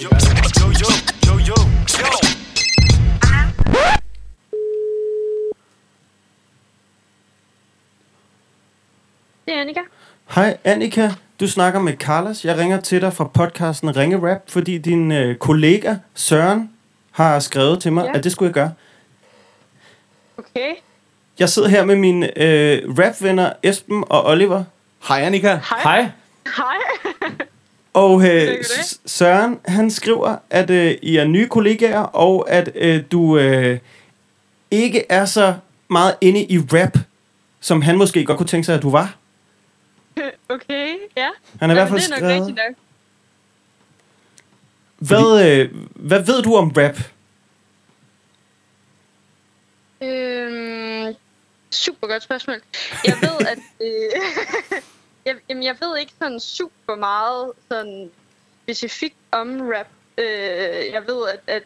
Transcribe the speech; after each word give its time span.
Yo, 0.00 0.08
yo, 0.60 0.66
yo, 0.80 0.88
yo, 1.26 1.38
yo. 1.48 1.54
Det 9.46 9.54
er 9.54 9.60
Annika. 9.60 9.80
Hej 10.34 10.56
Annika, 10.64 11.10
du 11.40 11.48
snakker 11.48 11.80
med 11.80 11.96
Carlos. 11.96 12.44
Jeg 12.44 12.58
ringer 12.58 12.80
til 12.80 13.00
dig 13.00 13.12
fra 13.12 13.24
podcasten 13.24 13.96
Ringe 13.96 14.30
Rap, 14.30 14.40
fordi 14.48 14.78
din 14.78 15.12
øh, 15.12 15.36
kollega 15.36 15.94
Søren 16.14 16.70
har 17.10 17.38
skrevet 17.38 17.82
til 17.82 17.92
mig, 17.92 18.04
ja. 18.04 18.18
at 18.18 18.24
det 18.24 18.32
skulle 18.32 18.46
jeg 18.46 18.54
gøre. 18.54 18.72
Okay. 20.38 20.74
Jeg 21.38 21.48
sidder 21.48 21.68
her 21.68 21.84
med 21.84 21.96
mine 21.96 22.38
øh, 22.42 22.98
rapvenner 22.98 23.52
Esben 23.62 24.04
og 24.10 24.26
Oliver. 24.26 24.64
Hej 25.08 25.20
Annika. 25.20 25.48
Hej. 25.48 25.80
Hej. 25.82 26.10
Hej. 26.56 26.76
Og 27.92 28.28
øh, 28.28 28.64
Søren, 29.06 29.60
han 29.64 29.90
skriver, 29.90 30.36
at 30.50 30.70
øh, 30.70 30.94
I 31.02 31.16
er 31.16 31.24
nye 31.24 31.48
kollegaer, 31.48 32.00
og 32.00 32.50
at 32.50 32.70
øh, 32.74 33.02
du 33.12 33.38
øh, 33.38 33.78
ikke 34.70 35.04
er 35.08 35.24
så 35.24 35.54
meget 35.88 36.14
inde 36.20 36.44
i 36.44 36.58
rap, 36.58 36.98
som 37.60 37.82
han 37.82 37.98
måske 37.98 38.24
godt 38.24 38.38
kunne 38.38 38.46
tænke 38.46 38.64
sig, 38.64 38.74
at 38.74 38.82
du 38.82 38.90
var. 38.90 39.16
Okay, 40.48 40.88
ja. 41.16 41.28
Han 41.60 41.70
har 41.70 41.76
i 41.76 41.78
hvert 41.78 41.88
fald 41.88 42.00
det 42.00 42.06
er 42.06 42.38
nok 42.38 42.58
skrevet... 42.58 42.76
Hvad, 44.98 45.50
øh, 45.50 45.70
hvad 45.94 46.20
ved 46.20 46.42
du 46.42 46.56
om 46.56 46.72
rap? 46.76 46.96
Øhm, 50.02 51.14
super 51.70 52.06
godt 52.06 52.22
spørgsmål. 52.22 52.56
Jeg 53.04 53.16
ved, 53.20 53.46
at... 53.46 53.58
Øh, 53.80 54.82
jeg, 55.26 55.34
jamen, 55.48 55.62
jeg 55.62 55.76
ved 55.80 55.98
ikke 55.98 56.12
sådan 56.22 56.40
super 56.40 56.96
meget 56.96 57.52
sådan 57.70 58.10
specifikt 58.62 59.16
om 59.32 59.60
rap. 59.60 59.86
Øh, 60.18 60.92
jeg 60.92 61.02
ved, 61.06 61.28
at, 61.32 61.40
at 61.46 61.62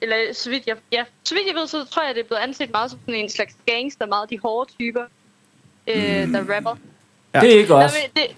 eller 0.00 0.16
så 0.32 0.50
vidt 0.50 0.66
jeg, 0.66 0.76
ja, 0.92 1.04
så 1.24 1.34
vidt 1.34 1.46
jeg 1.46 1.54
ved, 1.54 1.66
så 1.66 1.84
tror 1.84 2.06
jeg, 2.06 2.14
det 2.14 2.20
er 2.20 2.26
blevet 2.26 2.42
anset 2.42 2.70
meget 2.70 2.90
som 2.90 3.00
sådan 3.06 3.20
en 3.20 3.30
slags 3.30 3.56
gangster, 3.66 4.06
meget 4.06 4.30
de 4.30 4.38
hårde 4.38 4.70
typer, 4.72 5.04
øh, 5.86 6.32
der 6.32 6.54
rapper. 6.54 6.76
Ja. 7.34 7.40
Det 7.40 7.54
er 7.54 7.58
ikke 7.58 7.72
Nej, 7.72 7.84
os. 7.84 7.92
men 8.02 8.10
det, 8.22 8.36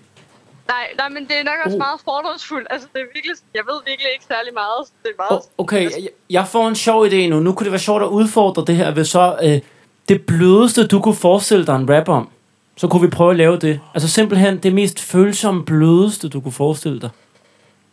nej, 0.69 0.87
nej, 0.99 1.09
men 1.09 1.29
det 1.29 1.39
er 1.39 1.45
nok 1.45 1.55
også 1.65 1.77
Uh. 1.77 1.79
meget 1.79 2.01
fordomsfuldt. 2.05 2.67
Altså, 2.71 2.89
det 2.95 3.01
er 3.01 3.07
virkelig, 3.15 3.37
jeg 3.55 3.63
ved 3.67 3.81
virkelig 3.87 4.13
ikke 4.13 4.25
særlig 4.25 4.55
meget. 4.55 4.87
så 4.87 4.93
Det 5.03 5.11
er 5.11 5.15
meget... 5.17 5.43
Oh, 5.43 5.65
okay, 5.65 5.83
jeg, 5.83 6.09
jeg 6.31 6.49
får 6.49 6.69
en 6.69 6.77
sjov 6.77 7.07
idé 7.07 7.17
nu. 7.29 7.41
Nu 7.41 7.53
kunne 7.53 7.65
det 7.65 7.73
være 7.73 7.81
sjovt 7.81 8.03
at 8.03 8.09
udfordre 8.09 8.65
det 8.67 8.77
her 8.77 8.91
ved 8.91 9.05
så... 9.05 9.39
Øh, 9.43 9.61
det 10.09 10.27
blødeste, 10.27 10.87
du 10.87 11.01
kunne 11.01 11.15
forestille 11.15 11.67
dig 11.67 11.77
en 11.77 11.91
rap 11.91 12.09
om. 12.09 12.31
Så 12.81 12.89
kunne 12.89 13.03
vi 13.03 13.09
prøve 13.11 13.31
at 13.31 13.37
lave 13.37 13.59
det. 13.59 13.81
Altså 13.95 14.09
simpelthen 14.09 14.59
det 14.59 14.73
mest 14.75 15.01
følsomme, 15.01 15.65
blødeste, 15.65 16.29
du 16.29 16.41
kunne 16.41 16.53
forestille 16.53 17.01
dig. 17.01 17.11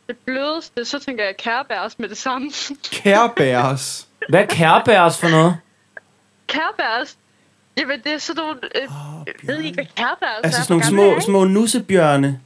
Det 0.08 0.18
blødeste, 0.26 0.86
så 0.86 1.00
tænker 1.00 1.24
jeg 1.24 1.38
kærbærs 1.38 2.00
med 2.00 2.10
det 2.10 2.18
samme. 2.18 2.52
Kærbærs. 2.92 4.08
Hvad 4.30 4.42
er 4.42 4.46
kærbærs 4.46 5.18
for 5.20 5.28
noget? 5.30 5.58
kærbærs? 6.48 7.18
Jamen, 7.78 8.00
det 8.04 8.12
er 8.14 8.18
sådan 8.18 8.44
nogle... 8.44 8.60
Øh, 8.76 8.82
jeg 9.28 9.34
ved 9.56 9.64
ikke, 9.64 9.76
hvad 9.76 9.86
kærbærs 9.96 10.44
Altså 10.44 10.60
er. 10.60 10.64
sådan 10.64 10.74
nogle 10.74 10.86
små, 10.86 11.12
er 11.12 11.18
I? 11.18 11.22
små 11.22 11.44
nussebjørne. 11.44 12.40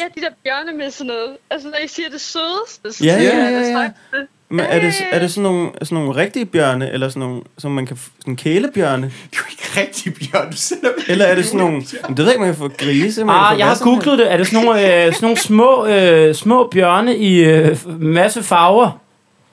Ja, 0.00 0.04
de 0.14 0.20
der 0.20 0.30
bjørne 0.44 0.72
med 0.78 0.90
sådan 0.90 1.06
noget. 1.06 1.36
Altså, 1.50 1.68
når 1.68 1.78
I 1.84 1.88
siger 1.88 2.08
det 2.10 2.20
sødeste, 2.20 2.92
så 2.92 3.04
Ja, 3.04 3.18
siger 3.18 3.34
ja, 3.34 3.44
jeg 3.44 3.52
ja, 3.52 3.58
det 3.58 3.72
ja. 4.12 4.18
det. 4.18 4.26
Men 4.50 4.60
er 4.66 4.80
det, 4.80 4.92
er 5.12 5.18
det 5.18 5.30
sådan 5.30 5.42
nogle, 5.42 5.70
sådan 5.82 5.94
nogle 6.04 6.20
rigtige 6.20 6.46
bjørne, 6.46 6.90
eller 6.92 7.08
sådan 7.08 7.20
nogle, 7.20 7.42
som 7.58 7.70
man 7.70 7.86
kan, 7.86 7.96
sådan 8.20 8.36
kælebjørne? 8.36 9.06
Det 9.30 9.36
er 9.36 9.38
jo 9.38 9.44
ikke 9.50 9.80
rigtig, 9.80 10.14
Bjørn. 10.14 10.50
Du 10.50 10.56
sender 10.56 10.88
mig- 10.96 11.04
Eller 11.08 11.24
er 11.24 11.34
det 11.34 11.44
sådan 11.44 11.58
nogle, 11.60 11.72
men 11.76 11.84
det 12.08 12.18
ved 12.18 12.24
jeg 12.24 12.32
ikke, 12.32 12.40
man 12.40 12.48
kan 12.54 12.58
få 12.58 12.68
grise, 12.68 13.24
man 13.24 13.34
Ah, 13.36 13.52
få 13.54 13.58
jeg 13.58 13.66
har 13.66 13.78
googlet 13.84 14.18
det. 14.18 14.32
Er 14.32 14.36
det 14.36 14.46
sådan 14.46 14.64
nogle, 14.64 14.80
øh, 15.06 15.12
sådan 15.14 15.26
nogle 15.26 15.36
små, 15.38 15.86
øh, 15.86 16.34
små 16.34 16.68
bjørne 16.68 17.16
i 17.16 17.44
øh, 17.44 18.00
masse 18.00 18.42
farver? 18.42 18.90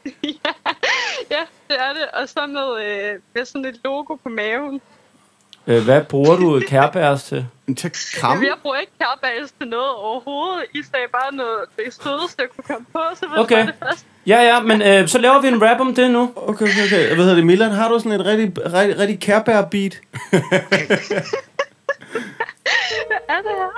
Ja, 1.31 1.41
det 1.67 1.75
er 1.79 1.93
det. 1.93 2.05
Og 2.21 2.29
så 2.29 2.39
med, 2.47 2.85
øh, 2.85 3.19
med 3.35 3.45
sådan 3.45 3.65
et 3.65 3.75
logo 3.85 4.15
på 4.15 4.29
maven. 4.29 4.81
Øh, 5.67 5.83
hvad 5.83 6.01
bruger 6.01 6.35
du 6.35 6.61
kærbærs 6.67 7.23
til? 7.23 7.45
Til 7.77 7.91
kramme. 8.15 8.33
Jamen, 8.35 8.45
jeg 8.47 8.55
bruger 8.61 8.77
ikke 8.77 8.91
kærbærs 8.99 9.51
til 9.59 9.67
noget 9.67 9.89
overhovedet. 9.89 10.63
I 10.75 10.81
sagde 10.91 11.05
bare 11.11 11.35
noget 11.35 11.57
det 11.77 11.93
sødeste, 12.03 12.35
jeg 12.41 12.49
kunne 12.55 12.63
komme 12.67 12.85
på, 12.93 12.99
så 13.15 13.25
var 13.29 13.37
Okay. 13.43 13.65
det 13.67 13.75
første. 13.83 14.05
Ja, 14.27 14.41
ja, 14.41 14.59
men 14.61 14.81
øh, 14.81 15.07
så 15.07 15.17
laver 15.17 15.41
vi 15.41 15.47
en 15.47 15.61
rap 15.61 15.79
om 15.79 15.95
det 15.95 16.11
nu. 16.11 16.31
Okay, 16.35 16.65
okay, 16.65 16.85
okay. 16.85 17.07
Hvad 17.07 17.17
hedder 17.17 17.35
det, 17.35 17.45
Milan? 17.45 17.71
Har 17.71 17.89
du 17.89 17.99
sådan 17.99 18.11
et 18.11 18.25
rigtig, 18.25 18.51
rigtig, 18.73 18.99
rigtig 18.99 19.19
kærbær-beat? 19.19 19.99
Hvad 20.29 20.41
er 23.29 23.41
det 23.41 23.51
her? 23.59 23.71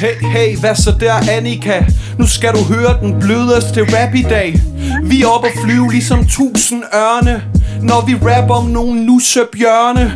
Hey, 0.00 0.14
hey, 0.14 0.58
hvad 0.60 0.74
så 0.74 0.94
der, 1.00 1.14
Annika? 1.30 1.84
Nu 2.18 2.26
skal 2.26 2.52
du 2.52 2.74
høre 2.74 3.00
den 3.00 3.20
blødeste 3.20 3.80
rap 3.80 4.14
i 4.14 4.22
dag. 4.22 4.54
Vi 5.02 5.22
er 5.22 5.26
oppe 5.26 5.48
at 5.48 5.54
flyve 5.64 5.90
ligesom 5.90 6.26
tusind 6.26 6.82
ørne, 6.94 7.44
når 7.82 8.06
vi 8.06 8.14
rapper 8.14 8.54
om 8.54 8.64
nogle 8.64 9.06
nussebjørne. 9.06 10.12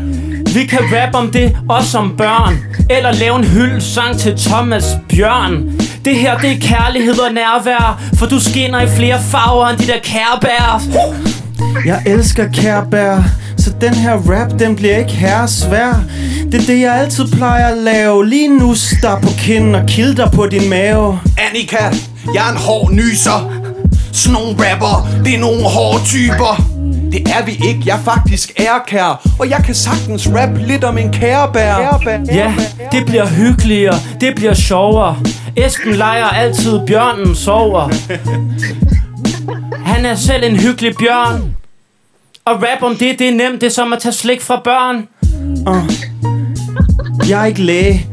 Vi 0.55 0.67
kan 0.67 0.79
rappe 0.79 1.19
om 1.19 1.31
det, 1.31 1.57
også 1.69 1.91
som 1.91 2.15
børn 2.19 2.59
Eller 2.91 3.13
lave 3.13 3.37
en 3.37 3.45
hyldesang 3.45 4.19
til 4.19 4.37
Thomas 4.37 4.85
Bjørn 5.09 5.81
Det 6.05 6.17
her, 6.17 6.39
det 6.39 6.51
er 6.51 6.61
kærlighed 6.61 7.19
og 7.19 7.33
nærvær 7.33 8.03
For 8.19 8.27
du 8.27 8.41
skinner 8.41 8.81
i 8.81 8.89
flere 8.89 9.21
farver 9.31 9.69
end 9.69 9.79
de 9.79 9.87
der 9.87 9.99
kærbær 10.03 10.83
Jeg 11.85 12.03
elsker 12.07 12.49
kærbær, 12.53 13.23
så 13.59 13.73
den 13.81 13.95
her 13.95 14.13
rap, 14.13 14.59
den 14.59 14.77
bliver 14.77 14.97
ikke 14.97 15.13
her 15.13 15.47
svær. 15.47 16.05
Det 16.53 16.61
er 16.63 16.67
det, 16.67 16.81
jeg 16.81 16.97
altid 16.97 17.25
plejer 17.33 17.67
at 17.67 17.79
lave. 17.79 18.27
Lige 18.29 18.59
nu 18.59 18.75
der 19.03 19.21
på 19.21 19.29
kinden 19.39 19.75
og 19.75 19.87
kilder 19.87 20.31
på 20.31 20.47
din 20.47 20.71
mave. 20.71 21.21
Annika, 21.39 21.85
jeg 22.35 22.49
er 22.49 22.53
en 22.53 22.59
hård 22.59 22.93
nyser. 22.93 23.53
Sådan 24.13 24.33
nogle 24.33 24.51
rapper, 24.51 25.09
det 25.25 25.35
er 25.35 25.39
nogle 25.39 25.63
hårde 25.63 26.05
typer. 26.05 26.80
Det 27.13 27.29
er 27.29 27.45
vi 27.45 27.53
ikke, 27.69 27.83
jeg 27.87 27.97
er 27.97 28.03
faktisk 28.03 28.53
ærkær 28.61 29.29
Og 29.39 29.51
jeg 29.51 29.63
kan 29.65 29.75
sagtens 29.75 30.29
rap 30.29 30.57
lidt 30.57 30.85
om 30.85 30.99
en 30.99 31.13
kærebær. 31.13 31.75
Ja, 32.35 32.55
det 32.93 33.07
bliver 33.07 33.27
hyggeligere, 33.27 33.95
det 34.21 34.35
bliver 34.35 34.55
sjovere. 34.55 35.17
Esben 35.57 35.95
leger 35.95 36.25
altid, 36.25 36.81
bjørnen 36.87 37.35
sover. 37.35 37.89
Han 39.85 40.07
er 40.07 40.15
selv 40.15 40.45
en 40.45 40.57
hyggelig 40.57 40.95
bjørn. 40.99 41.57
Og 42.45 42.55
rap 42.55 42.83
om 42.83 42.97
det, 42.97 43.19
det 43.19 43.29
er 43.29 43.33
nemt, 43.33 43.61
det 43.61 43.67
er 43.67 43.71
som 43.71 43.93
at 43.93 43.99
tage 43.99 44.13
slik 44.13 44.41
fra 44.43 44.61
børn. 44.65 45.09
Jeg 47.29 47.41
er 47.41 47.45
ikke 47.45 47.63
læge, 47.63 48.07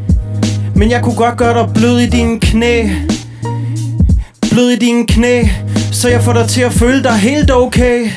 men 0.76 0.92
jeg 0.92 1.04
kunne 1.04 1.16
godt 1.16 1.38
gøre 1.38 1.60
dig 1.64 1.74
blød 1.74 2.00
i 2.00 2.06
dine 2.10 2.40
knæ. 2.40 2.90
Blød 4.52 4.70
i 4.70 4.76
dine 4.76 5.08
knæ, 5.08 5.44
så 5.92 6.10
jeg 6.10 6.22
får 6.22 6.34
dig 6.34 6.48
til 6.50 6.62
at 6.62 6.72
føle 6.72 7.04
dig 7.04 7.14
helt 7.14 7.52
okay. 7.52 8.10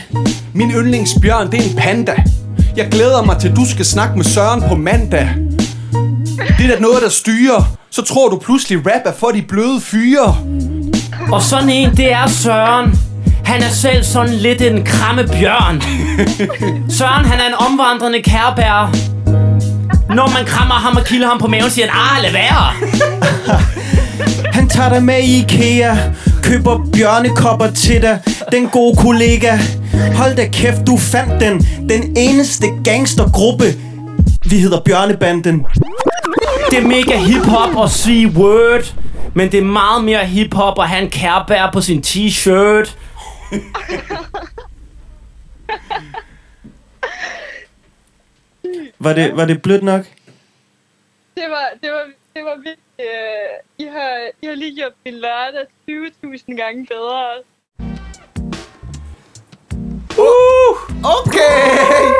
Min 0.54 0.70
yndlingsbjørn, 0.70 1.50
det 1.50 1.60
er 1.60 1.70
en 1.70 1.76
panda. 1.76 2.12
Jeg 2.76 2.88
glæder 2.90 3.22
mig 3.22 3.38
til, 3.38 3.56
du 3.56 3.64
skal 3.70 3.84
snakke 3.84 4.16
med 4.16 4.24
Søren 4.24 4.62
på 4.68 4.74
mandag. 4.74 5.28
Det 6.58 6.70
er 6.70 6.74
da 6.74 6.80
noget, 6.80 7.02
der 7.02 7.08
styrer. 7.08 7.76
Så 7.90 8.02
tror 8.02 8.28
du 8.28 8.38
pludselig 8.38 8.78
rap 8.78 9.00
er 9.04 9.12
for 9.18 9.26
de 9.26 9.42
bløde 9.42 9.80
fyre. 9.80 10.36
Og 11.32 11.42
sådan 11.42 11.68
en, 11.68 11.96
det 11.96 12.12
er 12.12 12.26
Søren. 12.26 12.98
Han 13.44 13.62
er 13.62 13.68
selv 13.68 14.04
sådan 14.04 14.34
lidt 14.34 14.62
en 14.62 14.84
kramme 14.84 15.24
bjørn. 15.24 15.82
Søren, 16.98 17.24
han 17.24 17.40
er 17.40 17.46
en 17.46 17.54
omvandrende 17.58 18.22
kærbær. 18.22 18.94
Når 20.14 20.32
man 20.34 20.46
krammer 20.46 20.74
ham 20.74 20.96
og 20.96 21.04
kilder 21.04 21.28
ham 21.28 21.38
på 21.38 21.46
maven, 21.46 21.70
siger 21.70 21.90
han, 21.90 22.16
ah, 22.16 22.22
lad 22.22 22.32
være. 22.32 22.72
Han 24.54 24.68
tager 24.68 24.88
dig 24.88 25.02
med 25.02 25.18
i 25.18 25.38
Ikea, 25.42 25.96
køber 26.42 26.80
bjørnekopper 26.92 27.70
til 27.70 28.02
dig, 28.02 28.18
den 28.52 28.68
gode 28.68 28.96
kollega. 28.96 29.58
Hold 29.92 30.36
da 30.36 30.48
kæft, 30.52 30.86
du 30.86 30.96
fandt 30.96 31.40
den, 31.40 31.58
den 31.88 32.16
eneste 32.16 32.66
gangstergruppe. 32.84 33.64
Vi 34.50 34.58
hedder 34.58 34.80
Bjørnebanden. 34.80 35.66
Det 36.70 36.78
er 36.78 36.86
mega 36.86 37.16
hip-hop 37.18 37.84
at 37.84 37.90
sige 37.90 38.28
word 38.28 38.94
Men 39.34 39.52
det 39.52 39.58
er 39.60 39.64
meget 39.64 40.04
mere 40.04 40.26
hip-hop 40.26 40.78
at 40.78 40.88
have 40.88 41.02
en 41.02 41.10
kærbær 41.10 41.70
på 41.72 41.80
sin 41.80 42.02
t-shirt 42.06 42.96
Var 48.98 49.12
det, 49.12 49.36
var 49.36 49.44
det 49.44 49.62
blødt 49.62 49.82
nok? 49.82 50.04
Det 51.34 51.44
var, 51.48 51.68
det 51.82 51.90
var, 51.90 52.04
det 52.34 52.44
var 52.44 52.56
virkelig... 52.56 52.78
Øh, 53.00 53.06
I, 53.78 53.84
har, 53.84 54.30
I 54.42 54.46
har 54.46 54.54
lige 54.54 54.76
gjort 54.76 54.92
min 55.04 55.14
lørdag 55.14 55.66
20.000 55.90 56.56
gange 56.56 56.86
bedre. 56.86 57.22
Uh, 60.20 60.76
okay 61.02 62.12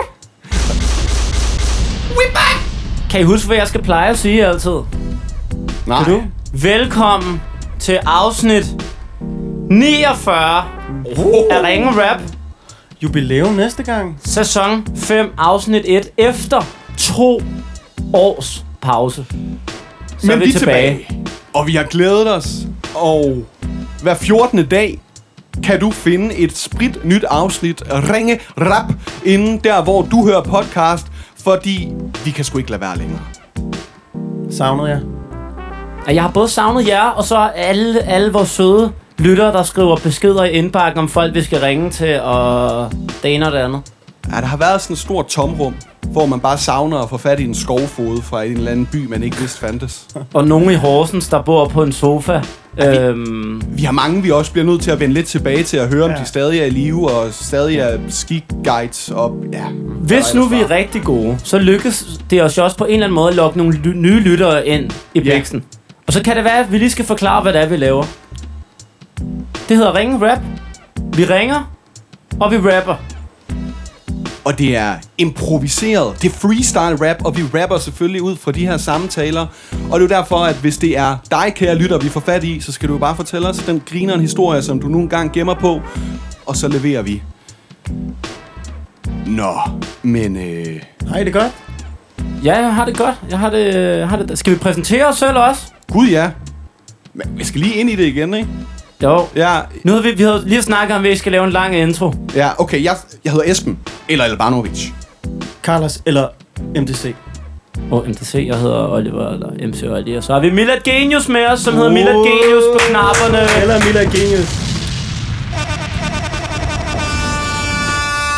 Kan 3.11 3.21
I 3.21 3.25
huske, 3.25 3.47
hvad 3.47 3.57
jeg 3.57 3.69
skal 3.69 3.83
pleje 3.83 4.11
at 4.11 4.19
sige 4.19 4.47
altid? 4.47 4.79
Nej 5.87 6.05
Kan 6.05 6.13
du? 6.13 6.23
Velkommen 6.53 7.43
til 7.79 7.99
afsnit 8.07 8.65
49 9.71 10.65
af 11.51 11.63
Ringe 11.63 11.89
Rap 11.91 12.21
Jubilæum 13.03 13.53
næste 13.53 13.83
gang. 13.83 14.21
Sæson 14.25 14.87
5, 14.97 15.33
afsnit 15.39 15.83
1 15.87 16.11
Efter 16.19 16.63
to 16.99 17.41
års 18.13 18.65
pause. 18.81 19.25
Så 20.19 20.27
Men 20.27 20.31
er 20.31 20.37
vi, 20.37 20.45
vi 20.45 20.51
er 20.55 20.59
tilbage. 20.59 21.09
Og 21.55 21.67
vi 21.67 21.75
har 21.75 21.85
glædet 21.85 22.35
os. 22.35 22.49
Og 22.95 23.45
hver 24.03 24.15
14. 24.15 24.67
dag 24.67 25.01
kan 25.65 25.81
du 25.81 25.91
finde 25.91 26.35
et 26.35 26.57
sprit 26.57 27.05
nyt 27.05 27.25
afsnit 27.25 27.83
Ringe 27.91 28.41
Rap 28.59 28.93
inden 29.25 29.59
der, 29.59 29.83
hvor 29.83 30.03
du 30.03 30.27
hører 30.27 30.43
podcast. 30.43 31.07
Fordi 31.45 31.93
vi 32.25 32.31
kan 32.31 32.45
sgu 32.45 32.59
ikke 32.59 32.71
lade 32.71 32.81
være 32.81 32.99
længere. 32.99 33.21
Savnede 34.51 34.89
jeg. 34.89 35.01
Ja, 36.09 36.15
Jeg 36.15 36.23
har 36.23 36.31
både 36.31 36.49
savnet 36.49 36.89
jer, 36.89 37.03
og 37.03 37.25
så 37.25 37.37
alle, 37.57 38.03
alle 38.03 38.33
vores 38.33 38.49
søde 38.49 38.93
lyttere, 39.19 39.53
der 39.53 39.63
skriver 39.63 39.97
beskeder 39.97 40.45
i 40.45 40.51
indbakken 40.51 40.99
om 40.99 41.09
folk, 41.09 41.35
vi 41.35 41.43
skal 41.43 41.61
ringe 41.61 41.91
til, 41.91 42.21
og 42.21 42.93
det 43.23 43.35
ene 43.35 43.47
og 43.47 43.53
det 43.53 43.59
andet. 43.59 43.83
Ja, 44.33 44.37
der 44.41 44.47
har 44.47 44.57
været 44.57 44.81
sådan 44.81 44.95
et 44.95 44.99
stort 45.01 45.27
tomrum, 45.27 45.75
hvor 46.07 46.27
man 46.27 46.41
bare 46.41 46.59
savner 46.59 46.99
at 46.99 47.09
få 47.11 47.17
fat 47.17 47.41
i 47.41 47.45
en 47.45 47.55
skovfod 47.55 48.23
fra 48.23 48.43
en 48.43 48.53
eller 48.53 48.71
anden 48.71 48.87
by, 48.93 49.07
man 49.07 49.23
ikke 49.23 49.37
vidste 49.37 49.59
fandtes. 49.61 50.07
Og 50.35 50.45
nogen 50.49 50.71
i 50.71 50.75
Horsens, 50.75 51.29
der 51.29 51.43
bor 51.43 51.69
på 51.69 51.83
en 51.83 51.93
sofa. 51.93 52.41
Øhm, 52.79 53.63
Vi 53.69 53.83
har 53.83 53.93
mange, 53.93 54.23
vi 54.23 54.31
også 54.31 54.53
bliver 54.53 54.65
nødt 54.67 54.81
til 54.83 54.91
at 54.91 55.01
vende 55.01 55.15
lidt 55.15 55.27
tilbage 55.27 55.63
til 55.63 55.77
at 55.77 55.89
høre, 55.89 56.05
om 56.05 56.11
de 56.11 56.25
stadig 56.27 56.61
er 56.61 56.65
i 56.65 56.71
live, 56.71 57.11
og 57.11 57.29
stadig 57.33 57.77
er 57.79 57.99
ski-guides, 58.09 59.11
og 59.15 59.45
ja. 59.53 59.65
hvis 60.01 60.35
nu 60.35 60.45
vi 60.49 60.61
er 60.61 60.71
rigtig 60.71 61.03
gode, 61.03 61.39
så 61.45 61.59
lykkes 61.59 62.07
det 62.31 62.43
os 62.43 62.59
jo 62.59 62.65
også 62.65 62.77
på 62.77 62.85
en 62.85 62.93
eller 62.93 63.05
anden 63.07 63.15
måde 63.15 63.29
at 63.29 63.35
lokke 63.37 63.59
nogle 63.59 63.73
ly- 63.85 63.95
nye 63.95 64.21
lyttere 64.21 64.67
ind 64.67 64.91
i 65.15 65.21
Ja. 65.21 65.43
Og 66.07 66.13
så 66.13 66.23
kan 66.23 66.37
det 66.37 66.45
være, 66.45 66.59
at 66.59 66.73
vi 66.73 66.79
lige 66.79 66.91
skal 66.91 67.05
forklare, 67.05 67.43
hvad 67.43 67.53
det 67.53 67.61
er, 67.61 67.67
vi 67.67 67.77
laver. 67.77 68.05
Det 69.69 69.77
hedder 69.77 69.95
Ringe 69.95 70.31
Rap. 70.31 70.39
Vi 71.17 71.25
ringer, 71.25 71.71
og 72.41 72.53
vi 72.53 72.57
rapper. 72.57 72.95
Og 74.45 74.59
det 74.59 74.77
er 74.77 74.95
improviseret. 75.19 76.23
Det 76.23 76.29
er 76.29 76.35
freestyle 76.35 77.11
rap, 77.11 77.25
og 77.25 77.37
vi 77.37 77.43
rapper 77.43 77.79
selvfølgelig 77.79 78.23
ud 78.23 78.37
fra 78.37 78.53
de 78.53 78.67
her 78.67 78.77
samtaler. 78.77 79.47
Og 79.91 80.01
det 80.01 80.13
er 80.13 80.17
derfor, 80.17 80.37
at 80.37 80.57
hvis 80.57 80.79
det 80.79 80.99
er 80.99 81.17
dig, 81.31 81.53
kære 81.57 81.75
lytter, 81.75 81.99
vi 81.99 82.09
får 82.09 82.21
fat 82.21 82.45
i, 82.45 82.61
så 82.61 82.73
skal 82.73 82.89
du 82.89 82.99
bare 82.99 83.17
fortælle 83.17 83.49
os 83.49 83.59
den 83.59 83.83
griner 83.87 84.15
en 84.15 84.21
historie, 84.21 84.63
som 84.63 84.81
du 84.81 84.89
nu 84.89 84.99
engang 84.99 85.33
gemmer 85.33 85.55
på. 85.55 85.81
Og 86.47 86.57
så 86.57 86.69
leverer 86.69 87.03
vi. 87.03 87.23
Nå, 89.27 89.55
men 90.03 90.37
øh, 90.37 90.83
Hej, 91.09 91.19
det 91.19 91.37
er 91.37 91.41
godt. 91.41 91.53
Ja, 92.45 92.59
jeg 92.59 92.75
har 92.75 92.85
det 92.85 92.97
godt. 92.99 93.15
Jeg 93.31 93.39
har 93.39 93.51
det, 93.51 93.75
jeg 93.99 94.09
har 94.09 94.17
det. 94.17 94.39
Skal 94.39 94.53
vi 94.53 94.59
præsentere 94.59 95.07
os 95.07 95.17
selv 95.17 95.39
også? 95.39 95.63
gud 95.93 96.09
ja. 96.09 96.31
Men 97.15 97.27
vi 97.37 97.45
skal 97.45 97.61
lige 97.61 97.75
ind 97.75 97.91
i 97.91 97.97
det 97.97 98.07
igen, 98.07 98.35
ikke? 98.35 98.49
Jo. 99.03 99.27
Ja, 99.37 99.61
Nu 99.85 99.93
har 99.93 100.01
vi, 100.01 100.11
vi 100.11 100.23
har 100.23 100.43
lige 100.47 100.63
snakket 100.63 100.97
om, 100.97 101.05
at 101.05 101.11
vi 101.11 101.17
skal 101.17 101.33
lave 101.33 101.45
en 101.45 101.51
lang 101.53 101.77
intro. 101.77 102.13
ja 102.35 102.51
okay, 102.59 102.85
jeg, 102.85 102.97
jeg 103.25 103.33
hedder 103.33 103.51
Esben. 103.53 103.79
Eller 104.09 104.25
Albanovic. 104.25 104.89
Carlos 105.63 106.03
eller 106.07 106.29
MDC. 106.77 107.15
Og 107.91 108.05
MDC, 108.09 108.35
jeg 108.49 108.57
hedder 108.59 108.89
Oliver, 108.89 109.29
eller 109.29 109.69
MC 109.69 109.83
Oli. 109.83 110.15
Og 110.17 110.23
så 110.25 110.33
har 110.33 110.41
vi 110.41 110.51
Milad 110.51 110.81
Genius 110.85 111.29
med 111.29 111.47
os, 111.47 111.61
som 111.61 111.75
hedder 111.75 111.91
Milad 111.91 112.15
Genius 112.15 112.65
på 112.73 112.79
knapperne. 112.89 113.63
Eller 113.63 113.85
Mila 113.85 114.01
Genius. 114.01 114.51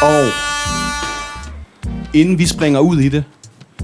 Og 0.03 0.27
inden 2.15 2.39
vi 2.39 2.47
springer 2.47 2.81
ud 2.81 2.99
i 2.99 3.09
det, 3.09 3.25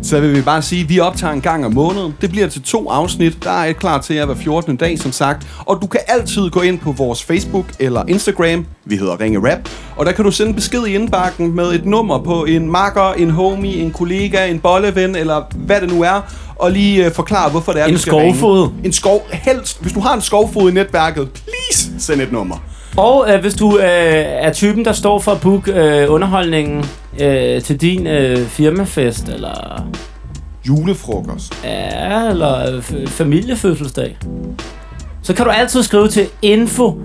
så 0.02 0.20
vil 0.20 0.36
vi 0.36 0.40
bare 0.42 0.62
sige, 0.62 0.82
at 0.82 0.88
vi 0.88 1.00
optager 1.00 1.32
en 1.32 1.40
gang 1.40 1.66
om 1.66 1.72
måneden. 1.74 2.14
Det 2.20 2.30
bliver 2.30 2.48
til 2.48 2.62
to 2.62 2.90
afsnit. 2.90 3.44
Der 3.44 3.50
er 3.50 3.64
et 3.64 3.76
klar 3.76 4.00
til 4.00 4.16
jer 4.16 4.26
hver 4.26 4.34
14. 4.34 4.76
dag, 4.76 4.98
som 4.98 5.12
sagt. 5.12 5.46
Og 5.58 5.78
du 5.82 5.86
kan 5.86 6.00
altid 6.08 6.50
gå 6.50 6.60
ind 6.60 6.78
på 6.78 6.92
vores 6.92 7.22
Facebook 7.24 7.64
eller 7.78 8.04
Instagram. 8.08 8.66
Vi 8.84 8.96
hedder 8.96 9.20
Ringe 9.20 9.38
Rap. 9.52 9.58
Og 9.96 10.06
der 10.06 10.12
kan 10.12 10.24
du 10.24 10.30
sende 10.30 10.54
besked 10.54 10.86
i 10.86 10.94
indbakken 10.94 11.56
med 11.56 11.72
et 11.72 11.86
nummer 11.86 12.18
på 12.18 12.44
en 12.44 12.70
makker, 12.70 13.12
en 13.12 13.30
homie, 13.30 13.76
en 13.76 13.90
kollega, 13.90 14.46
en 14.46 14.58
bolleven, 14.58 15.16
eller 15.16 15.42
hvad 15.56 15.80
det 15.80 15.92
nu 15.92 16.02
er. 16.02 16.20
Og 16.56 16.70
lige 16.72 17.06
øh, 17.06 17.12
forklare, 17.12 17.50
hvorfor 17.50 17.72
det 17.72 17.82
er, 17.82 17.86
En 17.86 17.92
du 17.94 17.98
skal 17.98 18.14
ringe. 18.14 18.38
skovfod. 18.38 18.68
En 18.84 18.92
skov. 18.92 19.26
Helst. 19.32 19.82
Hvis 19.82 19.92
du 19.92 20.00
har 20.00 20.14
en 20.14 20.22
skovfod 20.22 20.70
i 20.70 20.74
netværket, 20.74 21.28
please 21.30 21.90
send 21.98 22.20
et 22.20 22.32
nummer. 22.32 22.56
Og 22.98 23.32
øh, 23.32 23.40
hvis 23.40 23.54
du 23.54 23.78
øh, 23.78 23.84
er 24.24 24.52
typen, 24.52 24.84
der 24.84 24.92
står 24.92 25.18
for 25.18 25.32
at 25.32 25.40
booke 25.40 25.72
øh, 25.72 26.12
underholdningen 26.12 26.84
øh, 27.20 27.62
til 27.62 27.80
din 27.80 28.06
øh, 28.06 28.38
firmafest, 28.46 29.28
eller, 29.28 29.84
Julefrokost. 30.68 31.64
ja, 31.64 32.28
eller 32.30 32.76
øh, 32.76 33.06
familiefødselsdag, 33.06 34.16
så 35.22 35.34
kan 35.34 35.44
du 35.44 35.50
altid 35.50 35.82
skrive 35.82 36.08
til 36.08 36.26
info 36.42 36.98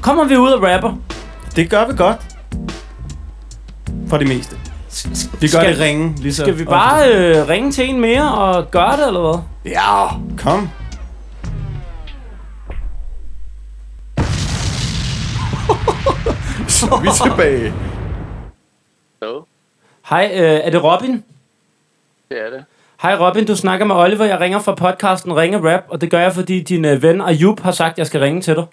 Kommer 0.00 0.24
vi 0.24 0.36
ud 0.36 0.50
og 0.50 0.62
rapper? 0.62 0.98
Det 1.56 1.70
gør 1.70 1.86
vi 1.86 1.96
godt. 1.96 2.16
For 4.08 4.16
det 4.16 4.28
meste. 4.28 4.56
Vi 5.40 5.48
gør 5.48 5.58
Skal- 5.58 5.72
det 5.72 5.80
ringe 5.80 6.14
lige 6.18 6.34
så 6.34 6.42
Skal 6.42 6.58
vi 6.58 6.62
ofte. 6.62 6.70
bare 6.70 7.14
øh, 7.14 7.48
ringe 7.48 7.72
til 7.72 7.90
en 7.90 8.00
mere 8.00 8.32
og 8.34 8.70
gøre 8.70 8.96
det, 8.96 9.06
eller 9.06 9.20
hvad? 9.20 9.40
Ja. 9.72 10.06
Kom. 10.38 10.68
Så 16.76 16.86
er 16.86 17.00
vi 17.00 17.08
tilbage. 17.24 17.74
Jo, 19.22 19.44
Hej, 20.08 20.30
øh, 20.34 20.40
er 20.40 20.70
det 20.70 20.84
Robin? 20.84 21.24
det 22.30 22.40
er 22.46 22.50
det. 22.50 22.64
Hej 23.02 23.16
Robin, 23.20 23.46
du 23.46 23.56
snakker 23.56 23.86
med 23.86 23.96
Oliver. 23.96 24.24
Jeg 24.24 24.40
ringer 24.40 24.58
fra 24.58 24.74
podcasten 24.74 25.36
Ringe 25.36 25.74
Rap, 25.74 25.84
og 25.88 26.00
det 26.00 26.10
gør 26.10 26.20
jeg, 26.20 26.32
fordi 26.32 26.60
din 26.62 26.84
øh, 26.84 27.02
ven 27.02 27.20
Ayub 27.20 27.60
har 27.60 27.70
sagt, 27.70 27.92
at 27.92 27.98
jeg 27.98 28.06
skal 28.06 28.20
ringe 28.20 28.40
til 28.40 28.54
dig. 28.56 28.64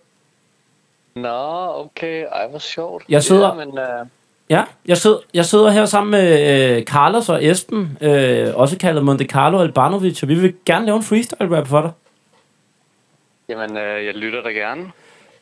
Nå, 1.16 1.68
okay. 1.76 2.26
Ej, 2.32 2.48
hvor 2.48 2.60
sjovt. 2.60 3.04
Jeg 3.10 3.24
sidder- 3.24 3.48
Ja, 3.60 3.66
men, 3.66 3.68
uh, 3.70 4.08
Ja, 4.50 4.64
jeg 4.86 4.98
sidder, 4.98 5.18
jeg 5.34 5.46
sidder 5.46 5.70
her 5.70 5.86
sammen 5.86 6.12
med 6.12 6.50
øh, 6.78 6.84
Carlos 6.84 7.30
og 7.30 7.46
Esben, 7.46 7.98
øh, 8.02 8.56
også 8.56 8.78
kaldet 8.78 9.04
Monte 9.06 9.26
Carlo 9.26 9.60
Albanovic, 9.62 10.24
og 10.24 10.30
vi 10.30 10.36
vil 10.36 10.54
gerne 10.66 10.86
lave 10.86 10.96
en 10.96 11.04
freestyle 11.04 11.58
rap 11.58 11.68
for 11.68 11.82
dig. 11.82 11.92
jamen, 13.50 13.72
uh, 13.72 14.06
jeg 14.06 14.14
lytter 14.16 14.44
da 14.44 14.50
gerne. 14.50 14.92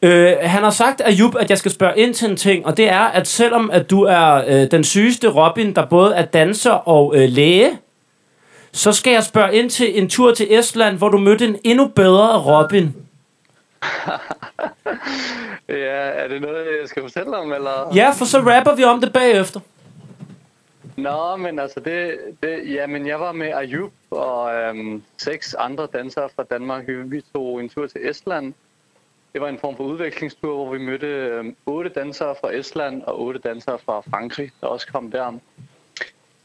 Øh, 0.01 0.33
han 0.41 0.63
har 0.63 0.69
sagt, 0.69 1.01
Ayub, 1.05 1.35
at 1.35 1.49
jeg 1.49 1.57
skal 1.57 1.71
spørge 1.71 1.99
ind 1.99 2.13
til 2.13 2.29
en 2.29 2.37
ting, 2.37 2.65
og 2.65 2.77
det 2.77 2.89
er, 2.89 3.01
at 3.01 3.27
selvom 3.27 3.71
at 3.71 3.89
du 3.89 4.03
er 4.03 4.43
øh, 4.47 4.71
den 4.71 4.83
sygeste 4.83 5.29
Robin, 5.29 5.75
der 5.75 5.85
både 5.85 6.15
er 6.15 6.25
danser 6.25 6.71
og 6.71 7.13
øh, 7.15 7.29
læge, 7.29 7.79
så 8.71 8.91
skal 8.91 9.13
jeg 9.13 9.23
spørge 9.23 9.55
ind 9.55 9.69
til 9.69 9.99
en 9.99 10.09
tur 10.09 10.33
til 10.33 10.59
Estland, 10.59 10.97
hvor 10.97 11.09
du 11.09 11.17
mødte 11.17 11.45
en 11.45 11.57
endnu 11.63 11.87
bedre 11.87 12.39
Robin. 12.39 12.95
Ja, 15.69 16.09
er 16.23 16.27
det 16.27 16.41
noget, 16.41 16.65
jeg 16.81 16.89
skal 16.89 17.01
fortælle 17.03 17.37
om, 17.37 17.53
eller? 17.53 17.91
Ja, 17.95 18.09
for 18.09 18.25
så 18.25 18.37
rapper 18.37 18.75
vi 18.75 18.83
om 18.83 19.01
det 19.01 19.13
bagefter. 19.13 19.59
Nå, 20.97 21.35
men 21.35 21.59
altså, 21.59 21.79
det, 21.79 22.17
det, 22.43 22.73
jamen, 22.73 23.07
jeg 23.07 23.19
var 23.19 23.31
med 23.31 23.53
Ayub 23.53 23.91
og 24.11 24.53
øhm, 24.55 25.03
seks 25.17 25.53
andre 25.53 25.87
dansere 25.93 26.29
fra 26.35 26.43
Danmark. 26.43 26.83
Vi 26.87 27.21
tog 27.35 27.59
en 27.59 27.69
tur 27.69 27.87
til 27.87 28.09
Estland. 28.09 28.53
Det 29.33 29.41
var 29.41 29.47
en 29.47 29.59
form 29.59 29.75
for 29.75 29.83
udvekslingstur, 29.83 30.55
hvor 30.55 30.73
vi 30.73 30.77
mødte 30.77 31.07
øhm, 31.07 31.55
otte 31.65 31.89
dansere 31.89 32.35
fra 32.41 32.53
Estland 32.53 33.03
og 33.03 33.21
otte 33.21 33.39
dansere 33.39 33.79
fra 33.79 34.01
Frankrig, 34.01 34.51
der 34.61 34.67
også 34.67 34.87
kom 34.87 35.11
der. 35.11 35.39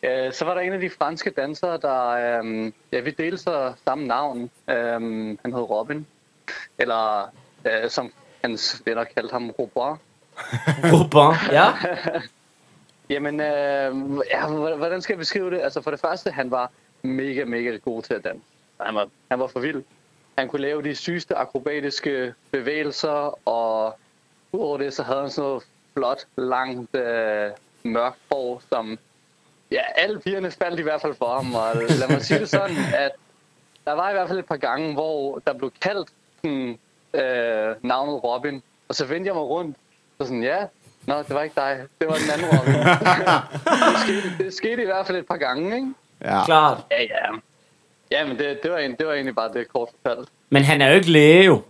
Øh, 0.03 0.33
så 0.33 0.45
var 0.45 0.55
der 0.55 0.61
en 0.61 0.73
af 0.73 0.81
de 0.81 0.91
franske 0.91 1.31
dansere, 1.31 1.77
der... 1.77 2.09
Øhm, 2.09 2.75
ja, 2.93 3.01
vi 3.01 3.11
delte 3.11 3.39
så 3.39 3.73
samme 3.85 4.07
navn. 4.07 4.51
Øhm, 4.71 5.39
han 5.43 5.53
hed 5.53 5.63
Robin. 5.63 6.07
Eller 6.79 7.33
øh, 7.65 7.91
som 7.91 8.13
hans 8.45 8.83
venner 8.85 9.05
kaldte 9.05 9.33
ham 9.33 9.51
Robert. 9.51 9.99
Robin, 10.93 11.53
ja. 11.53 11.73
Jamen, 13.15 13.41
øh, 13.41 14.23
ja, 14.31 14.47
hvordan 14.77 15.03
skal 15.03 15.13
jeg 15.13 15.19
beskrive 15.19 15.51
det? 15.51 15.61
Altså 15.61 15.83
for 15.83 15.91
det 15.91 16.01
første, 16.01 16.31
han 16.31 16.51
var 16.51 16.71
mega, 17.03 17.45
mega 17.45 17.77
god 17.77 18.03
til 18.03 18.15
at 18.15 18.25
danse. 18.25 18.47
Han 18.81 18.95
var, 18.95 19.09
han 19.31 19.41
var 19.41 19.47
for 19.47 19.61
vild. 19.61 19.83
Han 20.39 20.49
kunne 20.49 20.63
lave 20.63 20.83
de 20.83 20.95
sygeste 20.95 21.35
akrobatiske 21.35 22.35
bevægelser, 22.51 23.49
og 23.49 23.99
udover 24.53 24.79
det, 24.79 24.95
så 24.95 25.03
havde 25.03 25.21
han 25.21 25.31
sådan 25.31 25.49
noget 25.49 25.63
flot, 25.95 26.27
langt, 26.37 26.97
øh, 26.97 27.51
mørkt 27.83 28.19
hår, 28.33 28.63
som... 28.69 28.99
Ja, 29.71 29.81
alle 29.97 30.21
pigerne 30.21 30.51
faldt 30.51 30.81
i 30.81 30.83
hvert 30.83 31.01
fald 31.01 31.15
for 31.15 31.35
ham, 31.35 31.55
og 31.55 31.75
lad 31.75 32.09
mig 32.09 32.23
sige 32.23 32.41
det 32.41 32.49
sådan, 32.49 32.77
at 33.05 33.13
der 33.85 33.93
var 33.93 34.11
i 34.11 34.13
hvert 34.13 34.29
fald 34.29 34.39
et 34.39 34.47
par 34.47 34.57
gange, 34.57 34.93
hvor 34.93 35.43
der 35.47 35.53
blev 35.53 35.73
kaldt 35.81 36.11
sådan, 36.37 36.79
øh, 37.15 37.75
navnet 37.83 38.25
Robin, 38.25 38.63
og 38.89 38.95
så 38.95 39.05
vendte 39.07 39.29
jeg 39.29 39.35
mig 39.35 39.45
rundt, 39.45 39.77
og 40.19 40.27
sådan, 40.27 40.43
ja, 40.43 40.67
nå, 41.07 41.19
det 41.19 41.35
var 41.35 41.43
ikke 41.43 41.55
dig, 41.57 41.87
det 42.01 42.09
var 42.09 42.15
den 42.15 42.31
anden 42.35 42.59
Robin. 42.59 42.75
det, 43.93 43.99
skete, 44.03 44.45
det 44.45 44.55
skete 44.55 44.83
i 44.83 44.87
hvert 44.87 45.07
fald 45.07 45.19
et 45.19 45.27
par 45.27 45.37
gange, 45.37 45.77
ikke? 45.77 45.95
Ja. 46.21 46.45
Klart. 46.45 46.79
Ja, 46.91 47.03
ja. 47.03 47.27
Ja, 48.11 48.27
men 48.27 48.39
det, 48.39 48.59
det, 48.63 48.71
var, 48.71 48.79
en, 48.79 48.95
det 48.95 49.07
var 49.07 49.13
egentlig 49.13 49.35
bare 49.35 49.53
det 49.53 49.69
kort 49.69 49.89
fortalt. 50.03 50.29
Men 50.51 50.63
han 50.63 50.83
er 50.83 50.89
jo 50.89 50.95
ikke 50.95 51.11
læge, 51.11 51.45
jo. 51.45 51.63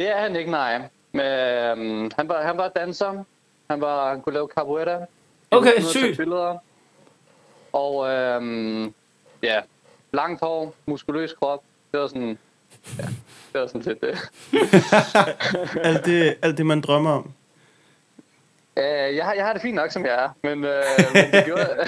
Det 0.00 0.08
er 0.08 0.20
han 0.20 0.36
ikke, 0.36 0.50
nej. 0.50 0.82
Men, 1.12 1.26
øhm, 1.26 2.10
han, 2.16 2.28
var, 2.28 2.42
han 2.42 2.56
var 2.56 2.68
danser. 2.68 3.24
Han, 3.70 3.80
var, 3.80 4.08
han 4.10 4.22
kunne 4.22 4.32
lave 4.32 4.48
capoeira. 4.56 5.00
Okay, 5.50 5.80
sygt. 5.80 6.20
Og 7.72 8.08
øhm, 8.08 8.94
ja, 9.42 9.60
langt 10.12 10.40
hår, 10.40 10.74
muskuløs 10.86 11.32
krop. 11.32 11.62
Det 11.92 12.00
var 12.00 12.06
sådan, 12.06 12.38
ja, 12.98 13.04
det 13.52 13.60
var 13.60 13.66
sådan 13.66 13.82
lidt 13.82 14.00
det. 14.00 14.18
Alt 15.88 16.04
det, 16.04 16.36
alt 16.42 16.58
det, 16.58 16.66
man 16.66 16.80
drømmer 16.80 17.10
om. 17.10 17.32
Uh, 18.76 18.82
jeg, 19.16 19.24
har, 19.24 19.34
jeg 19.34 19.44
har 19.44 19.52
det 19.52 19.62
fint 19.62 19.74
nok, 19.74 19.90
som 19.90 20.04
jeg 20.04 20.24
er, 20.24 20.28
men, 20.42 20.52
uh, 20.52 20.70
men 21.14 21.32
det 21.32 21.44
gjorde, 21.44 21.86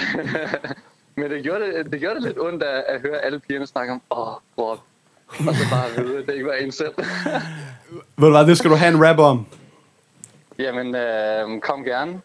men 1.19 1.31
det 1.31 1.43
gjorde, 1.43 1.59
det, 1.59 1.91
det 1.91 1.99
gjorde 1.99 2.15
det 2.15 2.23
lidt 2.23 2.39
ondt 2.39 2.63
at, 2.63 2.83
at 2.87 3.01
høre 3.01 3.25
alle 3.25 3.39
pigerne 3.39 3.67
snakke 3.67 3.93
om, 3.93 4.01
åh, 4.11 4.27
oh, 4.27 4.33
Rob. 4.57 4.79
Og 5.47 5.55
så 5.55 5.63
bare 5.71 6.03
vide, 6.05 6.17
at 6.17 6.25
det 6.25 6.33
ikke 6.33 6.45
var 6.45 6.53
en 6.53 6.71
selv. 6.71 6.93
Ved 8.17 8.27
du 8.27 8.29
hvad, 8.29 8.45
det 8.45 8.57
skal 8.57 8.71
du 8.71 8.75
have 8.75 8.93
en 8.93 9.07
rap 9.07 9.19
om. 9.19 9.45
Jamen, 10.59 10.87
uh, 10.87 11.61
kom 11.61 11.83
gerne. 11.83 12.21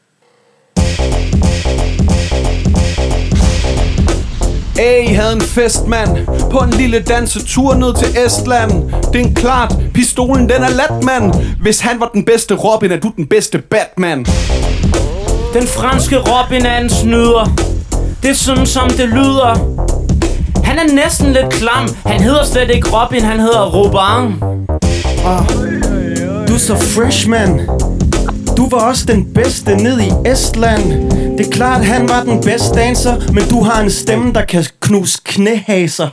Hey, 4.77 5.15
havde 5.15 5.33
en 5.33 5.41
fest, 5.41 5.87
mand 5.87 6.27
På 6.51 6.59
en 6.59 6.71
lille 6.71 7.03
dansetur 7.03 7.75
ned 7.75 7.95
til 7.95 8.27
Estland 8.27 8.71
Det 9.13 9.21
er 9.21 9.35
klart, 9.35 9.75
pistolen 9.95 10.49
den 10.49 10.63
er 10.63 10.69
lat, 10.69 11.05
mand 11.05 11.35
Hvis 11.63 11.81
han 11.81 12.01
var 12.01 12.09
den 12.09 12.25
bedste 12.25 12.55
Robin, 12.55 12.93
er 12.93 13.01
du 13.01 13.13
den 13.17 13.27
bedste 13.27 13.59
Batman 13.59 14.19
Den 15.55 15.67
franske 15.67 16.17
Robin 16.19 16.67
er 16.67 16.79
en 16.79 16.91
snyder 16.91 17.74
Det 18.25 18.31
er 18.31 18.35
sådan 18.35 18.67
som 18.67 18.91
det 18.91 19.09
lyder 19.09 19.55
Han 20.65 20.79
er 20.79 20.95
næsten 20.95 21.33
lidt 21.33 21.51
klam 21.51 21.89
Han 22.07 22.21
hedder 22.21 22.45
slet 22.45 22.71
ikke 22.71 22.89
Robin, 22.93 23.23
han 23.23 23.41
hedder 23.41 23.71
Robin 23.71 24.41
Du 26.49 26.55
er 26.55 26.59
så 26.59 26.77
fresh, 26.77 27.29
man. 27.29 27.61
Du 28.57 28.69
var 28.69 28.79
også 28.79 29.05
den 29.07 29.35
bedste 29.35 29.77
ned 29.77 30.01
i 30.01 30.31
Estland. 30.31 31.11
Det 31.39 31.47
er 31.47 31.51
klart, 31.51 31.85
han 31.85 32.09
var 32.09 32.23
den 32.23 32.41
bedste 32.41 32.75
danser, 32.75 33.33
men 33.33 33.49
du 33.49 33.63
har 33.63 33.83
en 33.83 33.91
stemme, 33.91 34.33
der 34.33 34.45
kan 34.45 34.65
knuse 34.81 35.19
knæhaser. 35.25 36.09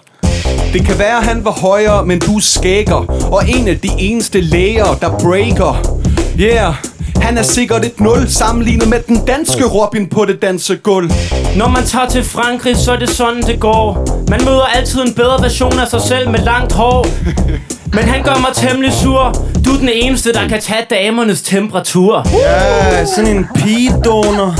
Det 0.74 0.86
kan 0.86 1.00
være, 1.00 1.22
han 1.22 1.46
var 1.46 1.52
højere, 1.52 2.06
men 2.06 2.20
du 2.20 2.36
er 2.36 2.42
skægger 2.42 3.30
Og 3.32 3.50
en 3.50 3.68
af 3.68 3.80
de 3.80 3.90
eneste 4.00 4.42
læger, 4.42 4.98
der 5.02 5.10
breaker 5.20 6.02
Yeah, 6.40 6.74
han 7.22 7.38
er 7.38 7.44
sikkert 7.44 7.86
et 7.86 8.00
nul 8.00 8.28
Sammenlignet 8.30 8.88
med 8.88 9.00
den 9.08 9.26
danske 9.26 9.66
Robin 9.66 10.10
på 10.10 10.26
det 10.26 10.42
dansegulv 10.42 11.12
Når 11.56 11.68
man 11.68 11.84
tager 11.84 12.10
til 12.10 12.24
Frankrig, 12.24 12.78
så 12.78 12.92
er 12.92 13.00
det 13.00 13.10
sådan 13.10 13.42
det 13.42 13.60
går. 13.60 14.08
Man 14.30 14.46
møder 14.46 14.66
altid 14.76 15.02
en 15.02 15.14
bedre 15.14 15.42
version 15.42 15.80
af 15.80 15.88
sig 15.88 16.02
selv 16.02 16.30
med 16.30 16.40
langt 16.40 16.74
hår. 16.74 17.08
Men 17.96 18.04
han 18.04 18.24
gør 18.24 18.36
mig 18.36 18.70
temmelig 18.70 18.94
sur. 18.94 19.46
Du 19.66 19.74
er 19.74 19.78
den 19.78 19.90
eneste, 19.94 20.34
der 20.34 20.48
kan 20.48 20.62
tage 20.62 20.86
damernes 20.90 21.42
temperatur. 21.42 22.28
Ja, 22.34 23.06
sådan 23.06 23.38
en 23.38 23.46
pigedonor. 23.56 24.56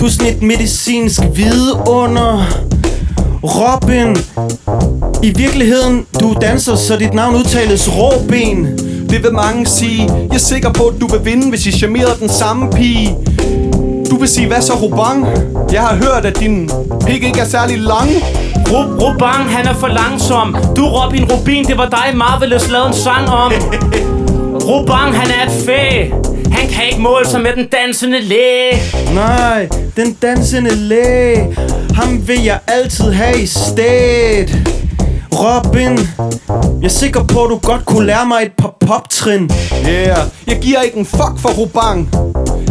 Du 0.00 0.06
er 0.06 0.10
sådan 0.10 0.34
et 0.34 0.42
medicinsk 0.42 1.20
vidunder. 1.34 2.44
Robin. 3.48 4.16
I 5.22 5.32
virkeligheden, 5.36 6.06
du 6.20 6.30
er 6.32 6.38
danser, 6.40 6.76
så 6.76 6.96
dit 6.96 7.14
navn 7.14 7.34
udtales 7.34 7.88
Råben. 7.98 8.78
Det 9.10 9.22
vil 9.22 9.32
mange 9.32 9.66
sige 9.66 10.02
Jeg 10.28 10.34
er 10.34 10.38
sikker 10.38 10.72
på, 10.72 10.82
at 10.84 11.00
du 11.00 11.06
vil 11.06 11.24
vinde, 11.24 11.48
hvis 11.50 11.66
I 11.66 11.72
charmerede 11.72 12.16
den 12.20 12.28
samme 12.28 12.70
pige 12.72 13.16
Du 14.10 14.16
vil 14.18 14.28
sige, 14.28 14.46
hvad 14.46 14.60
så 14.60 14.72
Robang? 14.74 15.26
Jeg 15.72 15.80
har 15.80 15.96
hørt, 15.96 16.24
at 16.26 16.40
din 16.40 16.70
pik 17.06 17.22
ikke 17.22 17.40
er 17.40 17.44
særlig 17.44 17.78
lang 17.78 18.10
Ru- 18.68 19.02
Rubang, 19.04 19.50
han 19.56 19.66
er 19.66 19.74
for 19.74 19.86
langsom 19.86 20.56
Du 20.76 20.84
Robin 20.86 21.24
Rubin, 21.32 21.64
det 21.64 21.78
var 21.78 21.88
dig 21.88 22.16
Marvelous 22.16 22.70
lavede 22.70 22.88
en 22.88 22.94
sang 22.94 23.28
om 23.28 23.52
Rubang, 24.68 25.16
han 25.16 25.30
er 25.40 25.46
et 25.46 25.64
fæ 25.66 26.04
Han 26.52 26.68
kan 26.68 26.84
ikke 26.90 27.00
måle 27.02 27.26
sig 27.28 27.40
med 27.40 27.50
den 27.56 27.66
dansende 27.66 28.20
læge 28.20 28.82
Nej, 29.14 29.68
den 29.96 30.12
dansende 30.22 30.74
læge. 30.74 31.56
Ham 31.96 32.28
vil 32.28 32.44
jeg 32.44 32.60
altid 32.66 33.12
have 33.12 33.42
i 33.42 33.46
stedet. 33.46 34.50
Robin, 35.32 35.98
jeg 36.82 36.84
er 36.84 36.88
sikker 36.88 37.24
på, 37.24 37.44
at 37.44 37.50
du 37.50 37.58
godt 37.58 37.86
kunne 37.86 38.06
lære 38.06 38.26
mig 38.26 38.42
et 38.42 38.52
par 38.58 38.74
poptrin. 38.80 39.50
Yeah, 39.88 40.18
jeg 40.46 40.58
giver 40.62 40.80
ikke 40.82 40.98
en 40.98 41.06
fuck 41.06 41.34
for 41.38 41.48
Robang 41.48 42.08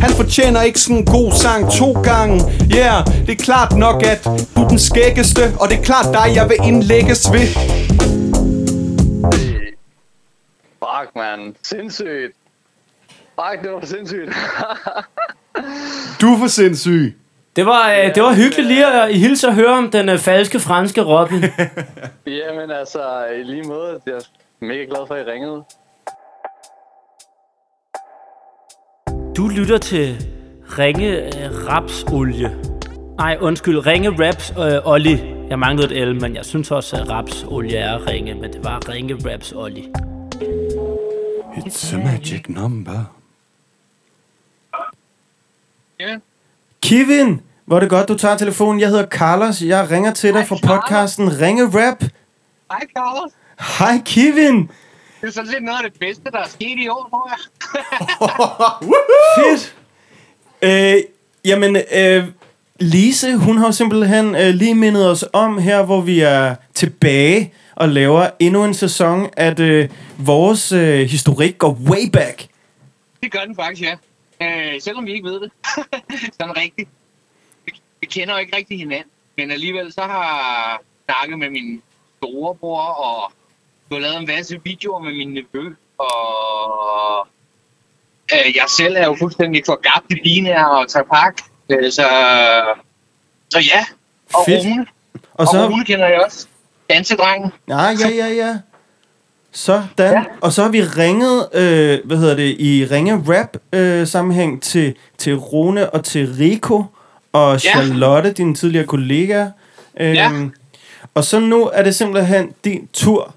Han 0.02 0.12
fortjener 0.12 0.62
ikke 0.62 0.80
sådan 0.80 0.98
en 0.98 1.06
god 1.06 1.32
sang 1.32 1.72
to 1.72 1.92
gange 1.92 2.36
Yeah, 2.76 3.06
det 3.06 3.30
er 3.30 3.44
klart 3.44 3.78
nok, 3.78 4.04
at 4.04 4.24
du 4.56 4.64
er 4.64 4.68
den 4.68 4.80
skæggeste 4.80 5.42
Og 5.60 5.70
det 5.70 5.80
er 5.80 5.84
klart 5.84 6.06
dig, 6.14 6.36
jeg 6.36 6.50
vil 6.50 6.58
indlægges 6.64 7.32
ved 7.32 7.48
Fuck, 10.80 11.16
man. 11.16 11.56
Sindssygt. 11.64 12.34
Fuck, 13.36 13.64
det 13.64 13.72
var 13.72 13.86
sindssygt. 13.86 14.30
Du 16.22 16.34
er 16.34 16.40
for 16.40 16.48
sindssyg 16.48 17.16
Det 17.56 17.66
var, 17.66 17.92
øh, 17.92 18.16
det 18.16 18.24
var 18.24 18.34
hyggeligt 18.34 18.68
lige 18.68 18.86
at 18.86 19.12
I 19.12 19.18
hilse 19.18 19.48
at 19.48 19.56
høre 19.56 19.74
om 19.78 19.92
den 19.92 20.10
øh, 20.10 20.18
falske 20.18 20.60
franske 20.60 21.02
Robin. 21.02 21.44
Jamen 22.40 22.72
altså, 22.72 23.26
i 23.40 23.44
lige 23.44 23.64
måde. 23.64 24.02
Jeg 24.06 24.14
er 24.14 24.22
mega 24.60 24.84
glad 24.84 25.08
for, 25.08 25.16
at 25.16 25.28
I 25.28 25.32
ringede. 25.32 25.64
Du 29.38 29.48
lytter 29.48 29.78
til 29.78 30.28
Ringe 30.80 31.18
øh, 31.18 31.68
Rapsolie. 31.68 32.58
Nej, 33.18 33.38
undskyld, 33.42 33.86
Ringe 33.86 34.10
Raps 34.10 34.54
øh, 34.60 34.92
Olli. 34.92 35.20
Jeg 35.50 35.60
manglede 35.60 35.96
et 35.96 36.08
L, 36.08 36.22
men 36.22 36.36
jeg 36.36 36.46
synes 36.46 36.72
også, 36.72 36.96
at 36.96 37.10
Rapsolie 37.10 37.78
er 37.78 38.08
Ringe 38.08 38.34
Men 38.34 38.54
det 38.54 38.64
var 38.64 38.90
Ringe 38.90 39.32
Raps 39.32 39.52
Olli. 39.52 39.92
It's 41.58 41.96
a 41.96 41.98
magic 41.98 42.50
number 42.50 43.16
Kevin, 46.90 47.42
hvor 47.66 47.76
er 47.76 47.80
det 47.80 47.90
godt, 47.90 48.08
du 48.08 48.18
tager 48.18 48.38
telefonen. 48.38 48.82
Jeg 48.82 48.90
hedder 48.90 49.08
Carlos. 49.08 49.62
Jeg 49.62 49.92
ringer 49.92 50.14
til 50.14 50.34
dig 50.34 50.48
fra 50.48 50.56
podcasten 50.64 51.42
Ringe 51.42 51.64
Rap. 51.64 52.04
Hej, 52.72 52.82
Carlos. 52.98 53.32
Hej, 53.80 54.02
Kevin. 54.06 54.70
Det 55.22 55.28
er 55.28 55.32
sådan 55.32 55.52
set 55.52 55.64
noget 55.64 55.78
af 55.84 55.92
det 55.92 56.00
bedste, 56.00 56.24
der 56.32 56.40
er 56.40 56.48
sket 56.48 56.78
i 56.78 56.88
år, 56.88 57.08
tror 57.10 57.32
jeg. 57.32 57.40
Fedt. 59.38 59.76
Øh, 60.62 61.04
jamen, 61.46 61.78
øh, 61.96 62.24
Lise, 62.80 63.38
hun 63.38 63.58
har 63.58 63.72
simpelthen 63.72 64.36
øh, 64.36 64.54
lige 64.54 64.76
mindet 64.76 65.12
os 65.12 65.26
om 65.34 65.58
her, 65.58 65.84
hvor 65.84 66.02
vi 66.02 66.20
er 66.20 66.56
tilbage 66.74 67.54
og 67.76 67.90
laver 67.90 68.30
endnu 68.40 68.66
en 68.66 68.74
sæson, 68.74 69.30
at 69.38 69.60
øh, 69.60 69.90
vores 70.18 70.72
øh, 70.72 71.00
historik 71.00 71.58
går 71.58 71.78
way 71.90 72.10
back. 72.14 72.48
Det 73.24 73.32
gør 73.32 73.40
den 73.40 73.56
faktisk, 73.56 73.82
ja. 73.82 73.96
Øh, 74.42 74.82
selvom 74.82 75.06
vi 75.06 75.14
ikke 75.14 75.30
ved 75.30 75.42
det. 75.42 75.52
sådan 76.40 76.58
rigtigt. 76.58 76.90
Vi, 78.02 78.08
kender 78.08 78.34
jo 78.34 78.40
ikke 78.40 78.56
rigtig 78.58 78.78
hinanden, 78.78 79.12
men 79.38 79.52
alligevel 79.52 79.94
så 79.94 80.02
har 80.02 80.24
jeg 80.24 80.78
snakket 81.06 81.40
med 81.40 81.50
min 81.50 81.82
storebror, 82.18 82.82
og 82.82 83.32
du 83.90 83.96
har 83.96 84.02
lavet 84.02 84.18
en 84.18 84.28
masse 84.28 84.62
videoer 84.64 85.00
med 85.00 85.14
min 85.14 85.34
nevø, 85.34 85.76
og 85.98 87.28
øh, 88.34 88.56
jeg 88.56 88.66
selv 88.78 88.96
er 88.98 89.06
jo 89.06 89.16
fuldstændig 89.20 89.64
forgabt 89.66 90.06
i 90.12 90.16
binær 90.24 90.64
og 90.64 90.90
tapak. 90.90 91.42
Øh, 91.70 91.92
så, 91.92 92.08
så 93.50 93.60
ja, 93.60 93.86
og 94.34 94.46
Fedt. 94.46 94.66
Rune. 94.66 94.86
Og 95.14 95.28
Og 95.34 95.48
så, 95.48 95.68
Rune 95.68 95.86
kender 95.86 96.08
jeg 96.08 96.22
også. 96.26 96.48
Dansedrengen. 96.90 97.52
ja, 97.68 97.82
ja, 97.82 98.10
ja, 98.10 98.28
ja. 98.28 98.58
Sådan. 99.56 99.84
Ja. 100.00 100.04
Ja. 100.12 100.24
Og 100.42 100.54
så 100.54 100.62
har 100.64 100.70
vi 100.70 100.82
ringet, 100.84 101.48
øh, 101.54 102.00
hvad 102.06 102.18
hedder 102.18 102.36
det, 102.36 102.56
i 102.60 102.88
ringe 102.92 103.24
rap 103.28 103.58
øh, 103.74 104.08
sammenhæng 104.08 104.62
til, 104.64 104.96
til 105.18 105.36
Rune 105.36 105.90
og 105.90 106.04
til 106.04 106.36
Rico 106.40 106.84
og 107.34 107.54
Ja. 107.64 107.70
Charlotte, 107.70 108.32
din 108.32 108.56
tidligere 108.56 108.86
kollega. 108.86 109.46
Øhm, 110.00 110.14
Ja. 110.14 110.32
Og 111.14 111.24
så 111.24 111.40
nu 111.40 111.70
er 111.74 111.84
det 111.84 111.96
simpelthen 111.96 112.52
din 112.66 112.88
tur. 112.94 113.34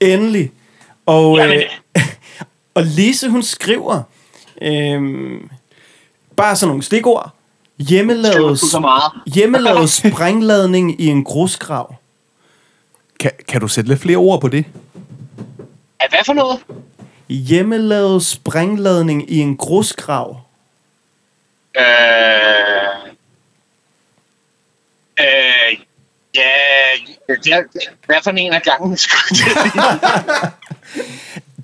Endelig. 0.00 0.50
Og, 1.06 1.36
Jamen. 1.38 1.56
øh, 1.96 2.02
og 2.74 2.82
Lise, 2.84 3.28
hun 3.28 3.42
skriver 3.42 4.02
øhm, 4.62 5.48
bare 6.36 6.56
sådan 6.56 6.68
nogle 6.68 6.82
stikord. 6.82 7.30
Hjemmelavet 9.34 9.90
sprængladning 9.90 11.00
i 11.00 11.06
en 11.06 11.24
grusgrav. 11.24 11.94
kan, 13.20 13.30
kan 13.48 13.60
du 13.60 13.68
sætte 13.68 13.90
lidt 13.90 14.00
flere 14.00 14.16
ord 14.16 14.40
på 14.40 14.48
det? 14.48 14.64
Ja, 16.02 16.08
hvad 16.08 16.18
for 16.26 16.32
noget? 16.32 16.64
Hjemmelavet 17.28 18.26
sprængladning 18.26 19.30
i 19.30 19.38
en 19.38 19.56
grusgrav. 19.56 20.40
Øh, 21.78 21.84
øh, 25.20 25.78
ja, 26.34 26.50
er, 27.28 27.62
hvad 28.06 28.16
for 28.24 28.30
en 28.30 28.52
af 28.52 28.62
gangen? 28.62 28.98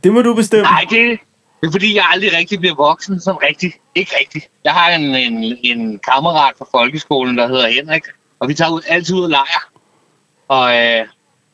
Det 0.04 0.12
må 0.12 0.22
du 0.22 0.34
bestemme. 0.34 0.62
Nej, 0.62 0.84
det, 0.90 1.18
det 1.60 1.66
er 1.66 1.72
fordi, 1.72 1.94
jeg 1.94 2.04
aldrig 2.10 2.32
rigtig 2.32 2.58
bliver 2.58 2.74
voksen, 2.74 3.20
sådan 3.20 3.42
rigtig. 3.42 3.74
Ikke 3.94 4.12
rigtigt. 4.20 4.48
Jeg 4.64 4.72
har 4.72 4.90
en, 4.90 5.14
en, 5.14 5.58
en 5.62 5.98
kammerat 5.98 6.54
fra 6.58 6.66
folkeskolen, 6.70 7.38
der 7.38 7.48
hedder 7.48 7.68
Henrik, 7.68 8.02
og 8.40 8.48
vi 8.48 8.54
tager 8.54 8.70
ud, 8.70 8.82
altid 8.88 9.14
ud 9.14 9.22
og 9.22 9.30
leger. 9.30 9.70
Og, 10.48 10.76
øh, 10.76 11.00
og 11.00 11.08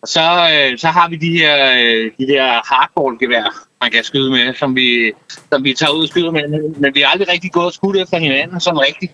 så, 0.04 0.48
øh, 0.54 0.78
så 0.78 0.86
har 0.86 1.08
vi 1.08 1.16
de 1.16 1.38
her, 1.38 1.72
øh, 1.72 2.10
de 2.18 2.32
der 2.32 2.74
hardballgevær, 2.74 3.54
man 3.80 3.90
kan 3.90 4.04
skyde 4.04 4.30
med, 4.30 4.54
som 4.54 4.76
vi, 4.76 5.12
som 5.52 5.64
vi 5.64 5.74
tager 5.74 5.92
ud 5.92 6.02
og 6.02 6.08
skyder 6.08 6.30
med. 6.30 6.48
Men- 6.48 6.94
vi 6.94 7.00
har 7.00 7.08
aldrig 7.12 7.28
rigtig 7.28 7.52
gået 7.52 7.66
og 7.66 7.72
skudt 7.72 7.96
efter 7.96 8.18
hinanden, 8.18 8.60
sådan 8.60 8.80
rigtigt. 8.80 9.12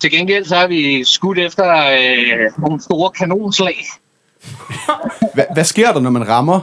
Til 0.00 0.10
gengæld 0.10 0.44
så 0.44 0.56
har 0.56 0.66
vi 0.66 1.04
skudt 1.04 1.38
efter 1.38 1.76
øh, 1.86 2.50
nogle 2.58 2.82
store 2.82 3.10
kanonslag. 3.10 3.76
Hva, 5.34 5.44
hvad 5.54 5.64
sker 5.64 5.92
der, 5.92 6.00
når 6.00 6.10
man 6.10 6.28
rammer? 6.28 6.60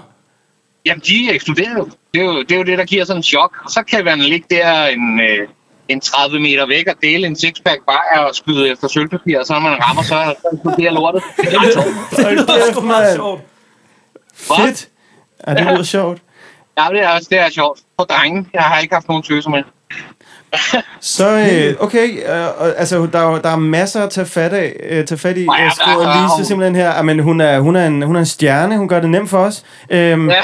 Jamen, 0.85 1.01
de 1.07 1.31
eksploderer 1.33 1.77
jo. 1.77 1.89
Det 2.13 2.21
er 2.21 2.25
jo 2.25 2.39
det, 2.43 2.51
er 2.51 2.57
jo 2.57 2.63
det 2.63 2.77
der 2.77 2.85
giver 2.85 3.05
sådan 3.05 3.19
en 3.19 3.23
chok. 3.23 3.57
Og 3.63 3.69
så 3.71 3.83
kan 3.83 4.05
man 4.05 4.19
ligge 4.19 4.55
der 4.55 4.85
en, 4.85 5.19
øh, 5.21 5.47
en 5.91 6.01
30 6.01 6.39
meter 6.39 6.65
væk 6.67 6.87
og 6.87 6.95
dele 7.01 7.27
en 7.27 7.35
sixpack 7.35 7.79
bajer 7.85 8.25
og 8.27 8.35
skyde 8.35 8.69
efter 8.69 8.87
sølvpapir, 8.87 9.39
og 9.39 9.45
så 9.45 9.53
når 9.53 9.59
man 9.59 9.77
rammer, 9.83 10.03
så 10.03 10.35
eksploderer 10.53 10.91
lortet. 10.91 11.23
Det 11.37 11.53
er 11.53 11.71
sjovt. 11.73 12.47
Det 12.47 12.73
sgu 12.73 12.81
meget 12.81 13.15
sjovt. 13.15 13.41
Fedt. 14.35 14.87
Ja, 15.47 15.53
det 15.53 15.65
lyder 15.65 15.83
sjovt. 15.83 16.21
Ja, 16.77 16.87
det 16.91 16.99
er 17.03 17.09
også 17.09 17.27
det 17.29 17.39
er 17.39 17.49
sjovt. 17.49 17.79
For 17.99 18.05
drenge, 18.05 18.45
jeg 18.53 18.63
har 18.63 18.79
ikke 18.79 18.95
haft 18.95 19.07
nogen 19.07 19.23
tøser 19.23 19.49
med. 19.49 19.63
Så, 21.01 21.29
øh, 21.29 21.75
okay, 21.79 22.07
øh, 22.17 22.47
altså, 22.77 23.07
der, 23.13 23.19
er 23.35 23.41
der 23.41 23.49
er 23.49 23.55
masser 23.55 24.03
at 24.03 24.09
tage 24.09 24.25
fat, 24.27 24.53
af, 24.53 24.73
øh, 24.89 25.05
tage 25.05 25.17
fat 25.19 25.37
i. 25.37 25.41
Ja, 25.43 25.51
Jeg 25.63 25.71
skriver 25.81 26.05
er- 26.07 26.37
Lise 26.37 26.47
simpelthen 26.47 26.75
her, 26.75 26.91
at 26.91 27.05
men 27.05 27.19
hun, 27.19 27.41
er, 27.41 27.59
hun, 27.59 27.75
er 27.75 27.87
en, 27.87 28.01
hun 28.01 28.15
er 28.15 28.19
en 28.19 28.25
stjerne, 28.25 28.77
hun 28.77 28.87
gør 28.87 28.99
det 28.99 29.09
nemt 29.09 29.29
for 29.29 29.37
os. 29.37 29.63
Øhm, 29.89 30.29
Ja. 30.29 30.41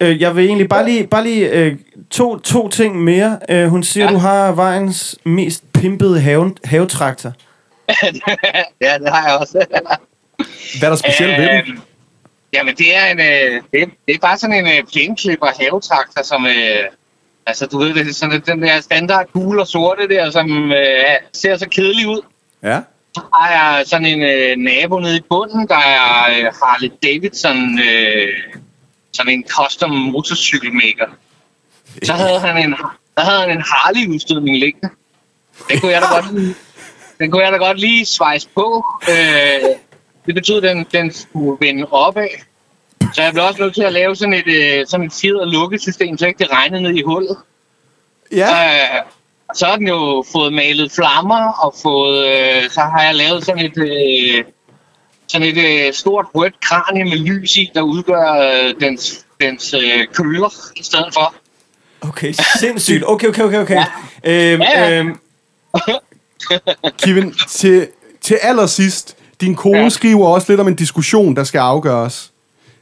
øh, 0.00 0.20
jeg 0.20 0.36
vil 0.36 0.44
egentlig 0.44 0.68
bare 0.68 0.84
lige, 0.84 1.06
bare 1.06 1.22
lige 1.22 1.48
øh, 1.50 1.76
to, 2.10 2.38
to 2.38 2.68
ting 2.68 3.04
mere. 3.04 3.38
Øh, 3.48 3.68
hun 3.68 3.82
siger, 3.82 4.04
ja. 4.06 4.12
Du 4.12 4.18
har 4.18 4.52
vejens 4.52 5.16
mest 5.24 5.72
pimpede 5.72 6.20
have, 6.20 6.54
havetraktor. 6.64 7.32
ja, 8.80 8.98
det 8.98 9.08
har 9.08 9.28
jeg 9.28 9.36
også. 9.40 9.52
Hvad 10.78 10.88
er 10.88 10.92
der 10.92 10.96
specielt 10.96 11.38
ved 11.40 11.46
den? 11.48 11.56
Øhm, 11.68 11.80
Jamen, 12.52 12.74
det 12.76 12.96
er, 12.96 13.06
en, 13.06 13.18
øh, 13.20 13.62
det, 13.72 13.90
det 14.08 14.14
er 14.14 14.18
bare 14.22 14.38
sådan 14.38 14.56
en 14.56 14.66
øh, 14.66 14.82
plæneklipper 14.92 15.46
havetraktor, 15.60 16.22
som... 16.22 16.46
Øh, 16.46 16.52
altså, 17.46 17.66
du 17.66 17.78
ved, 17.78 17.94
det 17.94 18.08
er 18.08 18.12
sådan 18.12 18.42
den 18.46 18.62
der 18.62 18.80
standard 18.80 19.32
gule 19.32 19.60
og 19.60 19.66
sorte 19.66 20.08
der, 20.08 20.30
som 20.30 20.72
øh, 20.72 21.04
ser 21.32 21.56
så 21.56 21.68
kedelig 21.68 22.08
ud. 22.08 22.20
Ja. 22.62 22.80
Så 23.14 23.20
har 23.34 23.50
jeg 23.50 23.86
sådan 23.86 24.06
en 24.06 24.22
øh, 24.22 24.56
nabo 24.56 24.98
nede 24.98 25.16
i 25.16 25.22
bunden, 25.28 25.68
der 25.68 25.78
er 25.78 26.30
øh, 26.30 26.44
Harley 26.44 26.90
Davidson, 27.02 27.78
øh, 27.78 28.28
sådan 29.12 29.32
en 29.32 29.44
custom 29.48 29.90
motorcykelmaker. 29.90 31.06
Så 32.02 32.12
havde 32.12 32.40
han 32.40 32.64
en, 32.64 32.74
der 33.16 33.24
havde 33.24 33.40
han 33.40 33.50
en 33.50 33.62
Harley-udstødning 33.66 34.58
liggende. 34.58 34.94
Den 35.68 35.80
kunne 35.80 35.92
jeg 35.92 36.02
da 36.02 36.06
godt 36.06 36.56
den 37.18 37.30
kunne 37.30 37.42
jeg 37.42 37.52
da 37.52 37.56
godt 37.56 37.80
lige 37.80 38.06
svejse 38.06 38.48
på. 38.54 38.84
Øh, 39.08 39.68
det 40.26 40.34
betød, 40.34 40.62
at 40.62 40.76
den, 40.76 40.86
den 40.92 41.12
skulle 41.12 41.66
vende 41.66 41.86
opad. 41.90 42.28
Så 43.14 43.22
jeg 43.22 43.32
blev 43.32 43.44
også 43.44 43.62
nødt 43.62 43.74
til 43.74 43.82
at 43.82 43.92
lave 43.92 44.16
sådan 44.16 44.34
et, 44.34 44.46
øh, 44.46 44.86
sådan 44.86 45.06
et 45.06 45.12
fjeder 45.12 45.44
lukkesystem, 45.44 46.18
så 46.18 46.26
ikke 46.26 46.38
det 46.38 46.52
regnede 46.52 46.82
ned 46.82 46.94
i 46.94 47.02
hullet. 47.02 47.36
Ja. 48.32 48.46
Øh, 48.46 49.02
så 49.54 49.66
har 49.66 49.76
den 49.76 49.88
jo 49.88 50.24
fået 50.32 50.52
malet 50.52 50.92
flammer, 50.92 51.52
og 51.52 51.74
fået, 51.82 52.26
øh, 52.26 52.70
så 52.70 52.80
har 52.80 53.02
jeg 53.02 53.14
lavet 53.14 53.44
sådan 53.44 53.64
et, 53.64 53.78
øh, 53.78 54.44
sådan 55.28 55.46
et 55.46 55.86
øh, 55.86 55.92
stort 55.92 56.26
rødt 56.34 56.60
kranie 56.60 57.04
med 57.04 57.18
lys 57.18 57.56
i, 57.56 57.70
der 57.74 57.80
udgør 57.82 58.32
øh, 58.32 58.74
dens, 58.80 59.26
dens 59.40 59.74
øh, 59.74 60.06
køler 60.14 60.54
i 60.76 60.82
stedet 60.82 61.14
for. 61.14 61.34
Okay, 62.00 62.32
sindssygt. 62.60 63.04
Okay, 63.06 63.28
okay, 63.28 63.42
okay, 63.42 63.58
okay. 63.58 63.74
Ja. 64.24 64.52
Øhm, 64.52 64.62
Ja, 64.62 64.80
ja. 64.80 64.98
øhm, 64.98 65.16
Kevin, 66.98 67.34
til, 67.48 67.88
til 68.20 68.38
allersidst, 68.42 69.16
din 69.40 69.54
kone. 69.56 69.78
Ja. 69.78 69.88
skriver 69.88 70.26
også 70.26 70.52
lidt 70.52 70.60
om 70.60 70.68
en 70.68 70.76
diskussion, 70.76 71.36
der 71.36 71.44
skal 71.44 71.58
afgøres. 71.58 72.32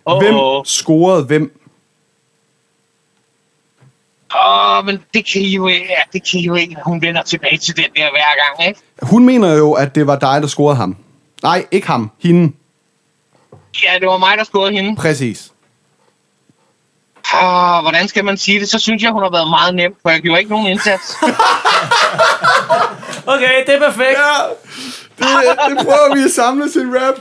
Åh, 0.08 0.22
Hvem 0.22 0.34
åh. 0.34 0.64
scorede 0.64 1.24
hvem? 1.24 1.60
Åh, 4.46 4.84
men 4.86 5.02
det 5.14 5.32
kan 5.32 5.42
I 5.42 5.54
jo 5.54 5.66
ikke, 5.66 5.96
det 6.12 6.30
kan 6.30 6.40
I 6.40 6.44
jo 6.44 6.54
ikke. 6.54 6.76
Hun 6.84 7.02
vender 7.02 7.22
tilbage 7.22 7.58
til 7.58 7.76
den 7.76 7.84
der 7.96 8.10
hver 8.10 8.56
gang, 8.56 8.68
ikke? 8.68 8.80
Hun 9.02 9.24
mener 9.26 9.54
jo, 9.54 9.72
at 9.72 9.94
det 9.94 10.06
var 10.06 10.16
dig, 10.18 10.42
der 10.42 10.48
scorede 10.48 10.76
ham. 10.76 10.96
Nej, 11.42 11.66
ikke 11.70 11.86
ham. 11.86 12.10
Hende. 12.22 12.52
Ja, 13.84 13.98
det 14.00 14.08
var 14.08 14.18
mig, 14.18 14.38
der 14.38 14.44
scorede 14.44 14.72
hende. 14.72 14.96
Præcis. 14.96 15.52
Ah, 17.32 17.82
hvordan 17.82 18.08
skal 18.08 18.24
man 18.24 18.36
sige 18.38 18.60
det? 18.60 18.68
Så 18.68 18.78
synes 18.78 19.02
jeg, 19.02 19.10
hun 19.12 19.22
har 19.22 19.30
været 19.30 19.50
meget 19.50 19.74
nem, 19.74 19.96
for 20.02 20.10
jeg 20.10 20.20
gjorde 20.20 20.38
ikke 20.40 20.50
nogen 20.50 20.66
indsats. 20.66 21.16
Okay, 23.26 23.64
det 23.66 23.74
er 23.74 23.78
perfekt. 23.78 24.18
Ja, 24.18 24.34
det, 25.18 25.26
det 25.68 25.87
prøver 25.87 26.14
vi 26.14 26.20
at 26.25 26.30
samle 26.30 26.70
til 26.70 26.82
rap. 26.98 27.14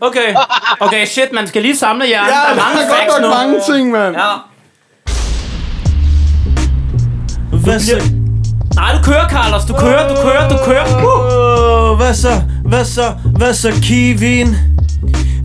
Okay, 0.00 0.34
okay, 0.80 1.06
shit, 1.06 1.32
man 1.32 1.46
skal 1.46 1.62
lige 1.62 1.76
samle 1.76 2.04
jer. 2.10 2.24
Ja, 2.24 2.30
der 2.30 2.36
er 2.36 2.54
mange 2.56 2.78
der 2.80 2.86
er 2.86 2.96
facts 2.96 3.12
godt 3.12 3.22
nu. 3.22 3.28
nok 3.28 3.36
mange 3.36 3.60
ting, 3.74 3.90
mand. 3.90 4.16
Ja. 4.16 4.32
hvad 7.64 7.80
så? 7.80 8.02
Nej, 8.74 8.92
du 8.92 9.02
kører, 9.02 9.28
Carlos. 9.28 9.64
Du 9.64 9.74
kører, 9.74 10.08
du 10.08 10.22
kører, 10.22 10.48
du 10.48 10.56
kører. 10.64 10.86
Uh. 11.92 11.96
Hvad 11.96 12.14
så? 12.14 12.42
Hvad 12.64 12.84
så? 12.84 13.14
Hvad 13.36 13.54
så, 13.54 13.70
Kevin? 13.88 14.56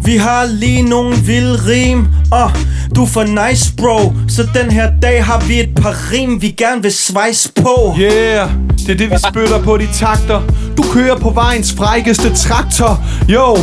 Vi 0.06 0.18
har 0.18 0.46
lige 0.46 0.82
nogle 0.82 1.16
vilde 1.16 1.60
rim 1.68 2.08
Og 2.32 2.52
du 2.96 3.06
for 3.06 3.24
nice, 3.24 3.74
bro 3.78 4.14
Så 4.28 4.48
den 4.54 4.72
her 4.72 4.92
dag 5.02 5.26
har 5.26 5.44
vi 5.48 5.60
et 5.60 5.76
par 5.76 5.96
rim 6.12 6.42
Vi 6.42 6.52
gerne 6.52 6.82
vil 6.82 6.94
svejse 6.94 7.52
på 7.64 7.96
Yeah, 8.00 8.50
det 8.88 8.94
er 8.94 8.98
det, 8.98 9.12
vi 9.12 9.16
spytter 9.30 9.64
på 9.64 9.78
de 9.78 9.88
takter. 9.94 10.42
Du 10.78 10.84
kører 10.94 11.16
på 11.16 11.30
vejens 11.30 11.74
frækkeste 11.74 12.34
traktor. 12.34 13.04
Jo, 13.28 13.58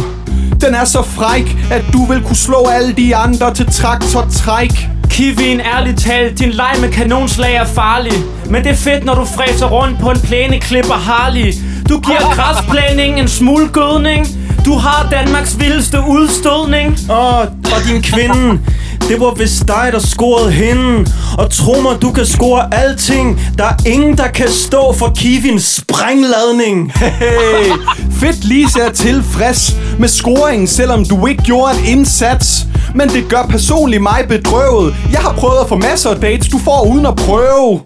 den 0.60 0.74
er 0.74 0.84
så 0.84 1.02
fræk, 1.02 1.56
at 1.70 1.84
du 1.92 2.04
vil 2.04 2.22
kunne 2.22 2.36
slå 2.36 2.66
alle 2.66 2.92
de 2.92 3.16
andre 3.16 3.54
til 3.54 3.66
traktortræk. 3.72 4.88
Kivin, 5.10 5.60
ærligt 5.60 6.00
talt, 6.00 6.38
din 6.38 6.50
leg 6.50 6.76
med 6.80 6.88
kanonslag 6.92 7.54
er 7.54 7.64
farlig. 7.64 8.12
Men 8.50 8.64
det 8.64 8.70
er 8.70 8.76
fedt, 8.76 9.04
når 9.04 9.14
du 9.14 9.24
fræser 9.24 9.66
rundt 9.66 10.00
på 10.00 10.10
en 10.10 10.20
plæneklipper 10.20 10.94
Harley. 10.94 11.54
Du 11.88 12.00
giver 12.00 12.34
græsplæning 12.34 13.20
en 13.20 13.28
smule 13.28 13.68
gødning. 13.68 14.26
Du 14.64 14.72
har 14.72 15.08
Danmarks 15.10 15.58
vildeste 15.58 15.98
udstødning. 16.08 16.98
Åh, 17.10 17.38
og 17.38 17.48
din 17.88 18.02
kvinde 18.02 18.60
Det 19.08 19.20
var 19.20 19.34
vist 19.34 19.68
dig, 19.68 19.88
der 19.92 19.98
scorede 19.98 20.52
hende 20.52 21.06
Og 21.38 21.50
tro 21.50 21.80
mig, 21.80 22.02
du 22.02 22.12
kan 22.12 22.26
score 22.26 22.74
alting 22.74 23.40
Der 23.58 23.64
er 23.64 23.74
ingen, 23.86 24.18
der 24.18 24.28
kan 24.28 24.48
stå 24.48 24.92
for 24.92 25.12
Kivins 25.16 25.64
sprængladning 25.76 26.92
Hey, 26.94 27.72
fedt 28.20 28.44
lige 28.44 28.68
er 28.80 28.92
tilfreds 28.92 29.76
med 29.98 30.08
scoringen, 30.08 30.66
selvom 30.66 31.04
du 31.04 31.26
ikke 31.26 31.42
gjorde 31.42 31.78
en 31.78 31.84
indsats. 31.84 32.66
Men 32.94 33.08
det 33.08 33.28
gør 33.28 33.42
personligt 33.50 34.02
mig 34.02 34.24
bedrøvet. 34.28 34.94
Jeg 35.12 35.20
har 35.20 35.32
prøvet 35.32 35.58
at 35.60 35.68
få 35.68 35.76
masser 35.76 36.10
af 36.10 36.16
dates, 36.16 36.48
du 36.48 36.58
får 36.58 36.86
uden 36.92 37.06
at 37.06 37.16
prøve. 37.16 37.80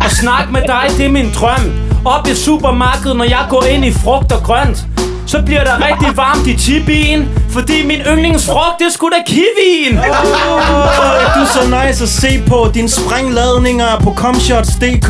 Og 0.00 0.10
snak 0.10 0.50
med 0.52 0.62
dig, 0.66 0.84
det 0.96 1.06
er 1.06 1.10
min 1.10 1.30
drøm. 1.34 1.72
Op 2.04 2.26
i 2.26 2.34
supermarkedet, 2.34 3.16
når 3.16 3.24
jeg 3.24 3.46
går 3.50 3.62
ind 3.62 3.84
i 3.84 3.92
frugt 3.92 4.32
og 4.32 4.42
grønt. 4.42 4.86
Så 5.26 5.42
bliver 5.42 5.64
der 5.64 5.86
rigtig 5.86 6.16
varmt 6.16 6.46
i 6.46 6.56
tibien 6.56 7.28
Fordi 7.50 7.86
min 7.86 8.00
yndlingsfrugt, 8.00 8.78
det 8.78 8.86
er 8.86 8.90
sgu 8.90 9.08
da 9.08 9.22
kiwien 9.26 9.98
Åh, 9.98 10.04
Du 11.34 11.40
er 11.40 11.50
så 11.52 11.84
nice 11.86 12.02
at 12.02 12.08
se 12.08 12.42
på 12.48 12.70
Dine 12.74 12.88
sprængladninger 12.88 13.98
på 14.00 14.14
comshots.dk 14.14 15.08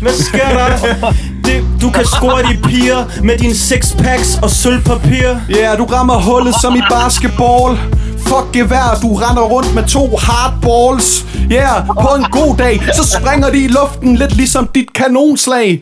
Hvad 0.00 0.12
sker 0.12 0.48
der? 0.48 1.12
Det, 1.44 1.64
du 1.82 1.90
kan 1.90 2.04
score 2.04 2.42
de 2.42 2.58
piger 2.62 3.04
Med 3.22 3.38
dine 3.38 3.54
sixpacks 3.54 4.38
og 4.42 4.50
sølvpapir 4.50 5.28
Ja, 5.50 5.56
yeah, 5.56 5.78
du 5.78 5.84
rammer 5.84 6.14
hullet 6.14 6.54
som 6.62 6.76
i 6.76 6.82
basketball. 6.90 7.78
Fuck 8.30 8.52
gevær, 8.52 8.98
du 9.02 9.14
render 9.14 9.42
rundt 9.42 9.74
med 9.74 9.84
to 9.84 10.16
hardballs. 10.16 11.26
Ja, 11.50 11.54
yeah, 11.54 11.86
på 11.86 12.08
en 12.18 12.24
god 12.30 12.56
dag, 12.56 12.80
så 12.94 13.18
springer 13.18 13.50
de 13.50 13.64
i 13.64 13.68
luften 13.68 14.16
lidt 14.16 14.36
ligesom 14.36 14.68
dit 14.74 14.92
kanonslag. 14.92 15.80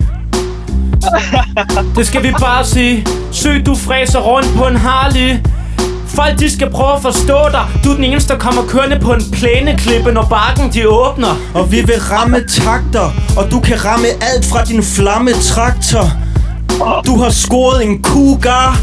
Det 1.96 2.06
skal 2.06 2.22
vi 2.22 2.32
bare 2.40 2.64
sige. 2.64 3.06
Søg, 3.32 3.66
du 3.66 3.74
fræser 3.74 4.18
rundt 4.18 4.48
på 4.56 4.64
en 4.64 4.76
Harley. 4.76 5.37
Folk, 6.06 6.38
de 6.38 6.50
skal 6.50 6.70
prøve 6.70 6.94
at 6.94 7.02
forstå 7.02 7.38
dig. 7.52 7.64
Du 7.84 7.90
er 7.90 7.94
den 7.94 8.04
eneste, 8.04 8.32
der 8.32 8.38
kommer 8.38 8.62
kørende 8.68 8.98
på 8.98 9.12
en 9.12 9.22
plæneklippe, 9.32 10.12
når 10.12 10.26
bakken 10.30 10.72
de 10.72 10.88
åbner. 10.88 11.37
Og 11.54 11.72
vi 11.72 11.76
vil 11.76 12.00
ramme 12.00 12.40
takter 12.48 13.11
Og 13.37 13.50
du 13.50 13.61
kan 13.61 13.84
ramme 13.84 14.06
alt 14.06 14.44
fra 14.44 14.64
din 14.64 14.82
flammetraktor 14.82 16.12
Du 17.06 17.22
har 17.22 17.30
scoret 17.30 17.84
en 17.84 18.02
cougar 18.02 18.80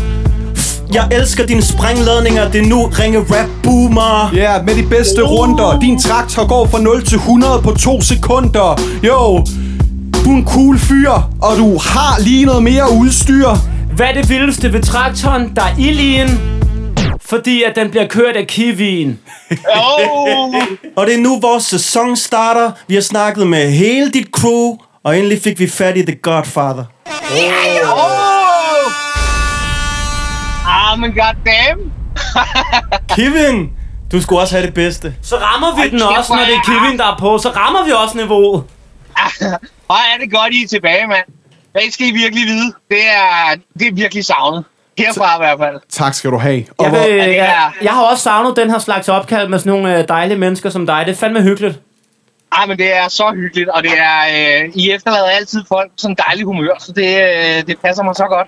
Jeg 0.93 1.07
elsker 1.11 1.45
dine 1.45 1.61
sprængladninger 1.61 2.51
Det 2.51 2.61
er 2.61 2.65
nu 2.65 2.85
ringe 2.85 3.19
rap 3.19 3.49
boomer 3.63 4.31
Ja, 4.33 4.39
yeah, 4.39 4.65
med 4.65 4.75
de 4.75 4.83
bedste 4.89 5.21
runder. 5.21 5.79
Din 5.79 5.99
traktor 5.99 6.47
går 6.47 6.67
fra 6.67 6.81
0 6.81 7.05
til 7.05 7.15
100 7.15 7.61
på 7.61 7.71
2 7.71 8.01
sekunder. 8.01 8.81
Jo, 9.03 9.45
du 10.25 10.31
er 10.31 10.35
en 10.35 10.45
cool 10.47 10.79
fyr, 10.79 11.11
og 11.41 11.57
du 11.57 11.77
har 11.77 12.19
lige 12.19 12.45
noget 12.45 12.63
mere 12.63 12.91
udstyr. 12.91 13.47
Hvad 13.95 14.05
er 14.07 14.13
det 14.13 14.29
vildeste 14.29 14.73
ved 14.73 14.81
traktoren? 14.81 15.51
Der 15.55 15.61
er 15.61 15.75
ild 15.79 15.99
i 15.99 16.17
den, 16.17 16.39
Fordi 17.21 17.63
at 17.63 17.75
den 17.75 17.89
bliver 17.89 18.07
kørt 18.07 18.35
af 18.35 18.47
kiwien 18.47 19.19
Oh! 19.51 20.55
Og 20.97 21.05
det 21.05 21.15
er 21.15 21.19
nu 21.19 21.39
vores 21.39 21.63
sæson 21.63 22.15
starter 22.15 22.71
Vi 22.87 22.93
har 22.95 23.01
snakket 23.01 23.47
med 23.47 23.71
hele 23.71 24.11
dit 24.11 24.27
crew 24.31 24.75
Og 25.03 25.17
endelig 25.17 25.41
fik 25.41 25.59
vi 25.59 25.67
fat 25.67 25.97
i 25.97 26.01
The 26.01 26.15
Godfather 26.15 26.83
oh! 27.83 28.24
Ah, 30.95 31.01
men 31.01 31.11
goddamn! 31.11 31.91
Kevin, 33.15 33.71
du 34.11 34.21
skulle 34.21 34.41
også 34.41 34.55
have 34.55 34.65
det 34.65 34.73
bedste 34.73 35.15
Så 35.23 35.35
rammer 35.35 35.75
vi 35.75 35.81
Ej, 35.81 35.87
den 35.87 36.01
også, 36.01 36.33
når 36.33 36.37
hvor 36.37 36.45
det 36.45 36.55
er 36.55 36.61
kiwien, 36.65 36.99
der 36.99 37.05
er 37.13 37.17
på 37.19 37.37
Så 37.37 37.49
rammer 37.49 37.85
vi 37.85 37.91
også 37.91 38.17
niveauet 38.17 38.63
Og 39.91 39.95
er 40.13 40.17
det 40.21 40.31
godt, 40.31 40.53
I 40.53 40.63
er 40.63 40.67
tilbage, 40.67 41.07
mand. 41.07 41.25
Det 41.73 41.93
skal 41.93 42.07
I 42.07 42.11
virkelig 42.11 42.45
vide. 42.45 42.73
Det 42.89 43.01
er, 43.07 43.55
det 43.79 43.87
er 43.87 43.93
virkelig 43.93 44.25
savnet. 44.25 44.63
Herfra 44.97 45.35
i 45.35 45.37
hvert 45.37 45.59
fald. 45.59 45.81
Tak 45.89 46.13
skal 46.13 46.31
du 46.31 46.37
have. 46.37 46.65
Og 46.77 46.85
jeg, 46.85 46.89
hvor, 46.91 46.99
vil, 47.07 47.19
er- 47.19 47.25
jeg, 47.25 47.71
jeg 47.81 47.91
har 47.91 48.01
også 48.03 48.23
savnet 48.23 48.55
den 48.57 48.69
her 48.69 48.79
slags 48.79 49.09
opkald 49.09 49.47
med 49.49 49.59
sådan 49.59 49.69
nogle 49.73 49.97
øh, 49.99 50.07
dejlige 50.07 50.37
mennesker 50.37 50.69
som 50.69 50.85
dig 50.85 51.03
Det 51.05 51.11
er 51.11 51.15
fandme 51.15 51.41
hyggeligt 51.41 51.79
Ej, 52.51 52.65
men 52.65 52.77
det 52.77 52.97
er 52.97 53.07
så 53.07 53.31
hyggeligt, 53.35 53.69
og 53.69 53.83
det 53.83 53.91
er, 53.97 54.19
øh, 54.63 54.69
I 54.75 54.91
efterlader 54.91 55.25
altid 55.29 55.63
folk 55.67 55.91
en 56.05 56.17
dejlig 56.27 56.45
humør, 56.45 56.75
så 56.79 56.91
det, 56.91 57.19
øh, 57.21 57.67
det 57.67 57.79
passer 57.85 58.03
mig 58.03 58.15
så 58.15 58.25
godt. 58.29 58.47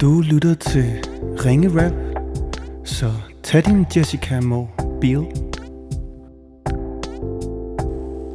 Du 0.00 0.20
lytter 0.20 0.54
til 0.54 0.84
Ringe 1.44 1.68
Rap, 1.68 1.92
så 2.84 3.06
tag 3.42 3.64
din 3.64 3.86
Jessica 3.96 4.40
Mobil. 4.40 5.18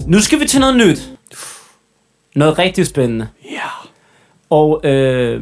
Nu 0.07 0.19
skal 0.19 0.39
vi 0.39 0.47
til 0.47 0.59
noget 0.59 0.77
nyt. 0.77 1.09
Noget 2.35 2.59
rigtig 2.59 2.85
spændende. 2.85 3.27
Ja. 3.51 3.89
Og 4.49 4.81
øh, 4.83 5.41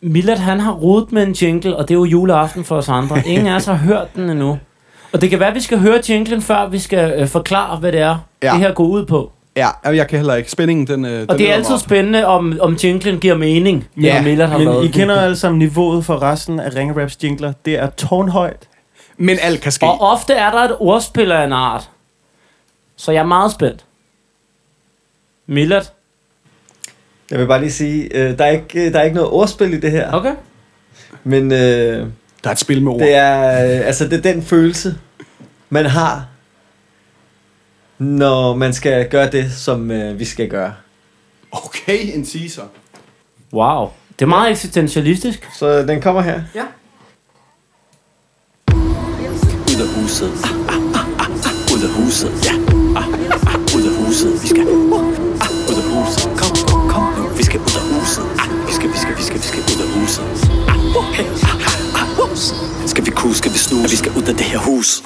Millet 0.00 0.38
han 0.38 0.60
har 0.60 0.72
rodet 0.72 1.12
med 1.12 1.22
en 1.22 1.32
jingle, 1.32 1.76
og 1.76 1.88
det 1.88 1.94
er 1.94 1.98
jo 1.98 2.04
juleaften 2.04 2.64
for 2.64 2.76
os 2.76 2.88
andre. 2.88 3.22
Ingen 3.26 3.46
af 3.46 3.56
os 3.56 3.64
har 3.64 3.74
hørt 3.74 4.14
den 4.16 4.30
endnu. 4.30 4.58
Og 5.12 5.20
det 5.20 5.30
kan 5.30 5.40
være, 5.40 5.48
at 5.48 5.54
vi 5.54 5.60
skal 5.60 5.78
høre 5.78 6.00
jinglen, 6.08 6.42
før 6.42 6.68
vi 6.68 6.78
skal 6.78 7.20
øh, 7.20 7.28
forklare, 7.28 7.76
hvad 7.76 7.92
det 7.92 8.00
er, 8.00 8.18
ja. 8.42 8.50
det 8.50 8.58
her 8.58 8.72
går 8.72 8.84
ud 8.84 9.06
på. 9.06 9.32
Ja, 9.56 9.68
jeg 9.84 10.08
kan 10.08 10.18
heller 10.18 10.34
ikke. 10.34 10.50
Spændingen, 10.50 10.86
den, 10.86 11.04
øh, 11.04 11.20
den 11.20 11.30
Og 11.30 11.38
det 11.38 11.50
er 11.50 11.54
altid 11.54 11.78
spændende, 11.78 12.26
om, 12.26 12.58
om 12.60 12.76
jinglen 12.84 13.18
giver 13.20 13.36
mening, 13.36 13.88
Ja, 14.00 14.14
når 14.14 14.22
Millet 14.22 14.48
har 14.48 14.58
Men 14.58 14.66
lavet 14.66 14.82
I 14.84 14.86
den. 14.86 14.92
kender 14.92 15.20
alle 15.20 15.36
sammen 15.36 15.58
niveauet 15.58 16.04
for 16.04 16.22
resten 16.22 16.60
af 16.60 16.74
Ringe 16.74 17.02
Raps 17.02 17.18
jingler. 17.24 17.52
Det 17.64 17.74
er 17.78 17.90
tårnhøjt. 17.90 18.68
Men 19.16 19.38
alt 19.42 19.60
kan 19.60 19.72
ske. 19.72 19.86
Og 19.86 20.00
ofte 20.00 20.32
er 20.34 20.50
der 20.50 20.58
et 20.58 20.76
ordspil 20.78 21.32
af 21.32 21.44
en 21.44 21.52
art. 21.52 21.90
Så 22.96 23.12
jeg 23.12 23.20
er 23.20 23.26
meget 23.26 23.52
spændt. 23.52 23.84
Millet? 25.46 25.92
Jeg 27.30 27.38
vil 27.38 27.46
bare 27.46 27.60
lige 27.60 27.72
sige, 27.72 28.16
øh, 28.16 28.38
der, 28.38 28.44
er 28.44 28.50
ikke, 28.50 28.92
der 28.92 28.98
er 28.98 29.02
ikke 29.02 29.16
noget 29.16 29.30
ordspil 29.30 29.72
i 29.74 29.80
det 29.80 29.90
her. 29.90 30.12
Okay. 30.12 30.32
Men 31.24 31.52
øh, 31.52 31.58
Der 31.58 32.06
er 32.44 32.50
et 32.50 32.58
spil 32.58 32.82
med 32.82 32.92
ord. 32.92 33.00
det 33.00 33.14
er 33.14 33.64
øh, 33.80 33.86
altså 33.86 34.04
det 34.08 34.12
er 34.26 34.32
den 34.32 34.42
følelse, 34.42 34.94
man 35.70 35.86
har, 35.86 36.26
når 37.98 38.54
man 38.54 38.74
skal 38.74 39.08
gøre 39.08 39.30
det, 39.30 39.52
som 39.52 39.90
øh, 39.90 40.18
vi 40.18 40.24
skal 40.24 40.48
gøre. 40.48 40.74
Okay, 41.52 42.16
en 42.16 42.24
teaser. 42.24 42.62
Wow. 43.52 43.88
Det 44.18 44.22
er 44.24 44.26
meget 44.26 44.50
eksistentialistisk. 44.50 45.48
Så 45.58 45.82
den 45.82 46.02
kommer 46.02 46.22
her. 46.22 46.42
Ud 49.70 49.80
af 49.80 49.88
huset. 49.94 50.32
Ah, 50.44 50.74
ah, 50.74 51.06
ah, 51.20 51.30
ah. 51.46 51.74
Ud 51.74 51.82
af 51.82 51.90
huset. 51.90 52.30
Ja. 52.44 52.52
Ah, 53.00 53.08
ah, 53.08 53.54
ah. 53.54 53.76
Ud 53.76 53.82
af 53.88 54.06
huset. 54.06 54.42
Vi 54.42 54.48
skal. 54.48 54.66
Uh, 54.68 55.00
ah, 55.00 55.50
ud 55.70 55.76
af 55.82 55.86
huset. 55.92 56.30
Kom, 56.40 56.50
kom 56.88 57.02
nu. 57.18 57.28
Vi 57.36 57.42
skal 57.42 57.60
ud 57.60 57.76
af 57.80 57.84
huset. 57.92 58.24
Ah, 58.42 58.68
vi 58.68 58.72
skal, 58.72 58.88
vi 58.88 58.98
skal, 58.98 59.16
vi 59.18 59.22
skal, 59.22 59.36
vi 59.36 59.46
skal 59.52 59.60
ud 59.60 59.80
af 59.84 59.88
huset. 60.00 60.24
Ah, 60.68 60.96
uh, 60.98 61.04
hey, 61.16 61.24
ah, 61.24 62.00
ah, 62.00 62.30
ah. 62.30 62.88
Skal 62.88 63.06
vi 63.06 63.10
kunne, 63.10 63.34
skal 63.34 63.52
vi 63.52 63.58
snuse? 63.58 63.90
Vi 63.90 63.96
skal 63.96 64.12
ud 64.18 64.22
af 64.22 64.34
det 64.34 64.46
her 64.52 64.58
hus. 64.58 65.02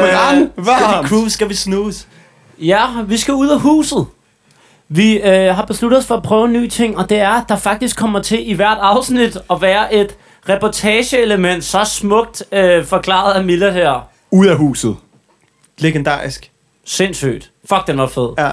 Brand 0.00 0.50
varmt. 0.56 1.08
Cruise 1.08 1.30
skal 1.30 1.48
vi 1.48 1.54
snuse. 1.54 2.06
Ja, 2.58 2.86
vi 3.06 3.16
skal 3.16 3.34
ud 3.34 3.48
af 3.48 3.60
huset. 3.60 4.06
Vi 4.88 5.20
øh, 5.20 5.54
har 5.54 5.64
besluttet 5.64 5.98
os 5.98 6.06
for 6.06 6.16
at 6.16 6.22
prøve 6.22 6.44
en 6.44 6.52
ny 6.52 6.68
ting, 6.68 6.98
og 6.98 7.10
det 7.10 7.18
er, 7.18 7.30
at 7.30 7.44
der 7.48 7.56
faktisk 7.56 7.96
kommer 7.96 8.22
til 8.22 8.50
i 8.50 8.52
hvert 8.52 8.78
afsnit 8.80 9.36
at 9.50 9.60
være 9.60 9.94
et 9.94 10.16
reportageelement, 10.48 11.64
så 11.64 11.84
smukt 11.84 12.42
øh, 12.52 12.84
forklaret 12.84 13.34
af 13.34 13.44
Miller 13.44 13.70
her. 13.70 14.08
Ud 14.30 14.46
af 14.46 14.56
huset. 14.56 14.96
Legendarisk. 15.78 16.50
Sindssygt. 16.84 17.50
Fuck, 17.68 17.86
den 17.86 17.98
var 17.98 18.06
fed. 18.06 18.28
Ja. 18.38 18.50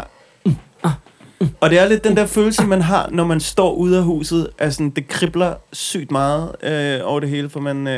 Og 1.62 1.70
det 1.70 1.80
er 1.80 1.90
lidt 1.90 2.04
den 2.04 2.18
der 2.18 2.26
følelse, 2.26 2.64
man 2.66 2.82
har, 2.82 3.10
når 3.12 3.24
man 3.26 3.40
står 3.40 3.74
ude 3.74 3.98
af 3.98 4.04
huset. 4.04 4.48
Altså, 4.60 4.92
det 4.96 5.08
kribler 5.08 5.54
sygt 5.74 6.12
meget 6.12 6.52
øh, 6.64 7.00
over 7.04 7.20
det 7.20 7.30
hele, 7.30 7.50
for 7.50 7.60
man... 7.60 7.88
Øh, 7.88 7.94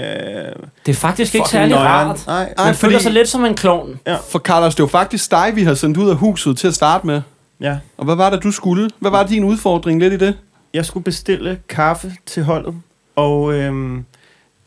Det 0.85 0.91
er 0.91 0.93
faktisk 0.93 1.35
ikke 1.35 1.49
særlig 1.49 1.75
nøjeren. 1.75 2.07
rart. 2.09 2.23
Nej, 2.27 2.53
Man 2.57 2.65
fordi- 2.65 2.75
føler 2.77 2.99
sig 2.99 3.11
lidt 3.11 3.27
som 3.29 3.45
en 3.45 3.55
klovn. 3.55 3.99
For 4.29 4.39
Carlos, 4.39 4.75
det 4.75 4.83
var 4.83 4.89
faktisk 4.89 5.31
dig, 5.31 5.51
vi 5.55 5.63
har 5.63 5.73
sendt 5.73 5.97
ud 5.97 6.09
af 6.09 6.15
huset 6.15 6.57
til 6.57 6.67
at 6.67 6.73
starte 6.75 7.07
med. 7.07 7.21
ja. 7.61 7.77
Og 7.97 8.05
hvad 8.05 8.15
var 8.15 8.29
det, 8.29 8.43
du 8.43 8.51
skulle? 8.51 8.89
Hvad 8.99 9.11
var 9.11 9.23
din 9.23 9.43
udfordring 9.43 9.99
lidt 9.99 10.13
i 10.13 10.17
det? 10.17 10.37
Jeg 10.73 10.85
skulle 10.85 11.03
bestille 11.03 11.59
kaffe 11.69 12.13
til 12.25 12.43
holdet, 12.43 12.75
og 13.15 13.53
øhm, 13.53 14.05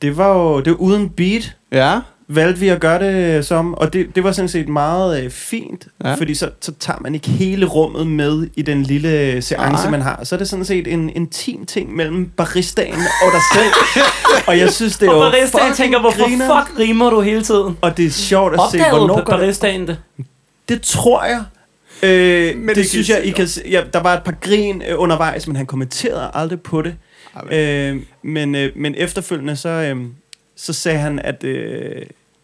det 0.02 0.16
var 0.16 0.28
jo 0.38 0.60
det 0.60 0.70
var 0.72 0.76
uden 0.78 1.08
beat, 1.08 1.56
Ja. 1.72 2.00
Valgte 2.34 2.60
vi 2.60 2.68
at 2.68 2.80
gøre 2.80 2.98
det 2.98 3.46
som, 3.46 3.74
og 3.74 3.92
det, 3.92 4.14
det 4.14 4.24
var 4.24 4.32
sådan 4.32 4.48
set 4.48 4.68
meget 4.68 5.24
øh, 5.24 5.30
fint, 5.30 5.86
Ja. 6.04 6.14
fordi 6.14 6.34
så, 6.34 6.50
så 6.60 6.72
tager 6.80 6.98
man 7.00 7.14
ikke 7.14 7.28
hele 7.30 7.66
rummet 7.66 8.06
med 8.06 8.46
i 8.56 8.62
den 8.62 8.82
lille 8.82 9.42
seance, 9.42 9.82
Nej. 9.82 9.90
man 9.90 10.02
har. 10.02 10.20
Så 10.24 10.34
er 10.34 10.38
det 10.38 10.48
sådan 10.48 10.64
set 10.64 10.86
en 10.86 11.10
intim 11.16 11.66
ting 11.66 11.96
mellem 11.96 12.28
baristaen 12.36 12.94
og 12.94 13.32
dig 13.32 13.40
selv. 13.54 13.72
og 14.48 14.58
jeg 14.58 14.70
synes, 14.72 14.98
det 14.98 15.06
er 15.06 15.10
Og 15.12 15.16
jo 15.16 15.30
baristaen 15.30 15.48
fucking 15.50 15.76
tænker, 15.76 16.00
hvorfor 16.00 16.24
grineren. 16.28 16.66
fuck 16.66 16.78
rimer 16.78 17.10
du 17.10 17.20
hele 17.20 17.42
tiden? 17.42 17.78
Og 17.80 17.96
det 17.96 18.06
er 18.06 18.10
sjovt 18.10 18.54
at 18.54 18.60
se, 18.60 18.64
Opdagede 18.78 18.98
hvornår 18.98 19.16
på 19.18 19.24
går 19.24 19.32
det 19.32 19.40
baristaen 19.40 19.86
det? 19.86 19.98
Det 20.68 20.82
tror 20.82 21.24
jeg. 21.24 21.42
Øh, 22.02 22.56
men 22.56 22.68
det, 22.68 22.76
det 22.76 22.88
synes 22.88 23.08
jeg, 23.08 23.24
I 23.24 23.30
kan 23.30 23.48
se. 23.48 23.62
Ja, 23.70 23.82
der 23.92 24.00
var 24.02 24.14
et 24.16 24.22
par 24.22 24.34
grin 24.40 24.82
øh, 24.88 24.94
undervejs, 25.00 25.46
men 25.46 25.56
han 25.56 25.66
kommenterede 25.66 26.30
aldrig 26.34 26.60
på 26.60 26.82
det. 26.82 26.94
Øh, 27.52 27.96
men, 28.22 28.54
øh, 28.54 28.72
men 28.76 28.94
efterfølgende, 28.98 29.56
så, 29.56 29.68
øh, 29.68 29.96
så 30.56 30.72
sagde 30.72 30.98
han, 30.98 31.18
at 31.18 31.44
øh, 31.44 32.02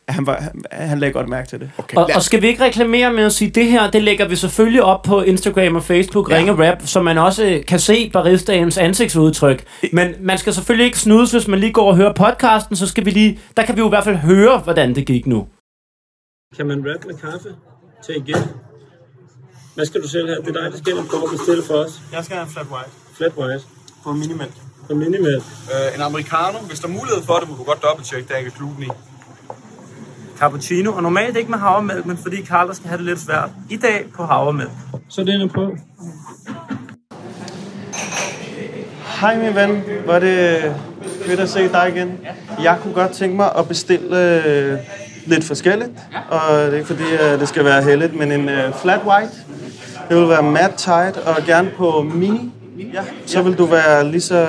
han, 0.09 0.27
var, 0.27 0.37
han, 0.40 0.62
han 0.73 0.99
lagde 0.99 1.12
godt 1.12 1.29
mærke 1.29 1.49
til 1.49 1.61
det. 1.61 1.71
Okay. 1.79 1.97
Og, 1.97 2.11
og 2.14 2.23
skal 2.23 2.42
vi 2.42 2.47
ikke 2.47 2.64
reklamere 2.64 3.12
med 3.12 3.25
at 3.25 3.33
sige, 3.33 3.51
det 3.51 3.66
her, 3.66 3.90
det 3.90 4.03
lægger 4.03 4.29
vi 4.29 4.37
selvfølgelig 4.37 4.83
op 4.83 5.03
på 5.03 5.23
Instagram 5.23 5.77
og 5.77 5.83
Facebook, 5.85 6.31
ja. 6.31 6.37
Ringe 6.37 6.71
Rap, 6.71 6.79
så 6.85 7.03
man 7.03 7.19
også 7.19 7.45
øh, 7.45 7.64
kan 7.64 7.79
se 7.81 8.11
baristaens 8.12 8.79
ansigtsudtryk. 8.79 9.64
Men 9.92 10.14
man 10.21 10.38
skal 10.38 10.53
selvfølgelig 10.55 10.85
ikke 10.87 10.99
snudes, 10.99 11.31
hvis 11.31 11.49
man 11.49 11.59
lige 11.59 11.73
går 11.73 11.88
og 11.88 11.97
hører 11.97 12.12
podcasten, 12.12 12.77
så 12.77 12.87
skal 12.87 13.05
vi 13.05 13.11
lige, 13.11 13.38
der 13.57 13.62
kan 13.64 13.77
vi 13.77 13.81
jo 13.81 13.87
i 13.87 13.88
hvert 13.88 14.05
fald 14.05 14.16
høre, 14.16 14.59
hvordan 14.59 14.95
det 14.95 15.07
gik 15.07 15.27
nu. 15.27 15.47
Kan 16.57 16.66
man 16.66 16.79
rap 16.79 17.05
med 17.07 17.14
kaffe 17.14 17.49
til 18.07 18.14
igen? 18.16 18.42
Hvad 19.75 19.87
skal 19.87 20.03
du 20.03 20.09
selv 20.09 20.27
have? 20.29 20.38
Det 20.47 20.57
er 20.57 20.62
dig, 20.62 20.73
der 20.73 20.79
skal 20.79 20.92
ind 20.92 20.99
og 20.99 21.31
bestille 21.31 21.62
for 21.62 21.75
os. 21.75 22.01
Jeg 22.12 22.25
skal 22.25 22.37
have 22.37 22.47
en 22.47 22.53
flat 22.53 22.66
white 22.73 22.90
Flat 23.16 23.33
white 23.38 23.64
på 24.05 24.12
minimalt. 24.12 24.55
og 24.90 24.97
minimal. 24.97 25.35
Øh, 25.73 25.95
en 25.97 26.01
americano. 26.01 26.59
Hvis 26.59 26.81
der 26.81 26.88
er 26.88 26.92
mulighed 26.92 27.23
for 27.23 27.35
det, 27.40 27.49
må 27.51 27.55
du 27.57 27.62
godt 27.62 27.83
dobbelttjekke, 27.83 28.29
der 28.29 28.35
er 28.35 28.38
ikke 28.38 28.51
gluten 28.59 28.83
i. 28.83 28.88
Cappuccino, 30.38 30.92
og 30.92 31.03
normalt 31.03 31.37
ikke 31.37 31.51
med 31.51 31.59
havremælk, 31.59 32.07
men 32.07 32.16
fordi 32.16 32.46
Carla 32.46 32.75
skal 32.75 32.88
have 32.88 32.99
det 32.99 33.07
lidt 33.07 33.20
svært. 33.20 33.51
I 33.70 33.77
dag 33.77 34.05
på 34.16 34.25
havremælk. 34.25 34.70
Så 35.09 35.25
det 35.25 35.42
er 35.42 35.49
på. 35.55 35.77
Hej 39.20 39.38
min 39.38 39.55
ven, 39.55 39.83
var 40.07 40.18
det 40.18 40.75
fedt 41.27 41.40
at 41.40 41.49
se 41.49 41.68
dig 41.68 41.92
igen. 41.94 42.18
Jeg 42.62 42.79
kunne 42.83 42.94
godt 42.94 43.12
tænke 43.12 43.37
mig 43.37 43.51
at 43.59 43.68
bestille 43.68 44.44
øh, 44.44 44.79
lidt 45.27 45.44
forskelligt, 45.44 45.90
og 46.31 46.59
det 46.59 46.68
er 46.68 46.75
ikke 46.75 46.87
fordi, 46.87 47.03
at 47.20 47.40
det 47.40 47.49
skal 47.49 47.64
være 47.64 47.83
heldigt, 47.83 48.14
men 48.14 48.33
en 48.33 48.49
øh, 48.49 48.72
flat 48.83 49.01
white. 49.07 49.33
Det 50.09 50.16
vil 50.16 50.29
være 50.29 50.42
matte 50.42 50.77
tight 50.77 51.16
og 51.16 51.37
gerne 51.46 51.70
på 51.77 52.03
mini. 52.14 52.53
Ja. 52.94 53.03
Så 53.27 53.42
vil 53.42 53.59
du 53.59 53.64
være 53.64 54.11
lige 54.11 54.20
så 54.20 54.49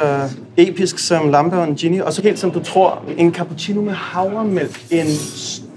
episk 0.58 1.00
som 1.00 1.30
Lampe 1.30 1.58
og 1.58 1.64
en 1.64 1.76
Genie, 1.76 2.06
og 2.06 2.14
så 2.14 2.22
helt 2.22 2.40
som 2.40 2.52
du 2.52 2.64
tror, 2.64 3.04
en 3.18 3.34
cappuccino 3.34 3.82
med 3.82 3.94
havremælk, 3.94 4.86
en 4.92 5.08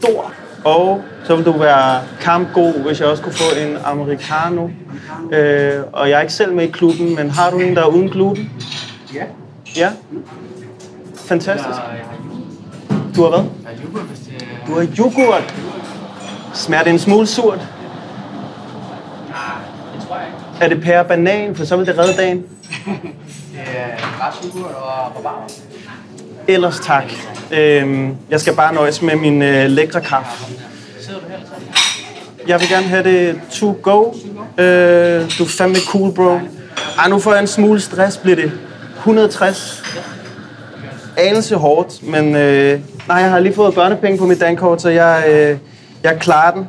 stor. 0.02 0.32
Og 0.64 1.02
så 1.24 1.36
vil 1.36 1.44
du 1.44 1.52
være 1.52 2.00
kampgod, 2.20 2.72
hvis 2.72 3.00
jeg 3.00 3.08
også 3.08 3.22
kunne 3.22 3.34
få 3.34 3.58
en 3.60 3.76
americano. 3.84 4.68
Øh, 5.32 5.82
og 5.92 6.10
jeg 6.10 6.16
er 6.16 6.20
ikke 6.20 6.32
selv 6.32 6.52
med 6.52 6.64
i 6.64 6.70
klubben, 6.70 7.14
men 7.16 7.30
har 7.30 7.50
du 7.50 7.58
en, 7.58 7.76
der 7.76 7.82
er 7.82 7.86
uden 7.86 8.08
gluten? 8.08 8.50
Ja. 9.76 9.90
Fantastisk. 11.16 11.78
Du 13.16 13.22
har 13.22 13.28
hvad? 13.30 13.44
Du 14.66 14.74
har 14.74 14.88
yoghurt. 14.98 15.54
Smager 16.54 16.82
det 16.82 16.92
en 16.92 16.98
smule 16.98 17.26
surt? 17.26 17.68
Er 20.60 20.68
det 20.68 20.82
pære 20.82 21.04
banan, 21.04 21.56
for 21.56 21.64
så 21.64 21.76
vil 21.76 21.86
det 21.86 21.98
redde 21.98 22.16
dagen? 22.16 22.46
Ellers 26.50 26.80
tak. 26.80 27.04
Øhm, 27.52 28.16
jeg 28.30 28.40
skal 28.40 28.54
bare 28.54 28.74
nøjes 28.74 29.02
med 29.02 29.16
min 29.16 29.42
øh, 29.42 29.70
lækre 29.70 30.00
kaffe. 30.00 30.52
Jeg 32.46 32.60
vil 32.60 32.68
gerne 32.68 32.86
have 32.86 33.04
det 33.04 33.40
to 33.50 33.78
go. 33.82 34.12
Øh, 34.58 35.38
du 35.38 35.44
er 35.44 35.48
fandme 35.48 35.76
cool, 35.86 36.14
bro. 36.14 36.38
Ej, 36.98 37.08
nu 37.08 37.18
får 37.18 37.32
jeg 37.32 37.40
en 37.40 37.46
smule 37.46 37.80
stress. 37.80 38.16
Bliver 38.16 38.36
det 38.36 38.52
160? 38.98 39.82
Anelse 41.16 41.56
hårdt, 41.56 42.02
men 42.08 42.36
øh, 42.36 42.80
nej, 43.08 43.16
jeg 43.16 43.30
har 43.30 43.38
lige 43.38 43.54
fået 43.54 43.74
børnepenge 43.74 44.18
på 44.18 44.26
mit 44.26 44.40
dankort, 44.40 44.82
så 44.82 44.88
jeg, 44.88 45.24
øh, 45.28 45.58
jeg 46.02 46.18
klarer 46.20 46.54
den. 46.54 46.68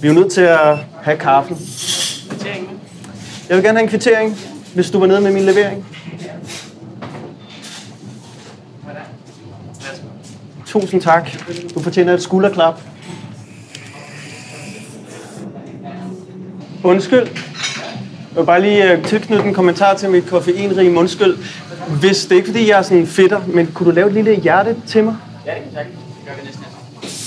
Vi 0.00 0.08
er 0.08 0.12
jo 0.12 0.20
nødt 0.20 0.32
til 0.32 0.40
at 0.40 0.76
have 1.02 1.16
kaffen. 1.16 1.58
Jeg 3.48 3.56
vil 3.56 3.64
gerne 3.64 3.78
have 3.78 3.82
en 3.82 3.88
kvittering, 3.88 4.38
hvis 4.74 4.90
du 4.90 4.98
var 5.00 5.06
nede 5.06 5.20
med 5.20 5.32
min 5.32 5.42
levering. 5.42 5.86
Tusind 10.68 11.02
tak. 11.02 11.30
Du 11.74 11.82
fortjener 11.82 12.14
et 12.14 12.22
skulderklap. 12.22 12.80
Undskyld. 16.84 17.28
vil 18.34 18.44
bare 18.46 18.60
lige 18.60 18.92
øh, 18.92 19.04
tilknytte 19.04 19.44
en 19.44 19.54
kommentar 19.54 19.94
til 19.94 20.10
mit 20.10 20.26
koffeinrige 20.26 20.90
mundskyld. 20.90 21.36
Hvis 22.00 22.22
det 22.22 22.32
er 22.32 22.36
ikke, 22.36 22.48
fordi 22.48 22.70
jeg 22.70 22.78
er 22.78 22.82
sådan 22.82 23.06
fitter, 23.06 23.40
men 23.46 23.66
kunne 23.74 23.90
du 23.90 23.94
lave 23.94 24.06
et 24.08 24.14
lille 24.14 24.34
hjerte 24.34 24.76
til 24.86 25.04
mig? 25.04 25.16
Ja, 25.46 25.50
det 25.50 25.62
kan 25.62 25.72
jeg 25.74 25.84
Det 25.84 26.26
gør 26.26 26.32
vi 26.40 26.46
næsten. 26.46 26.64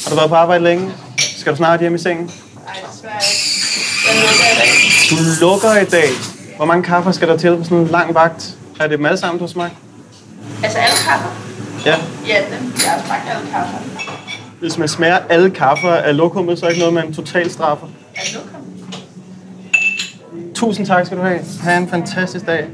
Har 0.03 0.09
du 0.09 0.15
været 0.15 0.29
på 0.29 0.35
arbejde 0.35 0.63
længe? 0.63 0.91
Skal 1.17 1.51
du 1.51 1.57
snart 1.57 1.79
hjem 1.79 1.95
i 1.95 1.97
sengen? 1.97 2.25
Nej, 2.25 2.75
desværre 2.91 3.13
ikke. 4.65 5.15
Du 5.15 5.45
lukker 5.45 5.81
i 5.81 5.85
dag. 5.85 6.09
Hvor 6.55 6.65
mange 6.65 6.83
kaffer 6.83 7.11
skal 7.11 7.27
der 7.27 7.37
til 7.37 7.57
på 7.57 7.63
sådan 7.63 7.77
en 7.77 7.87
lang 7.87 8.15
vagt? 8.15 8.55
Er 8.79 8.87
det 8.87 8.97
dem 8.97 9.05
alle 9.05 9.17
sammen, 9.17 9.39
du 9.39 9.43
har 9.45 9.49
smagt? 9.49 9.73
Altså 10.63 10.77
alle 10.77 10.95
kaffer? 11.07 11.50
Ja. 11.85 11.95
Ja, 12.27 12.35
dem. 12.35 12.73
Jeg 12.83 12.91
har 12.91 13.01
smagt 13.05 13.21
alle 13.29 13.51
kaffer. 13.51 13.77
Hvis 14.59 14.77
man 14.77 14.87
smager 14.87 15.19
alle 15.29 15.49
kaffer, 15.49 15.89
er 15.89 16.11
lokummet 16.11 16.59
så 16.59 16.67
ikke 16.67 16.79
noget, 16.79 16.93
man 16.93 17.13
totalt 17.13 17.51
straffer? 17.51 17.87
Er 18.15 18.21
lokum? 18.33 18.61
Tusind 20.55 20.85
tak 20.87 21.05
skal 21.05 21.17
du 21.17 21.23
have. 21.23 21.39
Ha' 21.63 21.77
en 21.77 21.89
fantastisk 21.89 22.45
dag. 22.45 22.67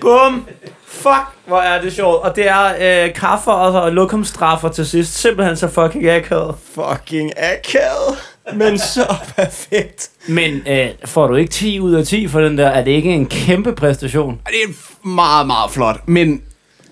Bum! 0.00 0.46
Fuck, 0.86 1.26
hvor 1.46 1.60
er 1.60 1.82
det 1.82 1.92
sjovt. 1.92 2.22
Og 2.22 2.36
det 2.36 2.48
er 2.48 3.04
øh, 3.06 3.14
kaffe 3.14 3.50
og, 3.50 3.82
og 3.82 3.92
lokumstraffer 3.92 4.68
til 4.68 4.86
sidst. 4.86 5.14
Simpelthen 5.14 5.56
så 5.56 5.68
fucking 5.68 6.08
akavet. 6.08 6.54
Fucking 6.74 7.32
akavet. 7.36 8.18
Men 8.54 8.78
så 8.78 9.14
perfekt. 9.36 10.10
Men 10.28 10.62
øh, 10.68 10.88
får 11.04 11.26
du 11.26 11.34
ikke 11.34 11.50
10 11.52 11.80
ud 11.80 11.92
af 11.94 12.06
10 12.06 12.28
for 12.28 12.40
den 12.40 12.58
der? 12.58 12.68
Er 12.68 12.84
det 12.84 12.90
ikke 12.90 13.10
en 13.14 13.26
kæmpe 13.26 13.72
præstation? 13.72 14.40
Det 14.46 14.54
er 14.68 15.06
meget, 15.08 15.46
meget 15.46 15.70
flot. 15.70 16.08
Men 16.08 16.42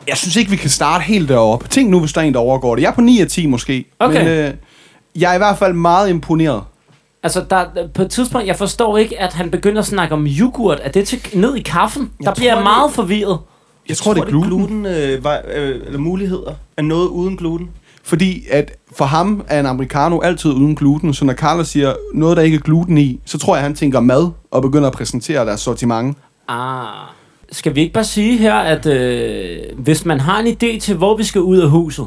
jeg 0.08 0.16
synes 0.16 0.36
ikke, 0.36 0.50
vi 0.50 0.56
kan 0.56 0.70
starte 0.70 1.02
helt 1.04 1.28
deroppe. 1.28 1.68
Tænk 1.68 1.90
nu, 1.90 2.00
hvis 2.00 2.12
der 2.12 2.20
er 2.20 2.24
en, 2.24 2.34
der 2.34 2.40
overgår 2.40 2.74
det. 2.74 2.82
Jeg 2.82 2.88
er 2.88 2.94
på 2.94 3.00
9 3.00 3.20
af 3.20 3.26
10 3.28 3.46
måske. 3.46 3.84
Okay. 3.98 4.18
Men 4.18 4.28
øh, 4.28 4.54
jeg 5.16 5.30
er 5.30 5.34
i 5.34 5.38
hvert 5.38 5.58
fald 5.58 5.72
meget 5.72 6.10
imponeret. 6.10 6.62
Altså, 7.22 7.44
der, 7.50 7.64
på 7.94 8.02
et 8.02 8.10
tidspunkt, 8.10 8.46
jeg 8.46 8.56
forstår 8.56 8.98
ikke, 8.98 9.20
at 9.20 9.32
han 9.32 9.50
begynder 9.50 9.78
at 9.80 9.86
snakke 9.86 10.14
om 10.14 10.26
yoghurt. 10.40 10.78
Er 10.82 10.90
det 10.90 11.08
til, 11.08 11.26
ned 11.34 11.56
i 11.56 11.62
kaffen? 11.62 12.10
Der 12.24 12.34
bliver 12.34 12.50
jeg 12.50 12.56
tror, 12.56 12.62
meget 12.62 12.88
det- 12.88 12.94
forvirret. 12.94 13.38
Jeg 13.88 13.96
tror, 13.96 14.14
det 14.14 14.20
er 14.20 14.24
gluten. 14.26 14.50
gluten 14.50 14.86
øh, 14.86 15.24
var, 15.24 15.42
øh, 15.54 15.80
eller 15.86 15.98
muligheder 15.98 16.52
er 16.76 16.82
noget 16.82 17.08
uden 17.08 17.36
gluten. 17.36 17.70
Fordi 18.10 18.46
at 18.50 18.72
for 18.92 19.04
ham 19.04 19.44
er 19.48 19.60
en 19.60 19.66
americano 19.66 20.18
altid 20.20 20.50
uden 20.50 20.74
gluten, 20.74 21.14
så 21.14 21.24
når 21.24 21.32
Carla 21.32 21.64
siger 21.64 21.94
noget, 22.14 22.36
der 22.36 22.42
ikke 22.42 22.54
er 22.54 22.60
gluten 22.60 22.98
i, 22.98 23.20
så 23.24 23.38
tror 23.38 23.56
jeg, 23.56 23.62
han 23.62 23.74
tænker 23.74 24.00
mad 24.00 24.30
og 24.50 24.62
begynder 24.62 24.86
at 24.86 24.92
præsentere 24.92 25.46
deres 25.46 25.60
sortiment. 25.60 26.16
Ah. 26.48 26.86
Skal 27.52 27.74
vi 27.74 27.80
ikke 27.80 27.92
bare 27.92 28.04
sige 28.04 28.38
her, 28.38 28.54
at 28.54 28.86
øh, 28.86 29.58
hvis 29.78 30.04
man 30.04 30.20
har 30.20 30.38
en 30.38 30.46
idé 30.46 30.80
til, 30.80 30.96
hvor 30.96 31.16
vi 31.16 31.24
skal 31.24 31.40
ud 31.40 31.58
af 31.58 31.70
huset, 31.70 32.06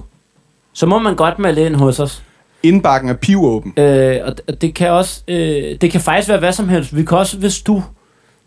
så 0.73 0.85
må 0.85 0.99
man 0.99 1.15
godt 1.15 1.39
melde 1.39 1.65
ind 1.65 1.75
hos 1.75 1.99
os. 1.99 2.23
Indbakken 2.63 3.09
er 3.09 3.13
pivåben. 3.13 3.73
Øh, 3.77 4.17
og 4.47 4.61
det 4.61 4.75
kan 4.75 4.91
også, 4.91 5.21
øh, 5.27 5.77
det 5.81 5.91
kan 5.91 6.01
faktisk 6.01 6.29
være 6.29 6.39
hvad 6.39 6.53
som 6.53 6.69
helst. 6.69 6.95
Vi 6.95 7.03
kan 7.03 7.17
også, 7.17 7.37
hvis 7.37 7.61
du 7.61 7.83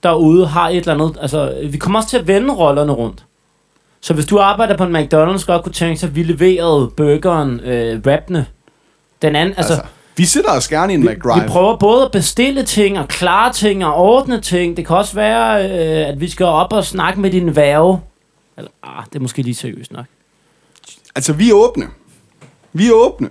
derude 0.02 0.46
har 0.46 0.68
et 0.68 0.76
eller 0.76 0.94
andet, 0.94 1.18
altså 1.20 1.54
vi 1.70 1.76
kommer 1.76 1.98
også 1.98 2.10
til 2.10 2.18
at 2.18 2.28
vende 2.28 2.54
rollerne 2.54 2.92
rundt. 2.92 3.24
Så 4.06 4.14
hvis 4.14 4.26
du 4.26 4.38
arbejder 4.38 4.76
på 4.76 4.84
en 4.84 4.96
McDonald's, 4.96 5.46
godt 5.46 5.62
kunne 5.62 5.72
tænke 5.72 6.00
sig, 6.00 6.06
at 6.06 6.14
vi 6.16 6.22
leverede 6.22 6.90
burgeren 6.96 7.60
øh, 7.60 8.02
rappende. 8.06 8.46
Den 9.22 9.36
anden, 9.36 9.54
altså, 9.56 9.72
Altså, 9.72 9.88
vi 10.16 10.24
sidder 10.24 10.50
og 10.50 10.62
skærne 10.62 10.92
i 10.92 10.96
en 10.96 11.02
vi, 11.02 11.08
McDrive. 11.08 11.42
vi 11.42 11.48
prøver 11.48 11.76
både 11.76 12.04
at 12.04 12.12
bestille 12.12 12.62
ting 12.62 12.98
og 12.98 13.08
klare 13.08 13.52
ting 13.52 13.84
og 13.84 13.94
ordne 13.94 14.40
ting. 14.40 14.76
Det 14.76 14.86
kan 14.86 14.96
også 14.96 15.14
være, 15.14 15.64
øh, 15.64 16.08
at 16.08 16.20
vi 16.20 16.28
skal 16.30 16.46
op 16.46 16.72
og 16.72 16.84
snakke 16.84 17.20
med 17.20 17.30
din 17.30 17.56
værve. 17.56 18.00
Eller, 18.56 18.70
ah, 18.82 19.04
det 19.04 19.14
er 19.16 19.20
måske 19.20 19.42
lige 19.42 19.54
seriøst 19.54 19.92
nok. 19.92 20.04
Altså, 21.14 21.32
vi 21.32 21.50
er 21.50 21.54
åbne. 21.54 21.86
Vi 22.72 22.86
er 22.86 22.92
åbne. 22.92 23.28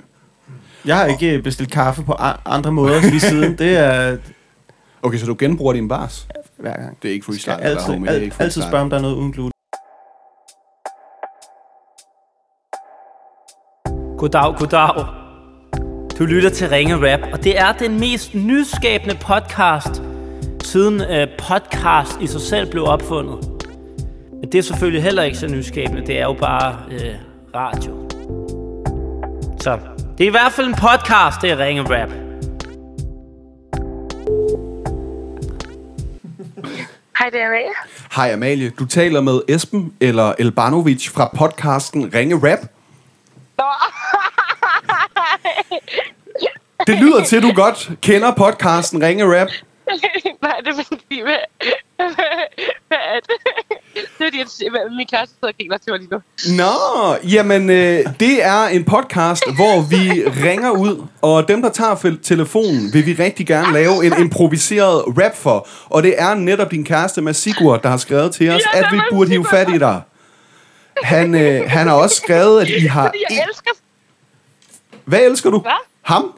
Jeg 0.86 0.98
har 0.98 1.06
ikke 1.06 1.42
bestilt 1.42 1.72
kaffe 1.72 2.04
på 2.04 2.14
andre 2.46 2.72
måder 2.72 3.02
lige 3.02 3.20
siden. 3.20 3.58
Det 3.58 3.78
er 3.78 4.18
Okay, 5.02 5.18
så 5.18 5.26
du 5.26 5.36
genbruger 5.40 5.74
din 5.74 5.88
bars? 5.88 6.28
hver 6.58 6.78
gang. 6.78 6.98
Det 7.02 7.10
er 7.10 7.14
ikke 7.14 7.26
freestyle. 7.26 7.54
Jeg 7.54 7.62
altid, 7.62 7.86
eller, 7.86 7.94
homie, 7.94 8.12
det 8.12 8.18
er 8.18 8.22
ikke 8.22 8.36
al, 8.40 8.44
altid 8.44 8.62
freestyle. 8.62 8.72
spørge, 8.72 8.82
om 8.84 8.90
der 8.90 8.98
er 8.98 9.02
noget 9.02 9.16
uden 9.16 9.32
gluten. 9.32 9.55
Goddag, 14.18 14.56
goddag. 14.58 15.06
Du 16.20 16.26
lytter 16.26 16.50
til 16.50 16.70
Ringe 16.70 16.96
Rap, 16.96 17.20
og 17.34 17.44
det 17.44 17.60
er 17.60 17.72
den 17.72 18.00
mest 18.00 18.36
nyskabende 18.36 19.16
podcast, 19.16 20.02
siden 20.64 21.02
øh, 21.02 21.28
podcast 21.38 22.22
i 22.22 22.28
sig 22.28 22.42
selv 22.42 22.72
blev 22.72 22.86
opfundet. 22.86 23.50
Men 24.32 24.52
det 24.52 24.56
er 24.56 24.62
selvfølgelig 24.62 25.04
heller 25.04 25.24
ikke 25.24 25.38
så 25.38 25.48
nyskabende, 25.48 26.06
det 26.06 26.20
er 26.20 26.24
jo 26.24 26.34
bare 26.34 26.80
øh, 26.92 27.16
radio. 27.56 28.10
Så 29.60 29.80
det 30.18 30.24
er 30.24 30.28
i 30.28 30.32
hvert 30.32 30.52
fald 30.52 30.68
en 30.68 30.76
podcast, 30.76 31.42
det 31.42 31.52
er 31.52 31.58
Ringe 31.58 31.82
Rap. 31.82 32.10
Hej, 37.20 37.30
det 37.30 37.42
er 37.42 37.48
Amalie. 37.48 37.74
Hej 38.16 38.34
Amalie, 38.34 38.70
du 38.70 38.86
taler 38.86 39.22
med 39.22 39.42
Esben 39.48 39.94
eller 40.00 40.34
Elbanovic 40.40 41.10
fra 41.10 41.32
podcasten 41.38 42.14
Ringe 42.14 42.36
Rap. 42.36 42.60
Nå, 43.58 43.66
Det 46.88 47.00
lyder 47.00 47.24
til, 47.24 47.38
at 47.38 47.44
du 47.44 47.52
godt 47.56 47.90
kender 48.02 48.32
podcasten 48.32 49.04
Ringe 49.04 49.26
Rap. 49.26 49.48
nej, 50.42 50.56
det 50.66 50.68
er 50.68 50.84
fordi, 50.88 51.22
hvad, 51.22 51.38
hvad 52.88 52.98
er 53.14 53.20
det? 53.20 53.38
Det 53.94 54.40
er 54.42 54.46
fordi, 54.46 54.70
min 54.98 55.08
kæreste 55.08 55.36
sidder 55.36 55.48
og 55.48 55.54
griner 55.58 55.78
til 55.78 55.92
mig 55.92 56.00
lige 56.00 56.10
nu. 56.12 56.22
Nå, 56.58 57.30
jamen 57.32 57.70
øh, 57.70 58.06
det 58.20 58.46
er 58.46 58.64
en 58.66 58.84
podcast, 58.84 59.44
hvor 59.56 59.82
vi 59.82 60.24
ringer 60.48 60.70
ud, 60.72 61.06
og 61.22 61.48
dem, 61.48 61.62
der 61.62 61.70
tager 61.70 62.18
telefonen, 62.24 62.94
vil 62.94 63.06
vi 63.06 63.14
rigtig 63.14 63.48
gerne 63.48 63.74
lave 63.74 64.06
en 64.06 64.14
improviseret 64.20 65.04
rap 65.08 65.36
for. 65.36 65.68
Og 65.86 66.04
det 66.04 66.16
er 66.18 66.34
netop 66.34 66.72
din 66.72 66.84
kæreste, 66.86 67.22
Mads 67.22 67.38
Sigurd, 67.38 67.82
der 67.82 67.90
har 67.90 67.98
skrevet 67.98 68.32
til 68.34 68.50
os, 68.50 68.62
Ja, 68.74 68.80
at 68.80 68.86
vi 68.92 69.00
burde 69.12 69.30
hive 69.30 69.46
fat 69.46 69.70
i 69.70 69.78
dig. 69.78 70.02
Han, 71.04 71.36
øh, 71.36 71.70
han 71.70 71.88
har 71.88 71.94
også 71.94 72.16
skrevet, 72.16 72.62
at 72.62 72.70
I 72.70 72.86
har... 72.86 73.06
Fordi 73.06 73.24
jeg 73.30 73.46
elsker... 73.50 73.72
Hvad 75.06 75.20
elsker 75.20 75.50
du? 75.50 75.60
Hvad? 75.60 75.72
Ham? 76.02 76.34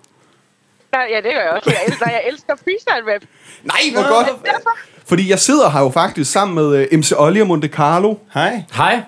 Nej, 0.92 1.08
ja, 1.12 1.16
det 1.16 1.24
gør 1.34 1.42
jeg 1.42 1.50
også. 1.52 1.70
Jeg 1.70 1.80
elsker, 1.88 2.06
nej, 2.06 2.14
jeg 2.16 2.24
elsker 2.32 2.56
freestyle 2.56 3.14
rap. 3.14 3.22
Nej, 3.64 3.80
hvor 3.94 4.10
godt. 4.16 4.28
Derfor. 4.46 4.78
Fordi 5.08 5.30
jeg 5.30 5.40
sidder 5.40 5.70
her 5.70 5.80
jo 5.82 5.90
faktisk 5.90 6.32
sammen 6.32 6.56
med 6.56 6.88
øh, 6.92 7.00
MC 7.00 7.12
Olli 7.18 7.42
og 7.42 7.48
Monte 7.48 7.68
Carlo. 7.68 8.16
Hej. 8.34 8.64
Hej. 8.76 9.02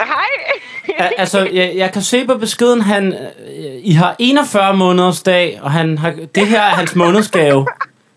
Hej. 0.00 0.96
Al- 0.98 1.12
altså, 1.18 1.48
jeg, 1.52 1.72
jeg 1.76 1.92
kan 1.92 2.02
se 2.02 2.26
på 2.26 2.38
beskeden, 2.38 2.80
han, 2.82 3.12
øh, 3.12 3.74
I 3.82 3.92
har 3.92 4.16
41 4.18 4.76
måneders 4.76 5.22
dag, 5.22 5.58
og 5.62 5.70
han 5.72 5.98
har, 5.98 6.10
det 6.34 6.46
her 6.46 6.60
er 6.62 6.70
hans 6.70 6.94
månedsgave. 6.94 7.66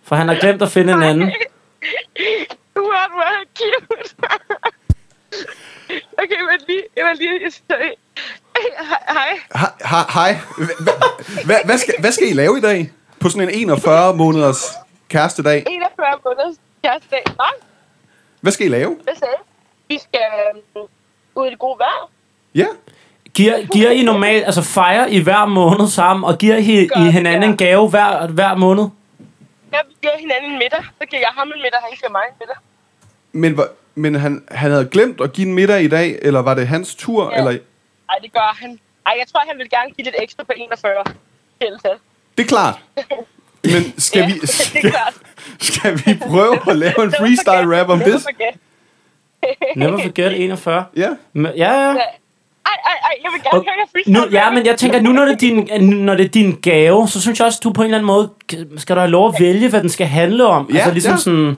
For 0.04 0.15
han 0.15 0.28
har 0.28 0.36
glemt 0.36 0.62
at 0.62 0.71
finde 0.71 0.93
en 0.93 1.04
anden. 1.04 1.32
Du 2.76 2.82
er 2.82 3.08
du 3.08 3.17
er 3.17 3.43
cute. 3.58 4.15
okay, 6.17 6.41
men 6.50 6.60
lige, 6.67 6.84
men 6.97 7.17
lige, 7.17 7.52
sorry. 7.52 7.91
Hej. 9.17 9.39
Hej- 9.56 9.71
hej- 9.86 10.06
Hej. 10.13 10.34
Hva- 10.41 10.84
hva- 10.84 11.45
Hvad 11.45 11.56
hvad 11.65 11.78
skal, 11.78 11.93
hvad 12.00 12.12
skal 12.12 12.28
I 12.30 12.34
lave 12.34 12.58
i 12.58 12.62
dag? 12.62 12.91
På 13.19 13.30
sådan 13.30 13.50
en 13.50 13.56
41 13.56 14.15
måneders 14.15 14.65
kærestedag. 15.10 15.63
41 15.69 16.08
måneders 16.26 16.56
kærestedag. 16.84 17.24
Nå, 17.38 17.43
Hvad 18.41 18.52
skal 18.52 18.65
I 18.65 18.69
lave? 18.69 18.97
hvad 19.04 19.13
sagde? 19.15 19.34
Vi 19.88 20.00
skal 20.02 20.19
øhm, 20.76 20.88
ud 21.36 21.47
i 21.47 21.50
det 21.50 21.60
gode 21.60 21.80
vejr. 21.80 22.10
Ja. 22.56 22.65
Giver, 23.34 23.65
giver 23.74 23.89
I 23.89 24.04
normalt, 24.04 24.45
altså 24.45 24.62
fejrer 24.62 25.06
I 25.08 25.19
hver 25.19 25.45
måned 25.45 25.88
sammen, 25.88 26.24
og 26.26 26.38
giver 26.38 26.58
I, 26.58 26.89
I 27.08 27.12
hinanden 27.12 27.50
en 27.50 27.58
gave 27.58 27.89
hver, 27.89 28.28
hver 28.28 28.56
måned? 28.56 28.84
Ja, 29.74 29.78
vi 29.89 29.93
giver 30.02 30.17
hinanden 30.19 30.52
en 30.52 30.58
middag. 30.60 30.84
Så 31.02 31.06
giver 31.10 31.19
jeg 31.21 31.30
ham 31.38 31.47
en 31.56 31.62
middag, 31.62 31.80
han 31.82 31.91
giver 31.97 32.12
mig 32.12 32.21
en 32.30 32.36
middag. 32.39 32.56
Men, 33.32 33.60
men 33.95 34.15
han, 34.21 34.43
han 34.52 34.71
havde 34.71 34.86
glemt 34.91 35.21
at 35.21 35.34
give 35.34 35.47
en 35.47 35.54
middag 35.54 35.82
i 35.84 35.88
dag, 35.88 36.19
eller 36.21 36.39
var 36.39 36.54
det 36.54 36.67
hans 36.67 36.95
tur? 36.95 37.32
Ja. 37.32 37.38
Eller? 37.38 37.58
Ej, 38.12 38.17
det 38.21 38.34
gør 38.34 38.58
han. 38.62 38.80
Ej, 39.06 39.13
jeg 39.19 39.28
tror, 39.32 39.41
han 39.50 39.58
vil 39.58 39.69
gerne 39.69 39.91
give 39.91 40.06
lidt 40.06 40.15
ekstra 40.19 40.43
på 40.43 40.52
41. 40.58 40.93
Til 41.62 41.67
tal. 41.84 41.91
Det 42.38 42.43
er 42.43 42.47
klart. 42.47 42.80
Men 43.63 43.93
skal, 44.00 44.19
Ja, 44.21 44.26
vi, 44.28 44.34
det 44.34 44.43
er 44.43 44.47
skal, 44.47 44.82
klart. 44.91 45.13
skal 45.60 45.93
vi 46.06 46.19
prøve 46.30 46.58
at 46.69 46.76
lave 46.78 47.04
en 47.04 47.12
freestyle 47.19 47.80
rap 47.80 47.89
om 47.89 47.97
Never 47.97 48.12
det? 48.12 48.21
forget. 48.21 48.56
Never 49.76 50.02
forget 50.04 50.41
41. 50.43 50.86
Ja. 50.95 51.10
Men- 51.34 51.52
Ja, 51.56 51.71
ja. 51.74 51.89
Ej, 52.65 52.78
ej, 52.86 52.93
ej, 53.04 53.15
jeg 53.24 53.32
vil 53.34 53.41
gerne 53.43 53.60
Og 53.60 53.65
høre 53.65 53.88
freestyle 53.91 54.13
Nu, 54.13 54.28
ja, 54.32 54.50
men 54.52 54.65
jeg 54.65 54.78
tænker, 54.78 55.02
nu 55.02 55.12
når 55.12 55.26
det, 55.26 55.34
er 55.34 55.38
din, 55.38 55.88
når 56.06 56.15
det 56.15 56.26
er 56.26 56.30
din 56.30 56.60
gave, 56.62 57.08
så 57.08 57.21
synes 57.21 57.39
jeg 57.39 57.45
også, 57.47 57.60
du 57.63 57.74
på 57.74 57.82
en 57.82 57.86
eller 57.86 57.97
anden 57.97 58.08
måde, 58.08 58.30
skal 58.78 58.95
du 58.95 59.00
have 59.00 59.12
lov 59.12 59.28
at 59.28 59.36
vælge, 59.39 59.69
hvad 59.69 59.82
den 59.82 59.89
skal 59.89 60.08
handle 60.08 60.45
om. 60.47 60.69
Ja, 60.74 60.76
altså 60.78 60.91
ligesom 60.91 61.12
ja. 61.13 61.17
sådan, 61.17 61.58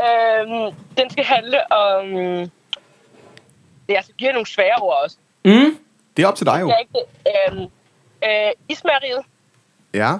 Øhm, 0.00 0.74
den 0.98 1.10
skal 1.10 1.24
handle 1.24 1.72
om... 1.72 2.04
Det 3.88 3.92
er 3.94 3.96
altså 3.96 4.12
giver 4.18 4.32
nogle 4.32 4.46
svære 4.46 4.76
ord 4.80 5.02
også. 5.04 5.16
mm, 5.44 5.78
Det 6.16 6.22
er 6.22 6.26
op 6.28 6.36
til 6.36 6.46
dig 6.46 6.60
jo. 6.60 6.68
Jeg 6.68 6.74
er 6.74 6.78
ikke 6.78 6.92
det. 6.92 7.04
Øhm, 7.52 7.62
øh, 8.24 8.52
Ismariet. 8.68 9.22
Ja. 9.94 10.12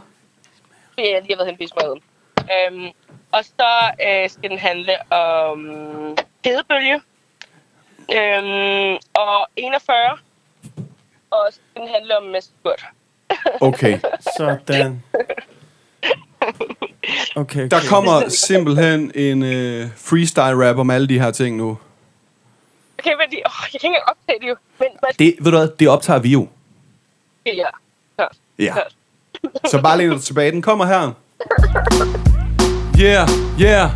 jeg 0.98 1.22
lige 1.22 1.36
har 1.36 1.36
været 1.36 1.46
hen 1.46 1.56
på 1.56 1.62
Ismariet. 1.62 2.02
Øhm, 2.38 2.86
og 3.32 3.44
så 3.44 3.90
øh, 4.08 4.30
skal 4.30 4.50
den 4.50 4.58
handle 4.58 5.12
om 5.12 5.58
hedebølge. 6.44 7.00
Øhm, 8.14 8.96
og 9.14 9.46
41. 9.56 9.96
Og 11.30 11.46
så 11.50 11.60
skal 11.70 11.82
den 11.82 11.90
handle 11.94 12.16
om 12.18 12.22
Mads 12.24 12.50
Gurt. 12.62 12.84
Okay. 13.60 13.98
Sådan. 14.38 15.02
Okay, 16.02 17.36
okay. 17.42 17.68
Der 17.70 17.80
kommer 17.88 18.28
simpelthen 18.28 19.12
en 19.14 19.42
øh, 19.42 19.86
freestyle 19.96 20.68
rap 20.68 20.76
om 20.76 20.90
alle 20.90 21.08
de 21.08 21.20
her 21.20 21.30
ting 21.30 21.56
nu. 21.56 21.78
Okay, 22.98 23.10
men 23.10 23.30
de, 23.30 23.36
oh, 23.46 23.52
jeg 23.72 23.80
kan 23.80 23.90
ikke 23.90 24.00
optage 24.08 24.38
det 24.40 24.48
jo. 24.48 24.56
Men, 24.80 24.88
men 25.02 25.10
Det, 25.18 25.34
ved 25.44 25.52
du 25.52 25.58
hvad, 25.58 25.68
det 25.80 25.88
optager 25.88 26.18
vi 26.18 26.28
jo. 26.28 26.48
ja, 27.46 27.52
hørt. 28.20 28.36
Ja. 28.58 28.72
hørt. 28.72 28.94
Så 29.70 29.80
bare 29.82 29.98
læn 29.98 30.10
dig 30.10 30.22
tilbage. 30.22 30.50
Den 30.52 30.62
kommer 30.62 30.86
her. 30.86 31.12
Yeah, 33.00 33.28
yeah. 33.60 33.90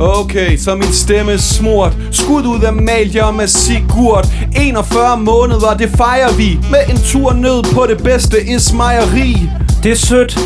Okay, 0.00 0.56
så 0.56 0.74
min 0.74 0.92
stemme 0.92 1.32
er 1.32 1.36
smurt 1.36 1.92
Skud 2.12 2.46
ud 2.46 2.62
af 2.62 2.72
Malia 2.72 3.30
med 3.30 3.46
Sigurd 3.46 4.26
41 4.56 5.16
måneder, 5.16 5.74
det 5.76 5.90
fejrer 5.90 6.32
vi 6.36 6.58
Med 6.70 6.90
en 6.90 6.98
tur 7.04 7.32
ned 7.32 7.74
på 7.74 7.86
det 7.86 8.02
bedste 8.04 8.36
ismejeri 8.46 9.36
Det 9.82 9.92
er 9.92 9.96
sødt, 9.96 10.38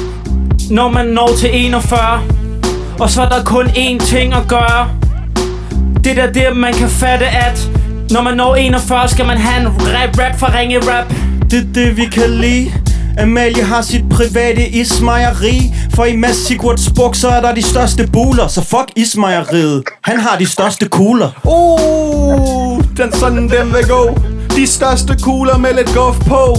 når 0.71 0.89
man 0.89 1.07
når 1.07 1.29
til 1.39 1.51
41. 1.53 2.23
Og 3.01 3.11
så 3.11 3.23
er 3.23 3.29
der 3.29 3.45
kun 3.45 3.67
én 3.67 4.07
ting 4.07 4.35
at 4.35 4.49
gøre. 4.49 4.91
Det 6.05 6.17
der 6.17 6.33
der, 6.33 6.55
man 6.55 6.75
kan 6.75 6.89
fatte, 6.89 7.27
at 7.27 7.71
når 8.11 8.23
man 8.23 8.37
når 8.37 8.55
41, 8.57 9.09
skal 9.09 9.27
man 9.27 9.39
have 9.39 9.61
en 9.61 9.69
rap, 9.69 10.19
rap 10.19 10.39
for 10.39 10.59
ringe 10.59 10.79
rap. 10.79 11.15
Det 11.51 11.59
er 11.59 11.73
det, 11.75 11.97
vi 11.97 12.05
kan 12.05 12.31
lide. 12.31 12.73
Amalie 13.19 13.63
har 13.63 13.83
sit 13.83 14.05
private 14.11 14.69
ismejeri. 14.69 15.75
For 15.95 16.05
i 16.05 16.17
Mads 16.17 16.37
Sigurds 16.37 16.91
bukser 16.97 17.29
er 17.29 17.41
der 17.41 17.55
de 17.55 17.63
største 17.63 18.09
buler. 18.13 18.49
Så 18.49 18.65
fuck 18.65 18.91
ismejeriet. 18.97 19.83
Han 20.03 20.21
har 20.21 20.39
de 20.39 20.47
største 20.47 20.89
kugler. 20.89 21.31
Uh, 21.45 22.85
den 22.97 23.13
sådan 23.13 23.49
den 23.49 23.75
vil 23.75 23.89
gå. 23.89 24.19
De 24.57 24.67
største 24.67 25.17
kugler 25.23 25.59
med 25.59 25.71
lidt 25.77 25.95
guf 25.95 26.17
på. 26.27 26.59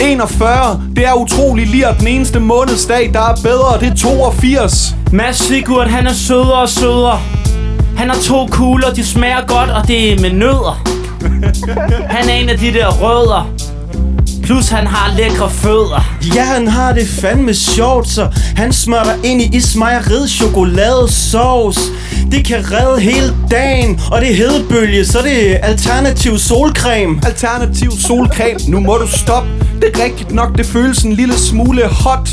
41, 0.00 0.82
det 0.96 1.06
er 1.06 1.12
utrolig 1.12 1.66
lige 1.66 1.86
Den 2.00 2.06
eneste 2.06 2.40
månedsdag, 2.40 3.10
der 3.12 3.20
er 3.20 3.34
bedre, 3.42 3.80
det 3.80 3.92
er 3.92 3.94
82 3.94 4.94
Mads 5.12 5.36
Sigurd, 5.36 5.88
han 5.88 6.06
er 6.06 6.12
sødere 6.12 6.60
og 6.60 6.68
sødere. 6.68 7.20
Han 7.96 8.10
har 8.10 8.16
to 8.22 8.46
kugler, 8.46 8.90
de 8.90 9.04
smager 9.04 9.46
godt, 9.46 9.70
og 9.70 9.88
det 9.88 10.12
er 10.12 10.20
med 10.20 10.32
nødder. 10.32 10.82
Han 12.16 12.28
er 12.28 12.34
en 12.34 12.48
af 12.48 12.58
de 12.58 12.72
der 12.72 12.88
rødder. 12.88 13.52
Plus 14.42 14.68
han 14.68 14.86
har 14.86 15.16
lækre 15.16 15.50
fødder. 15.50 16.16
Ja, 16.34 16.44
han 16.44 16.68
har 16.68 16.92
det 16.92 17.08
fandme 17.08 17.54
sjovt, 17.54 18.08
så 18.08 18.28
han 18.56 18.72
smører 18.72 19.24
ind 19.24 19.42
i 19.42 19.56
ismejeriet 19.56 20.30
chokoladesauce. 20.30 21.80
Det 22.30 22.44
kan 22.44 22.72
redde 22.72 23.00
hele 23.00 23.34
dagen, 23.50 24.00
og 24.12 24.20
det 24.20 24.30
er 24.30 24.34
hedebølge, 24.34 25.04
så 25.04 25.18
det 25.22 25.52
er 25.52 25.58
alternativ 25.58 26.38
solcreme. 26.38 27.20
Alternativ 27.26 27.90
solcreme, 27.90 28.58
nu 28.68 28.80
må 28.80 28.96
du 28.96 29.06
stoppe 29.06 29.48
Det 29.80 29.90
er 29.94 30.04
rigtigt 30.04 30.32
nok, 30.32 30.58
det 30.58 30.66
føles 30.66 31.02
en 31.02 31.12
lille 31.12 31.38
smule 31.38 31.82
hot 31.86 32.28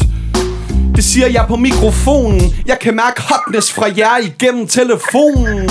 Det 0.95 1.03
siger 1.03 1.27
jeg 1.27 1.45
på 1.47 1.55
mikrofonen. 1.55 2.41
Jeg 2.65 2.77
kan 2.81 2.95
mærke 2.95 3.21
hotness 3.21 3.73
fra 3.73 3.85
jer 3.97 4.17
igennem 4.23 4.67
telefonen. 4.67 5.69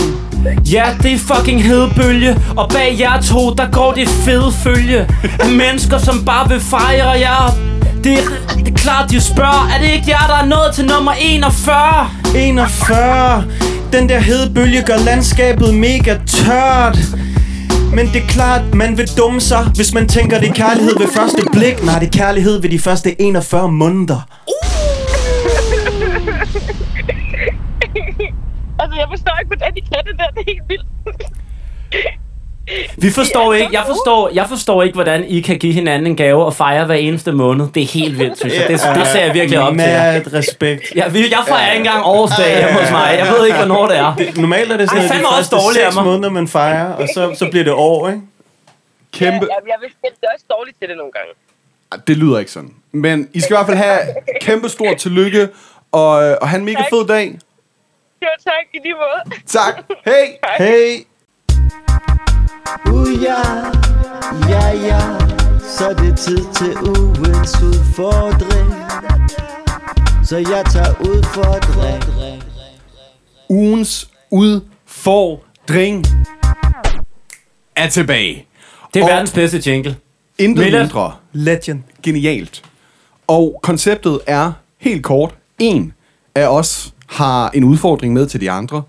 Ja, 0.72 0.84
det 1.02 1.12
er 1.12 1.18
fucking 1.18 1.62
hedebølge 1.64 2.38
Og 2.56 2.68
bag 2.70 2.96
jer 3.00 3.20
to, 3.20 3.54
der 3.54 3.70
går 3.70 3.92
det 3.92 4.08
fede 4.08 4.52
følge. 4.52 5.08
Af 5.40 5.50
mennesker, 5.50 5.98
som 5.98 6.24
bare 6.24 6.48
vil 6.48 6.60
fejre 6.60 7.10
jer. 7.10 7.54
Det 8.04 8.12
er, 8.12 8.22
det 8.56 8.68
er 8.68 8.76
klart, 8.76 9.10
de 9.10 9.20
spørger 9.20 9.70
Er 9.74 9.80
det 9.80 9.92
ikke 9.92 10.04
jer, 10.08 10.26
der 10.26 10.36
er 10.36 10.46
nået 10.46 10.74
til 10.74 10.84
nummer 10.84 11.12
41? 11.20 12.10
41 12.36 13.44
Den 13.92 14.08
der 14.08 14.18
hedebølge 14.18 14.82
gør 14.82 14.96
landskabet 14.96 15.74
mega 15.74 16.18
tørt. 16.26 16.98
Men 17.94 18.06
det 18.06 18.22
er 18.22 18.26
klart, 18.26 18.74
man 18.74 18.98
vil 18.98 19.08
dumme 19.16 19.40
sig, 19.40 19.64
hvis 19.74 19.94
man 19.94 20.08
tænker, 20.08 20.38
det 20.40 20.48
er 20.48 20.52
kærlighed 20.52 20.98
ved 20.98 21.06
første 21.14 21.42
blik. 21.52 21.84
Nej, 21.84 21.98
det 21.98 22.06
er 22.06 22.18
kærlighed 22.18 22.60
ved 22.60 22.70
de 22.70 22.78
første 22.78 23.22
41 23.22 23.72
måneder. 23.72 24.20
altså, 24.48 24.61
hvordan 29.62 29.74
de 29.74 29.80
kan 29.80 30.04
det 30.06 30.14
der. 30.18 30.28
Det 30.34 30.40
er 30.40 30.44
helt 30.52 30.68
vildt. 30.68 30.86
Vi 32.96 33.10
forstår 33.10 33.52
ikke, 33.52 33.68
jeg 33.72 33.82
forstår, 33.86 34.30
jeg 34.34 34.46
forstår 34.48 34.82
ikke, 34.82 34.94
hvordan 34.94 35.24
I 35.24 35.40
kan 35.40 35.58
give 35.58 35.72
hinanden 35.72 36.06
en 36.06 36.16
gave 36.16 36.44
og 36.44 36.54
fejre 36.54 36.84
hver 36.86 36.94
eneste 36.94 37.32
måned. 37.32 37.66
Det 37.74 37.82
er 37.82 37.86
helt 37.86 38.18
vildt, 38.18 38.38
synes 38.38 38.54
jeg. 38.54 38.62
Det, 38.68 38.80
det 38.94 39.06
ser 39.06 39.24
jeg 39.24 39.34
virkelig 39.34 39.58
op 39.60 39.68
til. 39.68 39.76
Med 39.76 40.32
respekt. 40.34 40.82
Ja, 40.96 41.08
vi- 41.08 41.30
jeg 41.30 41.38
fejrer 41.48 41.72
ikke 41.72 41.86
engang 41.86 42.04
årsdag 42.06 42.58
hjemme 42.58 42.80
hos 42.80 42.90
mig. 42.90 43.14
Jeg 43.18 43.26
ved 43.38 43.46
ikke, 43.46 43.58
hvornår 43.58 43.88
det 43.88 43.96
er. 43.98 44.14
Det, 44.18 44.36
normalt 44.36 44.72
er 44.72 44.76
det 44.76 44.82
Ej, 44.82 44.86
sådan, 44.86 45.04
at 45.04 45.10
fandme 45.10 45.26
de 45.28 45.34
første 45.36 45.56
dårligt 45.56 45.84
af 45.84 45.92
6 45.92 45.94
mig. 45.96 46.04
måneder, 46.04 46.30
man 46.30 46.48
fejrer, 46.48 46.92
og 46.92 47.08
så, 47.14 47.34
så 47.38 47.48
bliver 47.50 47.64
det 47.64 47.72
år, 47.72 48.08
ikke? 48.08 48.20
Kæmpe 49.12 49.34
Ja, 49.50 49.54
jeg, 49.72 49.78
vil, 49.80 49.90
jeg 50.04 50.10
er 50.22 50.26
også 50.34 50.44
dårlig 50.50 50.74
til 50.80 50.88
det 50.88 50.96
nogle 50.96 51.12
gange. 51.12 51.32
Ej, 51.92 51.98
Det 52.06 52.16
lyder 52.16 52.38
ikke 52.38 52.50
sådan 52.50 52.70
Men 52.92 53.28
I 53.32 53.40
skal 53.40 53.54
i 53.54 53.56
hvert 53.56 53.66
fald 53.66 53.76
have 53.76 53.98
kæmpe 54.40 54.68
stort 54.68 54.96
tillykke 54.96 55.48
Og, 55.92 56.08
og 56.42 56.48
have 56.48 56.58
en 56.58 56.64
mega 56.64 56.82
fed 56.90 57.06
dag 57.08 57.38
Jo, 58.22 58.28
tak 58.44 58.66
i 58.74 58.78
lige 58.82 58.94
måde. 58.94 59.40
Tak, 59.46 59.74
hey 60.10 60.26
Hey! 60.58 61.04
Uh, 62.92 63.22
ja, 63.22 63.40
ja, 64.48 64.66
ja, 64.86 65.00
så 65.60 65.88
er 65.88 65.94
det 65.94 66.18
tid 66.18 66.38
til 66.54 66.76
ugens 66.78 67.62
udfordring. 67.62 68.68
Så 70.26 70.36
jeg 70.36 70.64
tager 70.72 71.00
udfordring. 71.00 72.02
Ugens 73.48 74.10
udfordring 74.30 76.04
er 77.76 77.88
tilbage 77.88 78.46
Det 78.94 79.00
er 79.00 79.04
Og 79.04 79.10
verdens 79.10 79.32
bedste 79.32 79.70
jingle. 79.70 79.96
Intet 80.38 80.64
Milla? 80.64 80.78
mindre 80.82 81.14
Legend. 81.32 81.82
genialt. 82.02 82.62
Og 83.26 83.60
konceptet 83.62 84.20
er 84.26 84.52
helt 84.78 85.04
kort. 85.04 85.34
En 85.58 85.92
af 86.34 86.46
os 86.46 86.94
har 87.12 87.50
en 87.50 87.64
udfordring 87.64 88.12
med 88.12 88.26
til 88.26 88.40
de 88.40 88.50
andre. 88.50 88.82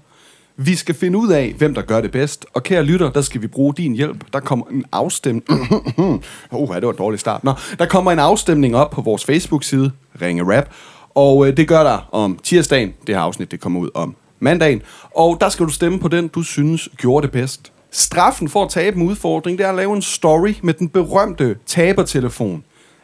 Vi 0.57 0.75
skal 0.75 0.95
finde 0.95 1.17
ud 1.17 1.29
af, 1.29 1.53
hvem 1.57 1.73
der 1.73 1.81
gør 1.81 2.01
det 2.01 2.11
bedst. 2.11 2.45
Og 2.53 2.63
kære 2.63 2.83
lytter, 2.83 3.11
der 3.11 3.21
skal 3.21 3.41
vi 3.41 3.47
bruge 3.47 3.73
din 3.77 3.93
hjælp. 3.95 4.23
Der 4.33 4.39
kommer 4.39 4.65
en 4.65 4.85
afstemning... 4.91 5.45
oh, 6.51 6.75
det 6.75 6.85
var 6.85 6.91
en 6.91 6.97
dårlig 6.97 7.19
start. 7.19 7.43
Nå, 7.43 7.53
der 7.79 7.85
kommer 7.85 8.11
en 8.11 8.19
afstemning 8.19 8.75
op 8.75 8.91
på 8.91 9.01
vores 9.01 9.25
Facebook-side, 9.25 9.91
Ringe 10.21 10.57
Rap. 10.57 10.69
Og 11.15 11.47
øh, 11.47 11.57
det 11.57 11.67
gør 11.67 11.83
der 11.83 12.09
om 12.11 12.39
tirsdagen. 12.43 12.93
Det 13.07 13.15
her 13.15 13.21
afsnit, 13.21 13.51
det 13.51 13.59
kommer 13.59 13.79
ud 13.79 13.89
om 13.93 14.15
mandagen. 14.39 14.81
Og 15.15 15.37
der 15.41 15.49
skal 15.49 15.65
du 15.65 15.71
stemme 15.71 15.99
på 15.99 16.07
den, 16.07 16.27
du 16.27 16.43
synes 16.43 16.89
gjorde 16.97 17.23
det 17.27 17.31
bedst. 17.31 17.71
Straffen 17.91 18.49
for 18.49 18.63
at 18.63 18.69
tabe 18.69 18.95
en 18.95 19.07
udfordring, 19.07 19.57
det 19.57 19.65
er 19.65 19.69
at 19.69 19.75
lave 19.75 19.95
en 19.95 20.01
story 20.01 20.53
med 20.61 20.73
den 20.73 20.89
berømte 20.89 21.55
tabertelefon. 21.65 22.63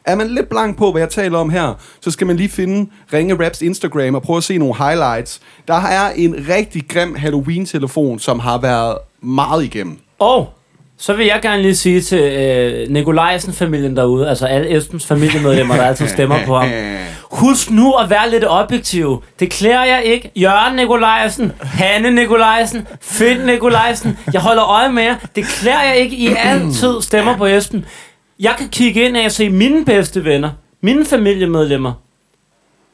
Er 0.09 0.15
man 0.15 0.27
lidt 0.27 0.49
blank 0.49 0.77
på, 0.77 0.91
hvad 0.91 1.01
jeg 1.01 1.09
taler 1.09 1.37
om 1.37 1.49
her, 1.49 1.73
så 2.01 2.11
skal 2.11 2.27
man 2.27 2.37
lige 2.37 2.49
finde 2.49 2.89
Ringe 3.13 3.45
Raps 3.45 3.61
Instagram 3.61 4.15
og 4.15 4.21
prøve 4.21 4.37
at 4.37 4.43
se 4.43 4.57
nogle 4.57 4.75
highlights. 4.75 5.39
Der 5.67 5.73
er 5.81 6.11
en 6.15 6.35
rigtig 6.49 6.83
grim 6.89 7.15
Halloween-telefon, 7.15 8.19
som 8.19 8.39
har 8.39 8.57
været 8.57 8.97
meget 9.21 9.63
igennem. 9.63 9.99
Og 10.19 10.49
så 10.97 11.13
vil 11.13 11.25
jeg 11.25 11.39
gerne 11.41 11.61
lige 11.61 11.75
sige 11.75 12.01
til 12.01 12.19
øh, 12.19 12.89
Nikolajsen-familien 12.89 13.97
derude, 13.97 14.29
altså 14.29 14.45
alle 14.45 14.77
Esbens 14.77 15.05
familiemedlemmer, 15.05 15.75
der 15.75 15.83
altid 15.83 16.07
stemmer 16.07 16.45
på 16.45 16.57
ham. 16.57 16.69
Husk 17.31 17.71
nu 17.71 17.93
at 17.93 18.09
være 18.09 18.29
lidt 18.29 18.43
objektiv. 18.47 19.23
Det 19.39 19.51
klæder 19.51 19.83
jeg 19.83 20.03
ikke. 20.03 20.31
Jørgen 20.35 20.75
Nikolajsen, 20.75 21.51
Hanne 21.61 22.11
Nikolajsen, 22.11 22.87
Finn 23.01 23.45
Nikolajsen. 23.45 24.17
Jeg 24.33 24.41
holder 24.41 24.63
øje 24.63 24.91
med 24.91 25.03
jer. 25.03 25.15
Det 25.35 25.45
klæder 25.45 25.81
jeg 25.81 25.97
ikke. 25.97 26.15
I 26.15 26.35
altid 26.37 27.01
stemmer 27.01 27.37
på 27.37 27.45
Esben. 27.45 27.85
Jeg 28.39 28.55
kan 28.57 28.69
kigge 28.69 29.05
ind 29.05 29.17
og 29.17 29.31
se 29.31 29.49
mine 29.49 29.85
bedste 29.85 30.25
venner, 30.25 30.49
mine 30.81 31.05
familiemedlemmer. 31.05 31.93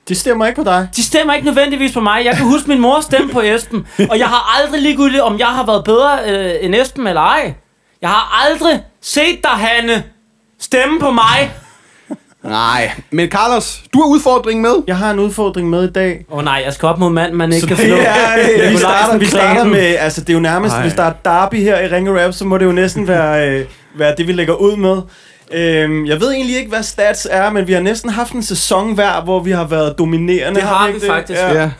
De 0.09 0.15
stemmer 0.15 0.45
ikke 0.45 0.63
på 0.63 0.69
dig. 0.69 0.87
De 0.95 1.03
stemmer 1.03 1.33
ikke 1.33 1.45
nødvendigvis 1.45 1.93
på 1.93 1.99
mig. 1.99 2.25
Jeg 2.25 2.35
kan 2.35 2.45
huske 2.45 2.67
min 2.69 2.79
mor 2.79 3.01
stemme 3.01 3.31
på 3.31 3.41
Esben. 3.41 3.87
Og 4.09 4.19
jeg 4.19 4.27
har 4.27 4.61
aldrig 4.61 4.81
ligegyldigt, 4.81 5.21
om 5.21 5.39
jeg 5.39 5.47
har 5.47 5.65
været 5.65 5.83
bedre 5.83 6.19
øh, 6.27 6.55
end 6.61 6.75
Esben 6.75 7.07
eller 7.07 7.21
ej. 7.21 7.53
Jeg 8.01 8.09
har 8.09 8.45
aldrig 8.45 8.83
set 9.01 9.43
dig, 9.43 9.51
Hanne, 9.51 10.03
stemme 10.59 10.99
på 10.99 11.11
mig. 11.11 11.51
Nej, 12.43 12.91
men 13.11 13.29
Carlos, 13.29 13.83
du 13.93 14.01
har 14.01 14.07
udfordringen 14.07 14.61
med. 14.61 14.75
Jeg 14.87 14.97
har 14.97 15.11
en 15.11 15.19
udfordring 15.19 15.69
med 15.69 15.89
i 15.89 15.91
dag. 15.91 16.25
Åh 16.31 16.37
oh, 16.37 16.43
nej, 16.43 16.61
jeg 16.65 16.73
skal 16.73 16.87
op 16.87 16.99
mod 16.99 17.09
mand, 17.09 17.33
man 17.33 17.53
ikke 17.53 17.67
kan 17.67 17.77
det 17.77 17.85
slå. 17.85 17.95
er, 17.95 18.39
øh, 18.65 18.71
vi 18.71 18.77
starter, 18.77 19.17
vi 19.17 19.25
starter 19.25 19.63
med, 19.63 19.95
altså 19.99 20.21
det 20.21 20.29
er 20.29 20.33
jo 20.33 20.39
nærmest, 20.39 20.75
Ej. 20.75 20.81
hvis 20.81 20.93
der 20.93 21.03
er 21.03 21.13
derby 21.25 21.55
her 21.55 21.79
i 21.79 21.87
Ringe 21.87 22.23
Rap, 22.23 22.33
så 22.33 22.45
må 22.45 22.57
det 22.57 22.65
jo 22.65 22.71
næsten 22.71 23.07
være, 23.07 23.49
øh, 23.49 23.65
være 23.97 24.15
det, 24.17 24.27
vi 24.27 24.33
lægger 24.33 24.53
ud 24.53 24.75
med. 24.75 25.01
Øhm, 25.51 26.05
jeg 26.05 26.21
ved 26.21 26.31
egentlig 26.31 26.57
ikke, 26.57 26.69
hvad 26.69 26.83
stats 26.83 27.27
er, 27.31 27.49
men 27.49 27.67
vi 27.67 27.73
har 27.73 27.81
næsten 27.81 28.09
haft 28.09 28.33
en 28.33 28.43
sæson 28.43 28.93
hver, 28.93 29.21
hvor 29.23 29.39
vi 29.39 29.51
har 29.51 29.67
været 29.67 29.97
dominerende. 29.97 30.59
Det 30.59 30.67
har 30.67 30.87
vi 30.87 30.93
ikke 30.93 31.05
faktisk. 31.07 31.39
Ja. 31.39 31.53
Ja. 31.61 31.71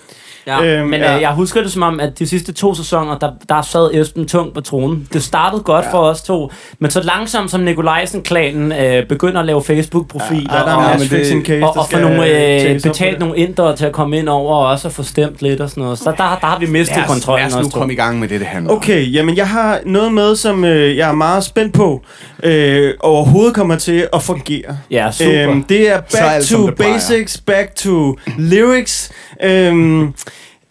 Ja, 0.48 0.64
øhm, 0.66 0.88
men 0.90 1.00
ja. 1.02 1.16
Øh, 1.16 1.22
jeg 1.22 1.32
husker 1.32 1.62
det 1.62 1.72
som 1.72 1.82
om, 1.82 2.00
at 2.00 2.20
de 2.20 2.28
sidste 2.28 2.54
to 2.54 2.74
sæsoner, 2.76 3.18
der, 3.18 3.32
der 3.50 3.62
sad 3.62 3.90
Esben 3.94 4.28
tung 4.28 4.54
på 4.54 4.62
tronen. 4.62 5.08
Det 5.14 5.24
startede 5.24 5.62
godt 5.64 5.86
ja. 5.86 5.92
for 5.92 6.00
os 6.00 6.22
to, 6.22 6.52
men 6.80 6.92
så 6.92 7.02
langsomt 7.04 7.52
som 7.52 7.62
Nikolajsen-klanen 7.62 8.72
øh, 8.72 9.08
begynder 9.08 9.40
at 9.40 9.46
lave 9.46 9.64
Facebook-profiler 9.64 10.54
Ja, 10.54 10.72
er 10.72 10.94
og, 10.94 11.00
fixing 11.00 11.46
case, 11.46 11.66
og, 11.66 11.74
der 11.74 11.80
og 11.82 11.88
få 11.92 12.00
nogle, 12.00 12.62
øh, 12.62 12.82
betalt 12.82 13.12
det. 13.12 13.20
nogle 13.20 13.38
indere 13.38 13.76
til 13.76 13.86
at 13.86 13.92
komme 13.92 14.18
ind 14.18 14.30
over 14.30 14.56
og 14.56 14.68
også 14.68 14.90
få 14.90 15.04
stemt 15.04 15.42
lidt 15.42 15.62
og 15.62 15.70
sådan 15.70 15.84
noget. 15.84 15.98
Så 16.00 16.04
der, 16.12 16.18
der 16.18 16.48
har 16.48 16.60
vi 16.60 16.66
mistet 16.66 16.98
Lad 16.98 17.04
os, 17.04 17.10
kontrollen 17.12 17.50
lad 17.50 17.58
os 17.60 17.64
nu 17.64 17.70
komme 17.80 17.94
i 17.94 17.96
gang 17.96 18.20
med 18.20 18.28
det, 18.28 18.40
det 18.40 18.48
handler. 18.48 18.74
Okay, 18.74 19.14
jamen 19.14 19.38
jeg 19.38 19.50
har 19.50 19.80
noget 19.86 20.14
med, 20.14 20.36
som 20.36 20.64
øh, 20.66 20.98
jeg 20.98 21.10
er 21.10 21.14
meget 21.14 21.44
spændt 21.44 21.74
på, 21.74 22.02
øh, 22.44 22.94
overhovedet 23.00 23.54
kommer 23.56 23.76
til 23.76 24.08
at 24.14 24.22
fungere. 24.22 24.78
Ja, 24.92 25.12
super. 25.12 25.50
Øhm, 25.50 25.64
det 25.64 25.92
er 25.92 26.02
Så 26.10 26.18
back 26.18 26.44
to 26.46 26.68
det 26.68 26.76
basics, 26.76 27.38
back 27.38 27.76
to 27.76 28.16
lyrics. 28.38 29.12
Øhm, 29.44 30.14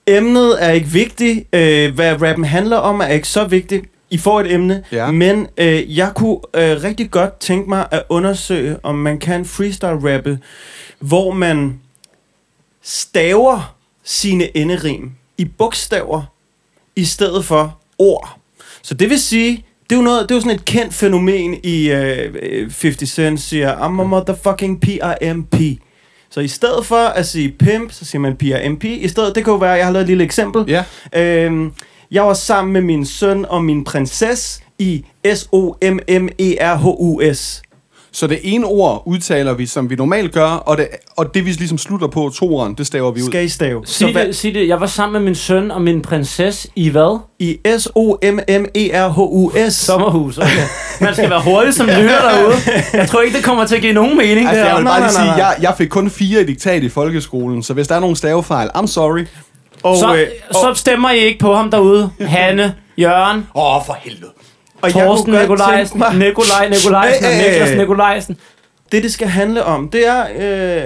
emnet 0.07 0.65
er 0.65 0.71
ikke 0.71 0.87
vigtigt. 0.87 1.55
Øh, 1.55 1.95
hvad 1.95 2.23
rappen 2.23 2.45
handler 2.45 2.77
om 2.77 3.01
er 3.01 3.07
ikke 3.07 3.29
så 3.29 3.45
vigtigt. 3.45 3.85
I 4.11 4.19
får 4.19 4.41
et 4.41 4.53
emne, 4.53 4.85
Ja. 4.93 5.11
men 5.11 5.47
øh, 5.57 5.97
jeg 5.97 6.13
kunne 6.15 6.39
øh, 6.55 6.83
rigtig 6.83 7.11
godt 7.11 7.39
tænke 7.41 7.69
mig 7.69 7.87
at 7.91 8.03
undersøge, 8.09 8.77
om 8.83 8.95
man 8.95 9.19
kan 9.19 9.45
freestyle-rappe, 9.45 10.39
hvor 10.99 11.33
man 11.33 11.81
staver 12.83 13.75
sine 14.05 14.57
enderim 14.57 15.11
i 15.39 15.45
bogstaver, 15.45 16.23
i 16.97 17.05
stedet 17.05 17.45
for 17.45 17.79
ord. 17.99 18.39
Så 18.83 18.95
det 18.95 19.11
vil 19.11 19.21
sige, 19.21 19.65
det 19.91 19.93
er 19.93 19.97
jo, 19.97 20.03
noget, 20.03 20.23
det 20.23 20.31
er 20.31 20.35
jo 20.35 20.41
sådan 20.41 20.55
et 20.57 20.65
kendt 20.65 20.95
fænomen 20.95 21.61
i 21.63 21.91
øh, 21.91 22.35
øh, 22.43 22.71
50 22.83 23.09
Cent 23.11 23.41
siger, 23.41 23.77
I'm 23.77 24.01
a 24.01 24.05
motherfucking 24.05 24.81
P-I-M-P. 24.81 25.57
Så 26.35 26.41
i 26.41 26.49
stedet 26.49 26.87
for 26.87 26.97
at 26.97 27.27
sige 27.27 27.55
pimp, 27.59 27.93
så 27.93 28.05
siger 28.05 28.21
man 28.21 28.37
P-I-M-P. 28.37 28.85
I 28.85 29.09
stedet, 29.09 29.35
det 29.35 29.45
jo 29.53 29.57
være, 29.57 29.71
jeg 29.71 29.87
har 29.87 29.93
lavet 29.93 30.03
et 30.03 30.09
lille 30.09 30.25
eksempel. 30.25 30.65
Ja. 30.69 30.85
Øhm, 31.17 31.73
jeg 32.11 32.25
var 32.25 32.35
sammen 32.35 32.73
med 32.73 32.81
min 32.81 33.07
søn 33.07 33.45
og 33.49 33.65
min 33.65 33.85
prinsesse 33.85 34.63
i 34.79 35.05
E 35.25 35.37
S-O-M-M-E-R-H-U-S. 35.37 36.03
Så 38.17 38.27
det 38.27 38.39
ene 38.43 38.67
ord 38.67 39.03
udtaler 39.07 39.55
vi, 39.55 39.67
som 39.67 39.91
vi 39.91 39.95
normalt 39.95 40.33
gør, 40.33 40.47
og 40.47 40.77
det, 40.77 40.89
og 41.17 41.35
det 41.35 41.45
vi 41.47 41.51
ligesom 41.51 41.79
slutter 41.79 42.07
på, 42.07 42.31
toeren, 42.35 42.75
det 42.75 42.87
staver 42.87 43.11
vi 43.11 43.23
ud. 43.23 43.27
Skal 43.27 43.45
I 43.45 43.49
stave? 43.49 43.83
Sig 43.87 44.13
hvad- 44.13 44.27
det, 44.27 44.37
sig 44.37 44.55
det. 44.55 44.69
Jeg 44.69 44.81
var 44.81 44.87
sammen 44.87 45.13
med 45.13 45.21
min 45.21 45.35
søn 45.35 45.71
og 45.71 45.83
min 45.83 46.03
prinsesse 46.03 46.69
i 46.77 46.89
hvad? 46.89 47.19
I 47.39 47.59
S-O-M-M-E-R-H-U-S. 47.79 49.75
Sommerhus, 49.75 50.39
okay. 50.39 50.49
Man 51.01 51.15
skal 51.15 51.31
være 51.31 51.43
hurtig 51.43 51.75
som 51.75 51.87
lytter 51.99 52.21
derude. 52.31 52.55
Jeg 52.93 53.09
tror 53.09 53.21
ikke, 53.21 53.37
det 53.37 53.45
kommer 53.45 53.67
til 53.67 53.77
at 53.77 53.81
give 53.83 53.93
nogen 53.93 54.17
mening. 54.17 54.49
Altså, 54.49 54.63
det 54.65 54.69
jeg 54.69 54.77
vil 54.77 54.85
bare 54.85 55.01
lige 55.01 55.11
sige, 55.11 55.33
jeg, 55.33 55.57
jeg 55.61 55.75
fik 55.79 55.89
kun 55.89 56.11
fire 56.11 56.41
i 56.41 56.45
diktat 56.47 56.83
i 56.83 56.89
folkeskolen, 56.89 57.63
så 57.63 57.75
hvis 57.75 57.89
der 57.89 57.95
er 57.95 58.01
nogle 58.01 58.17
stavefejl, 58.17 58.69
I'm 58.77 58.87
sorry. 58.87 59.25
Og, 59.83 59.97
så, 59.97 60.15
øh, 60.15 60.27
så 60.53 60.73
stemmer 60.75 61.11
I 61.11 61.19
ikke 61.19 61.39
på 61.39 61.55
ham 61.55 61.71
derude. 61.71 62.11
Hanne, 62.21 62.75
Jørgen, 62.99 63.47
Åh, 63.55 63.77
oh, 63.77 63.83
for 63.87 63.97
helvede. 64.01 64.31
Og 64.85 64.99
jeg 64.99 65.07
Torsten 65.07 65.33
Nikolajsen, 65.35 65.99
mig- 65.99 66.15
Nikolaj 66.19 66.69
Nikolajsen 66.69 67.25
og 67.25 67.31
Hey, 67.31 67.41
hey, 67.41 67.51
hey. 67.51 67.59
Niklas 67.61 67.79
Nikolajsen. 67.79 68.37
det, 68.93 69.03
det 69.03 69.13
skal 69.13 69.29
handle 69.29 69.65
om, 69.65 69.89
det 69.89 70.07
er 70.09 70.25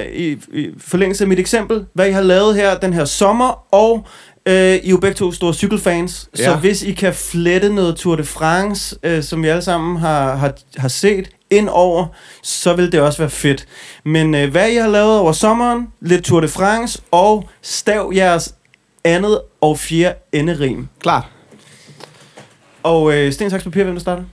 øh, 0.01 0.07
i, 0.12 0.30
i 0.53 0.68
forlængelse 0.78 1.24
af 1.24 1.28
mit 1.28 1.38
eksempel, 1.38 1.84
hvad 1.94 2.09
I 2.09 2.12
har 2.12 2.22
lavet 2.22 2.55
her 2.57 2.78
den 2.78 2.92
her 2.92 3.05
sommer, 3.05 3.74
og 3.74 4.07
øh, 4.46 4.55
I 4.55 4.86
er 4.86 4.90
jo 4.90 4.96
begge 4.96 5.14
to 5.14 5.32
store 5.32 5.55
cykelfans, 5.55 6.28
ja. 6.38 6.44
så 6.44 6.55
hvis 6.55 6.82
I 6.82 6.92
kan 6.92 7.14
flette 7.14 7.68
noget 7.68 7.96
Tour 7.96 8.16
de 8.16 8.24
France, 8.24 8.96
øh, 9.03 9.22
som 9.22 9.42
vi 9.42 9.49
alle 9.49 9.62
sammen 9.62 9.96
har, 9.96 10.34
har, 10.36 10.53
har 10.76 10.88
set, 10.88 11.28
ind 11.51 11.68
over, 11.68 12.07
så 12.42 12.72
vil 12.74 12.92
det 12.92 13.01
også 13.01 13.18
være 13.18 13.30
fedt. 13.30 13.66
Men 14.05 14.34
øh, 14.34 14.51
hvad 14.51 14.68
I 14.70 14.76
har 14.76 14.88
lavet 14.88 15.18
over 15.18 15.32
sommeren, 15.32 15.86
lidt 16.01 16.24
Tour 16.24 16.40
de 16.40 16.49
France, 16.49 17.01
og 17.11 17.49
stav 17.62 18.12
jeres 18.14 18.55
andet 19.05 19.40
og 19.61 19.78
fjerde 19.78 20.14
enderim. 20.32 20.86
Klart. 21.01 21.24
Og 22.83 23.14
øh, 23.14 23.33
sten, 23.33 23.51
saks, 23.51 23.64
papir, 23.64 23.85
hvem 23.85 23.95
der 23.95 24.01
starter? 24.01 24.24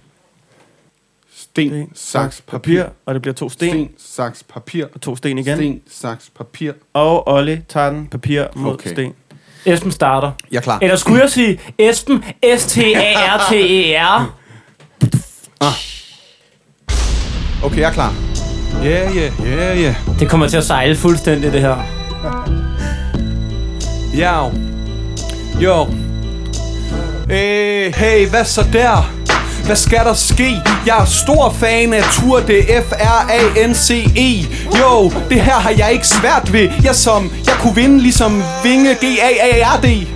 Sten, 1.38 1.90
saks, 1.94 2.42
papir. 2.48 2.84
Og 3.06 3.14
det 3.14 3.22
bliver 3.22 3.36
to 3.36 3.50
sten, 3.50 3.70
Sten, 3.70 3.90
saks, 3.98 4.44
papir. 4.44 4.86
og 4.96 5.02
to 5.02 5.16
sten 5.16 5.38
igen. 5.38 5.56
Sten, 5.58 5.82
saks, 5.92 6.32
papir. 6.38 6.72
Og 6.94 7.28
Olli 7.28 7.60
tager 7.70 7.90
den 7.90 8.08
papir 8.08 8.44
mod 8.56 8.74
Okay. 8.74 8.90
sten. 8.92 9.14
Esben 9.66 9.92
starter. 9.92 10.32
Jeg 10.52 10.58
er 10.58 10.62
klar. 10.62 10.80
Eller 10.82 10.96
skulle 10.96 11.22
jeg 11.22 11.30
sige 11.30 11.60
Esben, 11.78 12.24
S-T-A-R-T-E-R. 12.58 14.36
Okay, 17.64 17.78
jeg 17.80 17.90
er 17.90 17.94
klar. 17.94 18.14
Ja, 18.84 19.12
ja, 19.14 19.32
ja, 19.44 19.80
ja. 19.80 19.96
Det 20.20 20.30
kommer 20.30 20.48
til 20.48 20.58
at 20.58 20.64
sejle 20.64 20.96
fuldstændig, 20.96 21.52
det 21.54 21.62
her. 21.62 21.78
Ja. 24.18 24.50
Jo. 25.62 25.88
Hey, 27.30 27.92
hey, 27.96 28.28
hvad 28.28 28.46
så 28.46 28.66
der? 28.74 29.12
Hvad 29.66 29.76
skal 29.76 30.00
der 30.00 30.14
ske? 30.14 30.62
Jeg 30.86 31.02
er 31.02 31.06
stor 31.06 31.56
fan 31.60 31.94
af 31.94 32.04
Tour 32.14 32.40
de 32.40 32.62
F-R-A-N-C-E 32.90 34.46
Jo, 34.80 35.12
det 35.30 35.42
her 35.42 35.54
har 35.54 35.74
jeg 35.78 35.94
ikke 35.94 36.08
svært 36.08 36.54
ved 36.54 36.70
Jeg 36.84 36.96
som, 36.96 37.32
jeg 37.46 37.54
kunne 37.60 37.76
vinde 37.76 38.00
ligesom 38.00 38.44
Vinge 38.64 38.94
G-A-A-R-D 38.94 40.08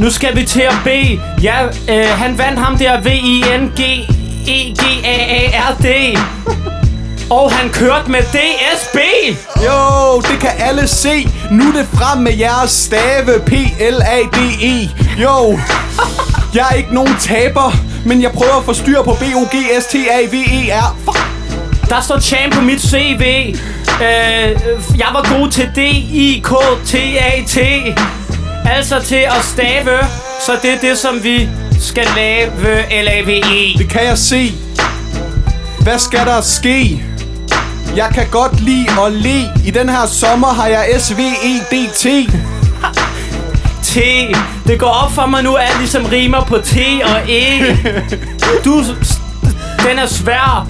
Nu 0.00 0.10
skal 0.10 0.36
vi 0.36 0.44
til 0.44 0.60
at 0.60 0.76
bede. 0.84 1.20
Ja, 1.42 1.64
øh, 1.64 2.08
han 2.08 2.38
vandt 2.38 2.58
ham 2.58 2.78
der 2.78 3.00
V-I-N-G 3.00 3.80
E-G-A-A-R-D. 4.48 6.18
Og 7.30 7.52
han 7.52 7.70
kørte 7.70 8.10
med 8.10 8.22
DSB. 8.22 8.96
Jo, 9.64 10.20
det 10.20 10.40
kan 10.40 10.50
alle 10.58 10.86
se 10.88 11.28
Nu 11.50 11.68
er 11.68 11.72
det 11.72 11.86
frem 11.94 12.22
med 12.22 12.32
jeres 12.38 12.70
stave 12.70 13.40
P-L-A-D-E 13.46 14.90
Jo, 15.22 15.58
jeg 16.54 16.66
er 16.70 16.74
ikke 16.74 16.94
nogen 16.94 17.16
taber 17.20 17.72
Men 18.06 18.22
jeg 18.22 18.32
prøver 18.32 18.54
at 18.58 18.64
få 18.64 18.72
styr 18.72 19.02
på 19.02 19.16
B-O-G-S-T-A-V-E-R 19.20 20.96
Fuck 21.04 21.18
Der 21.88 22.00
står 22.00 22.20
champ 22.20 22.54
på 22.54 22.60
mit 22.60 22.80
CV. 22.80 23.54
Øh, 24.02 24.60
jeg 24.98 25.08
var 25.12 25.38
god 25.38 25.50
til 25.50 25.70
D-I-K-T-A-T. 25.76 27.58
Altså 28.70 29.00
til 29.04 29.14
at 29.36 29.44
stave. 29.44 29.98
Så 30.46 30.52
det 30.62 30.70
er 30.70 30.78
det, 30.78 30.98
som 30.98 31.24
vi 31.24 31.48
skal 31.80 32.06
lave 32.16 33.02
L-A-V-E. 33.02 33.78
Det 33.78 33.90
kan 33.90 34.04
jeg 34.04 34.18
se. 34.18 34.52
Hvad 35.82 35.98
skal 35.98 36.20
der 36.26 36.40
ske? 36.40 37.04
Jeg 37.98 38.10
kan 38.14 38.26
godt 38.30 38.60
lide 38.60 38.88
at 39.06 39.12
le. 39.12 39.52
I 39.64 39.70
den 39.70 39.88
her 39.88 40.06
sommer 40.06 40.48
har 40.48 40.66
jeg 40.66 40.86
E 40.94 41.00
S-V-E-D-T. 41.00 42.06
T. 43.82 43.96
Det 44.66 44.80
går 44.80 44.86
op 44.86 45.12
for 45.12 45.26
mig 45.26 45.42
nu, 45.42 45.54
at 45.54 45.76
ligesom 45.78 46.04
rimer 46.04 46.44
på 46.44 46.58
T 46.58 46.76
og 47.04 47.20
E. 47.28 47.76
Du, 48.64 48.84
den 49.88 49.98
er 49.98 50.06
svær, 50.06 50.68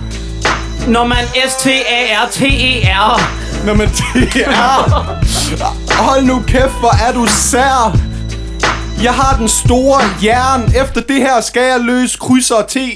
når 0.87 1.07
man 1.07 1.25
S-T-A-R-T-E-R. 1.49 3.21
Nå, 3.67 3.75
men 3.75 3.89
det 3.89 4.47
er... 4.47 5.17
Hold 6.03 6.25
nu 6.25 6.43
kæft, 6.47 6.79
hvor 6.81 7.09
er 7.09 7.13
du 7.13 7.27
sær. 7.27 7.97
Jeg 9.03 9.15
har 9.15 9.37
den 9.37 9.49
store 9.49 10.01
jern. 10.25 10.73
Efter 10.83 11.01
det 11.01 11.17
her 11.17 11.41
skal 11.41 11.63
jeg 11.63 11.81
løse 11.81 12.19
krydser 12.19 12.63
til 12.69 12.93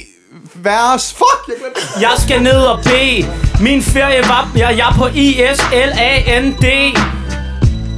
vers. 0.65 1.13
Fuck, 1.13 1.49
jeg 1.49 1.57
glemte. 1.61 1.81
Jeg 2.01 2.13
skal 2.19 2.43
ned 2.43 2.61
og 2.73 2.81
bede. 2.85 3.27
Min 3.61 3.83
ferie 3.83 4.23
var... 4.29 4.49
Jeg, 4.57 4.75
jeg 4.77 4.89
er 4.89 4.95
på 4.97 5.07
I-S-L-A-N-D. 5.15 6.67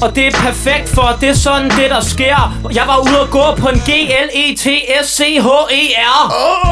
Og 0.02 0.16
det 0.16 0.26
er 0.26 0.30
perfekt, 0.30 0.88
for 0.88 1.16
det 1.20 1.28
er 1.28 1.34
sådan 1.34 1.70
det, 1.70 1.90
der 1.90 2.00
sker. 2.00 2.56
Jeg 2.72 2.82
var 2.86 2.98
ude 2.98 3.20
og 3.20 3.30
gå 3.30 3.54
på 3.58 3.68
en 3.68 3.76
E 3.76 3.80
G-L-E-T-S-C-H-E-R. 3.90 4.74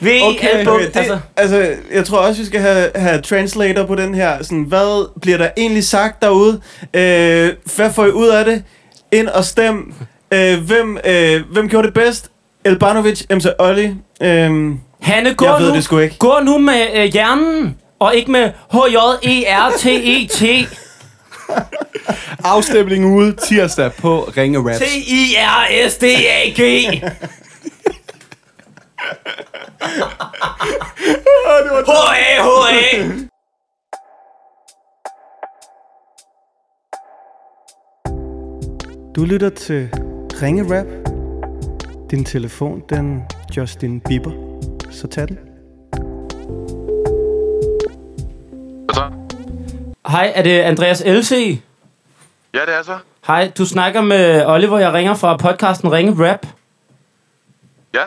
V, 0.00 0.06
Okay, 0.22 0.66
okay 0.66 0.66
det, 0.66 0.96
altså. 0.96 1.00
altså. 1.00 1.18
altså, 1.36 1.72
jeg 1.94 2.04
tror 2.04 2.18
også, 2.18 2.40
vi 2.40 2.46
skal 2.46 2.60
have, 2.60 2.90
have 2.96 3.20
translator 3.20 3.86
på 3.86 3.94
den 3.94 4.14
her. 4.14 4.42
Sådan, 4.42 4.62
hvad 4.62 5.10
bliver 5.20 5.38
der 5.38 5.48
egentlig 5.56 5.84
sagt 5.84 6.22
derude? 6.22 6.60
Øh, 6.94 7.50
hvad 7.76 7.92
får 7.92 8.06
I 8.06 8.10
ud 8.10 8.28
af 8.28 8.44
det? 8.44 8.62
Ind 9.12 9.28
og 9.28 9.44
stem. 9.44 9.92
Øh, 10.34 10.58
hvem, 10.60 10.98
øh, 11.06 11.40
hvem 11.52 11.68
gjorde 11.68 11.86
det 11.86 11.94
bedst? 11.94 12.28
Elbanovic, 12.64 13.22
MC 13.30 13.44
Olli. 13.58 13.84
Øh, 14.22 14.70
Hanne, 15.02 15.34
gå 15.34 15.44
jeg 15.46 15.54
ved 15.60 15.68
nu, 15.68 15.74
det 15.74 15.84
sgu 15.84 15.98
ikke. 15.98 16.16
gå 16.18 16.34
nu 16.42 16.58
med 16.58 16.86
øh, 16.94 17.04
hjernen, 17.04 17.76
og 18.02 18.14
ikke 18.14 18.30
med 18.30 18.44
E 18.44 18.52
H-J-E-R-T-E-T. 18.72 20.68
Afstemning 22.44 23.16
ude 23.16 23.36
tirsdag 23.36 23.92
på 23.92 24.30
Ringe 24.36 24.58
Raps. 24.58 24.78
T-I-R-S-D-A-G. 24.78 26.60
H-A, 31.86 32.42
H-A. 32.42 33.08
Du 39.16 39.24
lytter 39.24 39.50
til 39.50 39.88
Ringe 40.42 40.78
Rap. 40.78 40.86
Din 42.10 42.24
telefon, 42.24 42.82
den 42.90 43.22
Justin 43.56 44.00
Bieber. 44.00 44.32
Så 44.90 45.08
tag 45.08 45.28
den. 45.28 45.51
Hej, 50.08 50.32
er 50.34 50.42
det 50.42 50.60
Andreas 50.60 51.02
LC? 51.06 51.60
Ja, 52.54 52.60
det 52.60 52.74
er 52.74 52.82
så. 52.82 52.98
Hej, 53.26 53.52
du 53.58 53.66
snakker 53.66 54.00
med 54.00 54.46
Oliver, 54.46 54.78
jeg 54.78 54.92
ringer 54.92 55.14
fra 55.14 55.36
podcasten 55.36 55.92
Ringe 55.92 56.28
Rap. 56.30 56.46
Ja. 57.94 58.04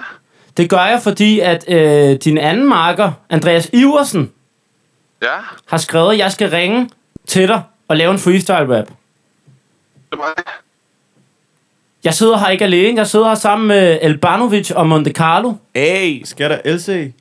Det 0.57 0.69
gør 0.69 0.85
jeg, 0.85 0.99
fordi 1.03 1.39
at 1.39 1.65
øh, 1.67 2.15
din 2.17 2.37
anden 2.37 2.69
marker, 2.69 3.11
Andreas 3.29 3.69
Iversen, 3.73 4.31
Ja, 5.21 5.35
har 5.67 5.77
skrevet, 5.77 6.11
at 6.13 6.17
jeg 6.17 6.31
skal 6.31 6.49
ringe 6.49 6.89
til 7.27 7.47
dig 7.47 7.61
og 7.87 7.97
lave 7.97 8.11
en 8.11 8.19
freestyle 8.19 8.55
rap. 8.77 8.85
det 8.87 8.93
er 10.11 10.15
mig. 10.15 10.25
Jeg 12.03 12.13
sidder 12.13 12.37
her 12.37 12.47
ikke 12.47 12.63
alene, 12.65 12.97
jeg 12.97 13.07
sidder 13.07 13.27
her 13.27 13.35
sammen 13.35 13.67
med 13.67 13.99
Elbanovic 14.01 14.71
og 14.71 14.87
Monte 14.87 15.11
Carlo. 15.11 15.53
Hey, 15.75 16.23
skal 16.25 16.49
der 16.49 16.59
LC? 16.75 17.11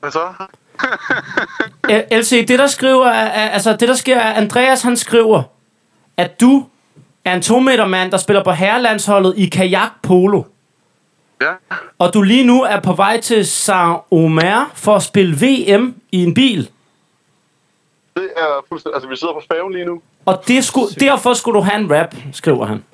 Hvad 0.00 0.10
så? 0.10 0.20
LC, 2.20 2.46
det 2.48 2.58
der 2.58 2.66
skriver, 2.66 3.06
er, 3.06 3.26
er, 3.26 3.48
altså 3.48 3.76
det 3.76 3.88
der 3.88 3.94
sker, 3.94 4.16
er, 4.16 4.32
Andreas 4.32 4.82
han 4.82 4.96
skriver, 4.96 5.42
at 6.16 6.40
du 6.40 6.66
er 7.24 7.34
en 7.34 7.42
to 7.42 7.60
meter 7.60 7.86
mand, 7.86 8.10
der 8.10 8.18
spiller 8.18 8.44
på 8.44 8.50
herrelandsholdet 8.50 9.34
i 9.36 9.46
kajak 9.46 9.90
polo. 10.02 10.42
Ja. 11.42 11.52
Og 11.98 12.14
du 12.14 12.22
lige 12.22 12.44
nu 12.44 12.62
er 12.62 12.80
på 12.80 12.92
vej 12.92 13.20
til 13.20 13.42
Saint-Omer 13.42 14.70
for 14.74 14.96
at 14.96 15.02
spille 15.02 15.34
VM 15.34 15.94
i 16.12 16.24
en 16.24 16.34
bil. 16.34 16.70
Det 18.16 18.28
er 18.36 18.64
fuldstændig... 18.68 18.94
Altså, 18.94 19.08
vi 19.08 19.16
sidder 19.16 19.34
på 19.34 19.42
færgen 19.52 19.72
lige 19.72 19.84
nu. 19.84 20.02
Og 20.26 20.42
det 20.48 20.64
skulle, 20.64 20.94
derfor 21.00 21.34
skulle 21.34 21.58
du 21.58 21.64
have 21.64 21.80
en 21.80 21.92
rap, 21.92 22.14
skriver 22.32 22.66
han. 22.66 22.84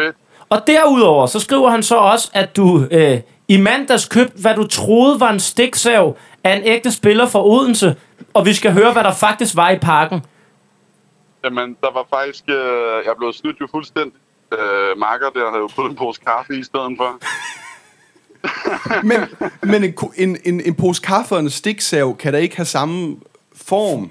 Fedt. 0.00 0.16
Og 0.48 0.66
derudover, 0.66 1.26
så 1.26 1.40
skriver 1.40 1.70
han 1.70 1.82
så 1.82 1.96
også, 1.96 2.30
at 2.32 2.56
du 2.56 2.86
øh, 2.90 3.20
i 3.48 3.56
mandags 3.56 4.08
købte, 4.08 4.40
hvad 4.40 4.54
du 4.54 4.66
troede 4.66 5.20
var 5.20 5.30
en 5.30 5.40
stiksav 5.40 6.16
af 6.44 6.56
en 6.56 6.62
ægte 6.64 6.92
spiller 6.92 7.28
fra 7.28 7.46
Odense. 7.46 7.96
Og 8.34 8.46
vi 8.46 8.54
skal 8.54 8.72
høre, 8.72 8.92
hvad 8.92 9.04
der 9.04 9.14
faktisk 9.14 9.56
var 9.56 9.70
i 9.70 9.78
pakken. 9.78 10.24
Jamen, 11.44 11.76
der 11.80 11.92
var 11.92 12.06
faktisk... 12.10 12.44
Øh, 12.48 13.04
jeg 13.06 13.14
blev 13.18 13.32
snydt 13.32 13.60
jo 13.60 13.68
fuldstændig. 13.70 14.20
Øh, 14.52 14.98
Marker 14.98 15.30
der 15.30 15.50
havde 15.50 15.60
jo 15.60 15.68
puttet 15.76 15.90
en 15.90 15.96
pose 15.96 16.20
kaffe 16.26 16.58
i 16.58 16.62
stedet 16.62 16.92
for. 16.96 17.18
Men, 19.02 19.20
men 19.62 19.84
en, 19.84 19.94
en, 20.16 20.38
en, 20.44 20.60
en 20.60 20.74
pose 20.74 21.02
kaffe 21.02 21.34
og 21.34 21.40
en 21.40 21.50
stiksav 21.50 22.16
kan 22.16 22.32
da 22.32 22.38
ikke 22.38 22.56
have 22.56 22.66
samme 22.66 23.16
form. 23.54 24.10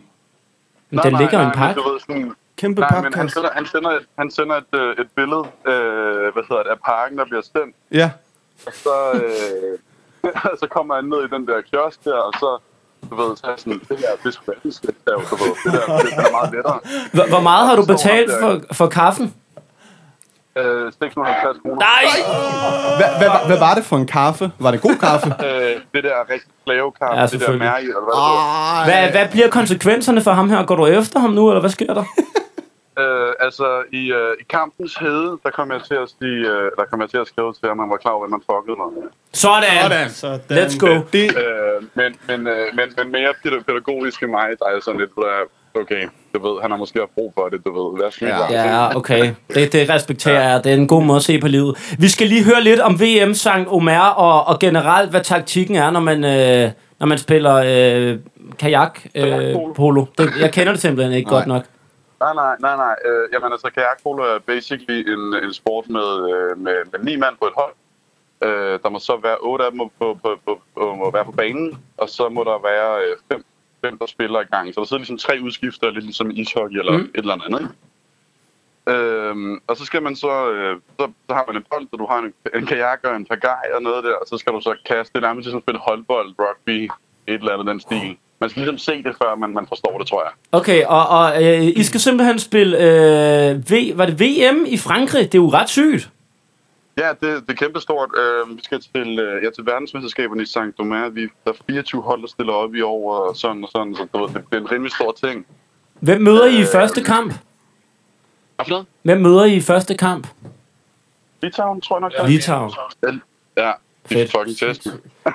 Men 0.89 0.99
den 1.03 1.17
ligger 1.17 1.41
i 1.41 1.45
en 1.45 1.51
pakke. 1.51 1.81
ved, 1.81 1.99
sådan, 1.99 2.33
Kæmpe 2.59 2.81
nej, 2.81 3.01
men 3.01 3.13
han 3.13 3.29
sender, 3.29 3.49
han 3.53 3.65
sender, 3.65 3.89
et, 3.89 4.05
han 4.17 4.31
sender 4.31 4.55
et, 4.55 4.79
øh, 4.79 4.95
et 4.99 5.07
billede 5.15 5.43
øh, 5.67 6.33
hvad 6.33 6.43
hedder 6.49 6.63
det, 6.63 6.69
af 6.69 6.79
parken, 6.85 7.17
der 7.17 7.25
bliver 7.25 7.41
sendt. 7.41 7.75
Ja. 7.91 8.11
Og 8.67 8.73
så, 8.73 9.11
øh, 9.13 9.79
så 10.61 10.67
kommer 10.71 10.95
han 10.95 11.03
ned 11.03 11.17
i 11.25 11.27
den 11.35 11.47
der 11.47 11.61
kiosk 11.61 12.03
der, 12.03 12.13
og 12.27 12.33
så, 12.41 12.49
du 13.09 13.15
ved, 13.21 13.37
så 13.37 13.45
er 13.47 13.55
sådan, 13.57 13.79
det 13.89 13.97
her, 13.97 14.11
det 14.23 14.37
er 14.65 14.71
stiksav, 14.71 15.17
du 15.29 15.35
ved. 15.35 15.53
Det 15.63 15.71
der, 15.73 15.97
det 15.97 16.13
er 16.27 16.31
meget 16.31 16.51
lettere. 16.53 16.79
Hvor, 17.13 17.25
hvor 17.29 17.41
meget 17.41 17.67
har 17.67 17.75
du 17.75 17.85
betalt 17.85 18.31
for, 18.41 18.61
for 18.73 18.87
kaffen? 18.87 19.33
Øh, 20.57 20.91
650 20.99 21.57
kroner. 21.61 21.75
Nej! 21.75 22.05
Hvad, 22.97 23.09
hvad, 23.19 23.47
hvad 23.47 23.59
var 23.59 23.73
det 23.75 23.85
for 23.85 23.97
en 23.97 24.07
kaffe? 24.07 24.51
Var 24.59 24.71
det 24.71 24.81
god 24.81 24.95
kaffe? 24.95 25.27
Øh, 25.47 25.75
det 25.93 26.03
der 26.03 26.15
rigtig 26.29 26.51
flavekaffe, 26.63 27.19
Ja, 27.19 27.25
det 27.25 27.39
der 27.41 27.57
mærke, 27.57 27.83
eller 27.83 28.03
hvad 28.07 28.93
det. 28.93 29.11
Hvad, 29.11 29.11
hvad 29.11 29.31
bliver 29.31 29.49
konsekvenserne 29.49 30.21
for 30.21 30.31
ham 30.31 30.49
her? 30.49 30.65
Går 30.65 30.75
du 30.75 30.85
efter 30.85 31.19
ham 31.19 31.29
nu, 31.29 31.49
eller 31.49 31.59
hvad 31.59 31.69
sker 31.69 31.93
der? 31.93 32.03
Øh, 32.99 33.33
altså, 33.45 33.67
i, 33.93 34.03
øh, 34.19 34.31
i 34.41 34.43
kampens 34.49 34.95
hede, 34.95 35.29
der 35.43 35.49
kom 35.57 35.71
jeg 35.71 35.81
til 35.89 35.93
at 36.03 36.07
sige, 36.19 36.39
øh, 36.53 36.65
der 36.77 36.85
kom 36.89 37.01
jeg 37.01 37.09
til 37.09 37.17
at 37.17 37.27
skrive 37.27 37.53
til, 37.53 37.67
at 37.73 37.77
man 37.77 37.89
var 37.89 37.97
klar 37.97 38.11
over, 38.11 38.25
at 38.25 38.31
man 38.35 38.41
fuckede 38.51 38.77
mig. 38.81 38.89
Sådan! 39.33 40.09
Sådan. 40.09 40.41
Let's 40.57 40.77
go. 40.85 40.91
Det, 41.13 41.25
Øh, 41.43 41.77
men, 41.99 42.09
men, 42.29 42.39
øh, 42.47 42.65
men, 42.77 42.85
men 42.97 43.11
mere 43.11 43.31
pæd- 43.43 43.63
pædagogisk 43.67 44.23
end 44.23 44.31
mig, 44.31 44.47
der 44.59 44.65
er 44.65 44.79
sådan 44.81 44.99
lidt, 44.99 45.11
okay, 45.81 46.03
du 46.35 46.39
ved, 46.47 46.61
han 46.61 46.71
har 46.71 46.77
måske 46.77 46.99
haft 46.99 47.11
brug 47.15 47.33
for 47.37 47.49
det, 47.49 47.59
du 47.65 47.71
ved. 47.79 48.11
Lige 48.21 48.35
Ja. 48.35 48.75
Ja, 48.75 48.95
okay. 48.97 49.31
Det, 49.53 49.73
det 49.73 49.89
respekterer 49.89 50.49
jeg. 50.49 50.63
Det 50.63 50.69
er 50.71 50.75
en 50.75 50.87
god 50.87 51.03
måde 51.03 51.15
at 51.15 51.23
se 51.23 51.39
på 51.39 51.47
livet. 51.47 51.95
Vi 51.99 52.07
skal 52.07 52.27
lige 52.27 52.43
høre 52.43 52.61
lidt 52.61 52.79
om 52.79 52.99
VM 53.01 53.33
Sankt 53.33 53.69
Omer, 53.71 53.99
og, 53.99 54.47
og 54.47 54.59
generelt, 54.59 55.09
hvad 55.09 55.21
taktikken 55.21 55.75
er, 55.75 55.91
når 55.91 55.99
man, 55.99 56.23
øh, 56.23 56.71
når 56.99 57.07
man 57.07 57.17
spiller 57.17 57.55
øh, 57.55 58.17
kajak 58.59 58.99
øh, 59.15 59.55
polo. 59.75 60.05
Det, 60.17 60.29
jeg 60.39 60.51
kender 60.51 60.71
det 60.73 60.81
simpelthen 60.81 61.13
ikke 61.17 61.29
Nej. 61.29 61.37
godt 61.39 61.47
nok. 61.47 61.63
Nej, 62.19 62.33
nej, 62.33 62.55
nej, 62.59 62.75
nej. 62.75 62.95
Øh, 63.05 63.29
jamen 63.33 63.51
altså, 63.51 63.69
kajakpolo 63.69 64.23
er 64.23 64.39
basically 64.39 65.09
en, 65.13 65.43
en 65.43 65.53
sport 65.53 65.89
med, 65.89 66.09
øh, 66.33 66.57
med, 66.57 66.75
med 66.91 66.99
ni 67.03 67.15
mand 67.15 67.35
på 67.39 67.45
et 67.45 67.53
hold. 67.57 67.73
Øh, 68.43 68.79
der 68.83 68.89
må 68.89 68.99
så 68.99 69.17
være 69.17 69.37
otte 69.37 69.65
af 69.65 69.71
dem 69.71 69.79
på, 69.79 69.89
på, 69.99 70.39
på, 70.45 70.61
på, 70.75 70.95
må 70.95 71.11
være 71.11 71.25
på 71.25 71.31
banen, 71.31 71.77
og 71.97 72.09
så 72.09 72.29
må 72.29 72.43
der 72.43 72.57
være 72.69 73.01
øh, 73.05 73.15
fem, 73.31 73.45
fem, 73.85 73.97
der 73.97 74.05
spiller 74.05 74.41
i 74.41 74.43
gang. 74.43 74.73
Så 74.73 74.79
der 74.81 74.85
sidder 74.85 74.99
ligesom 74.99 75.17
tre 75.17 75.39
udskifter, 75.43 75.89
lidt 75.89 76.05
ligesom 76.05 76.31
ishockey 76.31 76.79
eller 76.79 76.97
Mm. 76.97 77.03
et 77.03 77.09
eller 77.15 77.33
andet. 77.33 77.59
Ikke? 77.61 77.73
Øhm, 78.87 79.59
og 79.67 79.77
så 79.77 79.85
skal 79.85 80.03
man 80.03 80.15
så, 80.15 80.51
øh, 80.51 80.77
så, 80.99 81.11
så 81.29 81.33
har 81.35 81.43
man 81.47 81.55
en 81.55 81.65
bold, 81.71 81.87
og 81.91 81.99
du 81.99 82.05
har 82.05 82.19
en, 82.19 82.33
en 82.55 82.65
kajak 82.65 82.99
og 83.03 83.15
en 83.15 83.25
pagaj 83.25 83.63
og 83.75 83.81
noget 83.81 84.03
der, 84.03 84.13
og 84.13 84.27
så 84.27 84.37
skal 84.37 84.53
du 84.53 84.61
så 84.61 84.75
kaste. 84.85 85.13
Det 85.13 85.21
nærmest 85.21 85.45
ligesom 85.45 85.61
spille 85.61 85.79
håndbold, 85.79 86.35
rugby, 86.39 86.83
et 87.27 87.33
eller 87.33 87.53
andet 87.53 87.67
den 87.67 87.79
stil. 87.79 88.17
Man 88.39 88.49
skal 88.49 88.59
ligesom 88.61 88.77
se 88.77 89.03
det, 89.03 89.15
før 89.23 89.35
man, 89.35 89.53
man 89.53 89.65
forstår 89.67 89.97
det, 89.97 90.07
tror 90.07 90.23
jeg. 90.23 90.31
Okay, 90.51 90.83
og, 90.85 91.07
og 91.07 91.43
øh, 91.43 91.63
I 91.63 91.83
skal 91.83 91.99
simpelthen 91.99 92.39
spille 92.39 92.77
øh, 92.77 93.71
v, 93.71 93.97
var 93.97 94.05
det 94.05 94.19
VM 94.19 94.65
i 94.67 94.77
Frankrig? 94.77 95.31
Det 95.31 95.37
er 95.37 95.41
jo 95.41 95.49
ret 95.49 95.69
sygt. 95.69 96.09
Ja, 96.97 97.09
det, 97.09 97.21
det 97.21 97.49
er 97.49 97.53
kæmpestort. 97.53 98.09
Øh, 98.17 98.57
vi 98.57 98.61
skal 98.63 98.81
til, 98.95 99.19
øh, 99.19 99.43
ja, 99.43 99.49
til 99.49 99.65
verdensmesterskaberne 99.65 100.41
i 100.43 100.45
St. 100.45 100.57
Domer. 100.77 101.09
Vi, 101.09 101.21
der 101.21 101.51
er 101.51 101.55
24 101.69 102.01
hold, 102.01 102.21
der 102.21 102.27
stiller 102.27 102.53
op 102.53 102.75
i 102.75 102.81
år, 102.81 103.13
og 103.15 103.37
sådan 103.37 103.63
og 103.63 103.69
sådan. 103.71 103.95
Så 103.95 104.07
du 104.13 104.25
ved, 104.25 104.33
det 104.33 104.43
bliver 104.49 104.61
en 104.61 104.71
rimelig 104.71 104.91
stor 104.91 105.15
ting. 105.23 105.45
Hvem 105.99 106.21
møder 106.21 106.45
I 106.45 106.55
i 106.55 106.61
Øh, 106.61 106.67
første 106.71 107.03
kamp? 107.03 107.33
Hvad 108.55 108.65
for 108.65 108.69
noget? 108.69 108.85
Hvem 109.01 109.17
møder 109.21 109.43
I 109.43 109.55
i 109.55 109.61
første 109.61 109.97
kamp? 109.97 110.27
Litauen, 111.41 111.81
tror 111.81 111.95
jeg 111.95 112.01
nok. 112.01 112.29
Litauen. 112.29 112.71
Ja, 113.57 113.71
de 114.09 114.13
Fedt. 114.13 114.35
er 114.35 114.39
fucking 114.39 114.57
teste. 114.57 114.89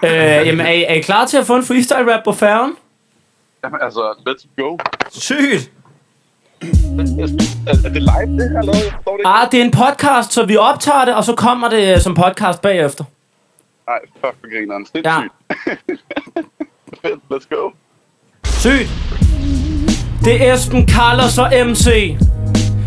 Øh, 0.04 0.46
jamen, 0.46 0.66
er, 0.66 0.70
I, 0.70 0.82
er 0.84 0.94
I 0.94 1.00
klar 1.00 1.26
til 1.26 1.36
at 1.36 1.46
få 1.46 1.56
en 1.56 1.62
freestyle 1.64 2.14
rap 2.14 2.24
på 2.24 2.32
færgen? 2.32 2.76
Jamen, 3.64 3.80
altså, 3.82 4.00
let's 4.28 4.62
go. 4.62 4.78
Sygt! 5.10 5.70
Er, 6.62 7.88
det 7.92 8.02
live, 8.02 8.38
det 8.38 8.50
her, 8.50 8.60
eller? 8.60 8.74
Står 9.02 9.16
det? 9.16 9.22
Ah, 9.24 9.50
det 9.52 9.60
er 9.60 9.64
en 9.64 9.70
podcast, 9.70 10.32
så 10.32 10.46
vi 10.46 10.56
optager 10.56 11.04
det, 11.04 11.14
og 11.14 11.24
så 11.24 11.34
kommer 11.34 11.68
det 11.68 11.94
øh, 11.94 12.00
som 12.00 12.14
podcast 12.14 12.60
bagefter. 12.62 13.04
Nej, 13.88 13.98
fuck 14.14 14.34
for 14.40 14.50
grineren. 14.54 14.86
Ja. 14.94 15.20
Sindssygt. 15.64 16.04
Fedt, 17.02 17.20
let's 17.32 17.56
go. 17.56 17.70
Sygt! 18.44 18.90
Det 20.24 20.48
er 20.48 20.54
Esben, 20.54 20.88
Carlos 20.88 21.38
og 21.38 21.52
MC. 21.66 22.16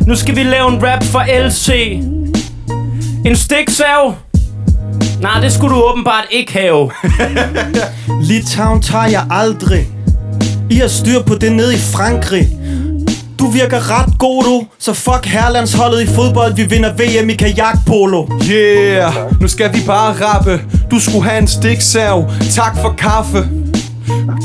Nu 0.07 0.15
skal 0.15 0.35
vi 0.35 0.43
lave 0.43 0.67
en 0.67 0.79
rap 0.83 1.03
for 1.03 1.47
LC. 1.47 1.69
En 3.25 3.35
stiksav? 3.35 4.15
Nej, 5.21 5.39
det 5.41 5.51
skulle 5.51 5.75
du 5.75 5.81
åbenbart 5.83 6.25
ikke 6.31 6.53
have. 6.53 6.91
Litauen 8.29 8.81
tager 8.81 9.05
jeg 9.05 9.27
aldrig. 9.31 9.96
I 10.69 10.75
har 10.75 10.87
styr 10.87 11.21
på 11.21 11.35
det 11.35 11.51
nede 11.51 11.73
i 11.73 11.77
Frankrig. 11.77 12.47
Du 13.39 13.47
virker 13.47 13.99
ret 13.99 14.19
god, 14.19 14.43
du. 14.43 14.65
Så 14.79 14.93
fuck 14.93 15.25
herlandsholdet 15.25 16.01
i 16.01 16.07
fodbold. 16.07 16.55
Vi 16.55 16.63
vinder 16.63 16.93
VM 16.93 17.29
i 17.29 17.33
kajakpolo. 17.33 18.27
Yeah, 18.51 19.13
nu 19.41 19.47
skal 19.47 19.73
vi 19.73 19.79
bare 19.85 20.13
rappe. 20.21 20.61
Du 20.91 20.99
skulle 20.99 21.23
have 21.23 21.41
en 21.41 21.47
stiksav. 21.47 22.31
Tak 22.55 22.77
for 22.81 22.95
kaffe. 22.97 23.47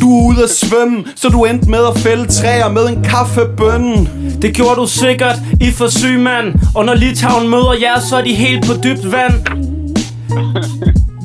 Du 0.00 0.18
er 0.18 0.28
ude 0.28 0.42
at 0.42 0.50
svømme, 0.50 1.04
så 1.16 1.28
du 1.28 1.44
endte 1.44 1.70
med 1.70 1.78
at 1.94 1.98
fælde 1.98 2.26
træer 2.26 2.68
med 2.68 2.82
en 2.88 3.04
kaffebønne. 3.04 4.08
Det 4.42 4.54
gjorde 4.54 4.80
du 4.80 4.86
sikkert 4.86 5.36
i 5.60 5.70
for 5.70 5.88
syg 5.88 6.18
mand 6.18 6.54
Og 6.74 6.84
når 6.84 6.94
Litauen 6.94 7.48
møder 7.48 7.74
jer, 7.80 8.00
så 8.00 8.16
er 8.16 8.22
de 8.22 8.34
helt 8.34 8.66
på 8.66 8.72
dybt 8.84 9.12
vand 9.12 9.34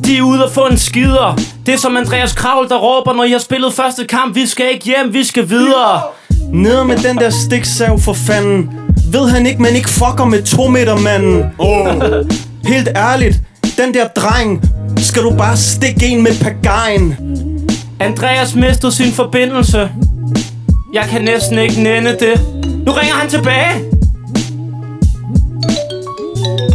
De 0.07 0.17
er 0.17 0.21
ude 0.21 0.43
at 0.43 0.51
få 0.51 0.61
en 0.61 0.77
skider 0.77 1.39
Det 1.65 1.73
er 1.73 1.77
som 1.77 1.97
Andreas 1.97 2.33
Kravl, 2.33 2.69
der 2.69 2.77
råber 2.77 3.13
Når 3.13 3.23
I 3.23 3.31
har 3.31 3.39
spillet 3.39 3.73
første 3.73 4.05
kamp 4.05 4.35
Vi 4.35 4.45
skal 4.45 4.65
ikke 4.73 4.85
hjem, 4.85 5.13
vi 5.13 5.23
skal 5.23 5.49
videre 5.49 6.01
Ned 6.53 6.83
med 6.83 6.97
den 6.97 7.17
der 7.17 7.29
stiksav 7.29 7.99
for 7.99 8.13
fanden. 8.13 8.69
Ved 9.11 9.29
han 9.29 9.45
ikke, 9.45 9.61
man 9.61 9.75
ikke 9.75 9.89
fucker 9.89 10.25
med 10.25 10.43
to 10.43 10.67
meter 10.67 10.97
manden? 10.97 11.45
Oh. 11.59 11.87
Helt 12.65 12.87
ærligt, 12.95 13.41
den 13.77 13.93
der 13.93 14.07
dreng, 14.07 14.61
skal 14.97 15.23
du 15.23 15.31
bare 15.37 15.57
stikke 15.57 16.05
en 16.05 16.23
med 16.23 16.31
pagajen. 16.41 17.15
Andreas 17.99 18.55
mistede 18.55 18.91
sin 18.91 19.11
forbindelse 19.11 19.89
Jeg 20.93 21.05
kan 21.09 21.21
næsten 21.21 21.59
ikke 21.59 21.81
nænde 21.81 22.09
det 22.09 22.41
Nu 22.85 22.91
ringer 22.91 23.15
han 23.15 23.29
tilbage 23.29 23.83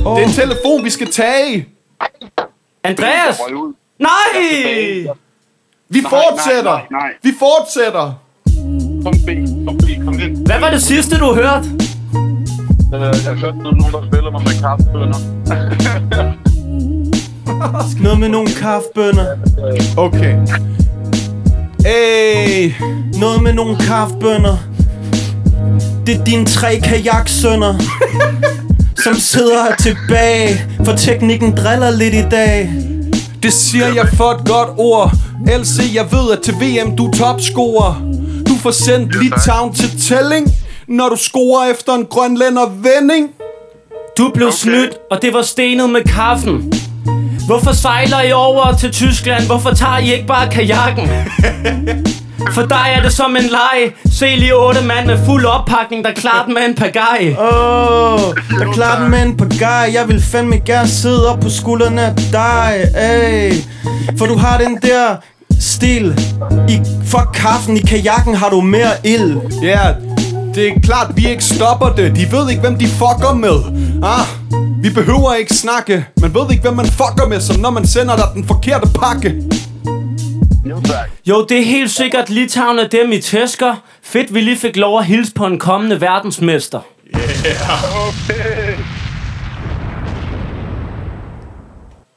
Oh. 0.04 0.16
Det 0.16 0.24
er 0.24 0.28
en 0.28 0.34
telefon, 0.34 0.84
vi 0.84 0.90
skal 0.90 1.12
tage. 1.12 1.66
Andreas! 2.84 3.38
Nej! 3.98 4.08
Vi 5.88 6.00
Nej, 6.00 6.10
fortsætter. 6.10 6.72
nej, 6.72 6.86
nej, 6.90 7.00
nej. 7.00 7.10
Vi 7.22 7.30
fortsætter. 7.38 8.12
Kom, 9.04 9.12
B. 9.26 9.28
Kom, 9.66 9.76
B. 9.78 10.04
Kom 10.04 10.20
ind. 10.20 10.46
Hvad 10.46 10.60
var 10.60 10.70
det 10.70 10.82
sidste, 10.82 11.18
du 11.18 11.34
hørte? 11.34 11.68
Øh, 12.94 13.00
jeg 13.00 13.34
hørte 13.34 13.58
nogen, 13.58 13.80
der 13.92 14.06
spiller 14.12 14.30
mig 14.30 14.42
med 14.42 14.60
kaffebønner. 14.60 15.18
Noget 18.02 18.20
med 18.20 18.28
nogle 18.28 18.48
kaffebønner. 18.60 19.26
Okay. 19.96 20.36
Hey. 21.86 22.72
Noget 23.20 23.42
med 23.42 23.52
nogle 23.52 23.76
kaffebønner. 23.76 24.56
Det 26.06 26.20
er 26.20 26.24
dine 26.24 26.46
tre 26.46 26.80
kajaksønner, 26.80 27.74
som 29.05 29.14
sidder 29.14 29.74
tilbage, 29.78 30.66
for 30.84 30.92
teknikken 30.92 31.57
driller 31.57 31.90
lidt 31.90 32.14
i 32.14 32.24
dag. 32.30 32.70
Det 33.42 33.53
siger 33.53 33.86
jeg 33.86 34.09
for 34.16 34.30
et 34.30 34.48
godt 34.48 34.68
ord. 34.78 35.12
LC, 35.46 35.94
jeg 35.94 36.07
ved, 36.12 36.32
at 36.32 36.40
til 36.42 36.55
VM 36.55 36.96
du 36.96 37.07
er 37.07 37.12
topscorer. 37.12 38.03
Du 38.48 38.55
får 38.57 38.70
sendt 38.70 39.22
Litauen 39.22 39.74
til 39.74 40.00
tælling, 40.00 40.48
når 40.88 41.09
du 41.09 41.16
scorer 41.16 41.70
efter 41.70 41.92
en 41.92 42.05
grønlænder 42.05 42.66
vending. 42.66 43.28
Du 44.18 44.30
blev 44.34 44.46
okay. 44.46 44.57
snydt, 44.57 44.92
og 45.11 45.22
det 45.22 45.32
var 45.34 45.42
stenet 45.42 45.90
med 45.90 46.05
kaffen 46.05 46.72
Hvorfor 47.46 47.72
sejler 47.72 48.22
I 48.22 48.32
over 48.32 48.76
til 48.80 48.92
Tyskland? 48.92 49.46
Hvorfor 49.46 49.70
tager 49.70 49.98
I 49.98 50.12
ikke 50.12 50.26
bare 50.26 50.50
kajakken? 50.50 51.09
For 52.51 52.62
dig 52.62 52.86
er 52.97 53.03
det 53.03 53.12
som 53.12 53.36
en 53.36 53.43
leg 53.43 53.93
Se 54.12 54.26
lige 54.36 54.57
otte 54.57 54.84
mand 54.84 55.07
med 55.07 55.18
fuld 55.26 55.45
oppakning 55.45 56.05
Der 56.05 56.12
klarer 56.12 56.45
den 56.45 56.55
med 56.55 56.62
en 56.68 56.74
pagaj 56.74 57.36
Åh, 57.38 58.14
oh, 58.14 58.34
der 58.59 58.72
klarer 58.72 59.01
den 59.01 59.11
med 59.11 59.22
en 59.22 59.36
pagaj 59.36 59.90
Jeg 59.93 60.09
vil 60.09 60.22
fandme 60.22 60.59
gerne 60.59 60.88
sidde 60.88 61.32
op 61.32 61.40
på 61.40 61.51
skuldrene 61.51 62.03
af 62.03 62.14
dig 62.16 62.84
Ey. 62.97 63.55
For 64.18 64.26
du 64.26 64.36
har 64.36 64.59
den 64.59 64.78
der 64.82 65.16
stil 65.61 66.20
I 66.68 66.80
fuck 67.07 67.28
kaffen 67.34 67.76
i 67.76 67.80
kajakken 67.80 68.34
har 68.34 68.49
du 68.49 68.61
mere 68.61 68.93
ild 69.05 69.36
Ja, 69.62 69.68
yeah, 69.68 69.95
det 70.55 70.68
er 70.68 70.80
klart, 70.82 71.07
vi 71.16 71.28
ikke 71.28 71.45
stopper 71.45 71.88
det. 71.88 72.16
De 72.16 72.32
ved 72.32 72.51
ikke, 72.51 72.61
hvem 72.61 72.78
de 72.78 72.86
fucker 72.86 73.34
med. 73.34 73.59
Ah, 74.03 74.26
vi 74.82 74.90
behøver 74.90 75.34
ikke 75.34 75.55
snakke. 75.55 76.07
Man 76.20 76.34
ved 76.34 76.51
ikke, 76.51 76.62
hvem 76.62 76.74
man 76.74 76.86
fucker 76.86 77.26
med, 77.28 77.40
som 77.40 77.61
når 77.61 77.70
man 77.70 77.86
sender 77.86 78.16
dig 78.16 78.24
den 78.34 78.47
forkerte 78.47 78.88
pakke. 78.95 79.43
Jo, 80.72 80.80
tak. 80.80 81.10
Jo, 81.28 81.44
det 81.44 81.58
er 81.58 81.64
helt 81.64 81.90
sikkert 81.90 82.30
Litauen 82.30 82.78
er 82.78 82.88
dem, 82.88 83.12
I 83.12 83.20
tæsker 83.20 83.76
Fedt, 84.02 84.34
vi 84.34 84.40
lige 84.40 84.56
fik 84.56 84.76
lov 84.76 84.98
at 84.98 85.04
hilse 85.04 85.34
på 85.34 85.46
en 85.46 85.58
kommende 85.58 86.00
verdensmester 86.00 86.80
Okay. 88.08 88.76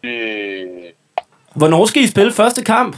Øh, 0.03 0.67
Hvornår 1.55 1.85
skal 1.85 2.03
I 2.03 2.07
spille 2.07 2.31
første 2.31 2.63
kamp? 2.63 2.95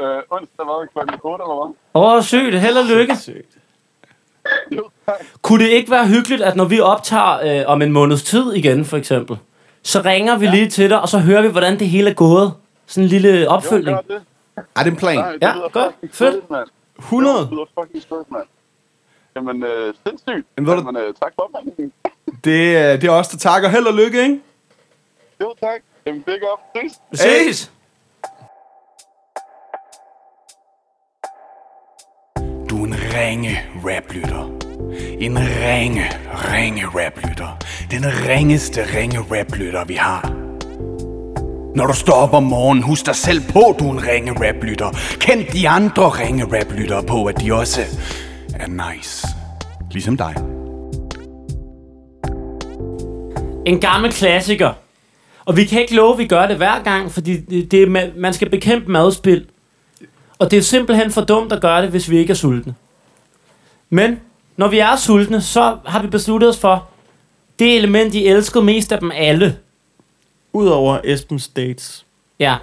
øh, 0.00 0.22
onsdag 0.30 0.66
var 0.66 0.80
det 0.80 0.90
klokken 0.92 1.14
8, 1.24 1.42
eller 1.44 1.66
hvad? 1.66 1.74
Åh, 1.94 2.12
oh, 2.12 2.22
sygt. 2.22 2.60
Held 2.60 2.76
og 2.76 2.84
lykke. 2.84 3.16
Tak. 5.06 5.14
Kunne 5.42 5.64
det 5.64 5.70
ikke 5.70 5.90
være 5.90 6.06
hyggeligt, 6.06 6.42
at 6.42 6.56
når 6.56 6.64
vi 6.64 6.80
optager 6.80 7.60
øh, 7.60 7.62
om 7.66 7.82
en 7.82 7.92
måneds 7.92 8.22
tid 8.22 8.52
igen, 8.52 8.84
for 8.84 8.96
eksempel, 8.96 9.38
så 9.84 10.00
ringer 10.04 10.38
vi 10.38 10.44
ja. 10.44 10.50
lige 10.50 10.68
til 10.70 10.90
dig, 10.90 11.00
og 11.00 11.08
så 11.08 11.18
hører 11.18 11.42
vi, 11.42 11.48
hvordan 11.48 11.78
det 11.78 11.88
hele 11.88 12.10
er 12.10 12.14
gået. 12.14 12.52
Sådan 12.86 13.02
en 13.04 13.08
lille 13.08 13.48
opfølgning. 13.48 13.98
Jo. 14.10 14.20
Er 14.76 14.82
det 14.82 14.90
en 14.90 14.96
plan? 14.96 15.16
Nej, 15.16 15.32
det 15.32 15.42
Ja, 15.42 15.52
godt. 15.72 15.94
fucking 15.94 16.14
Fedt. 16.14 16.32
skønt, 16.34 16.50
mand. 16.50 16.66
100? 16.98 17.38
Det 17.38 17.50
lyder 17.50 17.64
fucking 17.80 18.02
skønt, 18.02 18.30
mand. 18.30 18.42
Jamen, 19.36 19.62
øh, 19.64 19.94
sindssygt. 20.06 20.46
Jamen, 20.56 20.70
du- 20.70 20.76
Jamen, 20.76 20.96
øh, 20.96 21.14
tak 21.22 21.32
for 21.34 21.42
opmærkningen. 21.42 21.92
Det, 22.44 22.76
er- 22.76 22.96
det 22.96 23.04
er 23.04 23.10
os, 23.12 23.28
der 23.28 23.38
takker. 23.38 23.68
Held 23.68 23.86
og 23.86 23.94
lykke, 23.94 24.22
ikke? 24.22 24.40
Jo, 25.40 25.54
tak. 25.62 25.80
Jamen, 26.06 26.22
big 26.22 26.34
up. 26.52 26.58
Ses. 27.12 27.20
Ses! 27.20 27.70
Du 32.70 32.82
er 32.82 32.86
en 32.86 32.94
ringe 33.14 33.58
raplytter. 33.84 34.63
En 35.18 35.38
ringe, 35.38 36.04
ringe 36.26 36.86
raplytter. 36.86 37.58
Den 37.90 38.04
ringeste 38.28 38.80
ringe 38.96 39.18
raplytter, 39.18 39.84
vi 39.84 39.94
har. 39.94 40.32
Når 41.74 41.86
du 41.86 41.92
står 41.92 42.12
op 42.12 42.32
om 42.32 42.42
morgenen, 42.42 42.82
husk 42.82 43.06
dig 43.06 43.16
selv 43.16 43.40
på, 43.52 43.76
du 43.78 43.88
er 43.88 43.92
en 43.92 44.06
ringe 44.08 44.32
raplytter. 44.32 44.88
Kend 45.20 45.44
de 45.46 45.68
andre 45.68 46.08
ringe 46.08 46.44
raplytter 46.44 47.02
på, 47.02 47.24
at 47.24 47.40
de 47.40 47.54
også 47.54 47.80
er 48.54 48.66
nice. 48.66 49.26
Ligesom 49.90 50.16
dig. 50.16 50.34
En 53.66 53.80
gammel 53.80 54.12
klassiker. 54.12 54.72
Og 55.44 55.56
vi 55.56 55.64
kan 55.64 55.80
ikke 55.80 55.94
love, 55.94 56.12
at 56.12 56.18
vi 56.18 56.26
gør 56.26 56.46
det 56.46 56.56
hver 56.56 56.82
gang, 56.82 57.12
fordi 57.12 57.36
det, 57.36 57.70
det 57.70 57.82
er, 57.82 58.10
man 58.16 58.32
skal 58.32 58.50
bekæmpe 58.50 58.90
madspil. 58.92 59.46
Og 60.38 60.50
det 60.50 60.56
er 60.56 60.62
simpelthen 60.62 61.10
for 61.10 61.20
dumt 61.20 61.52
at 61.52 61.60
gøre 61.60 61.82
det, 61.82 61.90
hvis 61.90 62.10
vi 62.10 62.18
ikke 62.18 62.30
er 62.30 62.34
sultne. 62.34 62.74
Men 63.90 64.20
når 64.56 64.68
vi 64.68 64.78
er 64.78 64.96
sultne, 64.96 65.40
så 65.40 65.76
har 65.86 66.02
vi 66.02 66.08
besluttet 66.08 66.48
os 66.48 66.58
for, 66.58 66.88
det 67.58 67.76
element, 67.76 68.14
I 68.14 68.26
elskede 68.26 68.64
mest 68.64 68.92
af 68.92 69.00
dem 69.00 69.10
alle. 69.14 69.56
Udover 70.52 70.98
Esbens 71.04 71.48
dates. 71.48 72.06
Ja, 72.38 72.56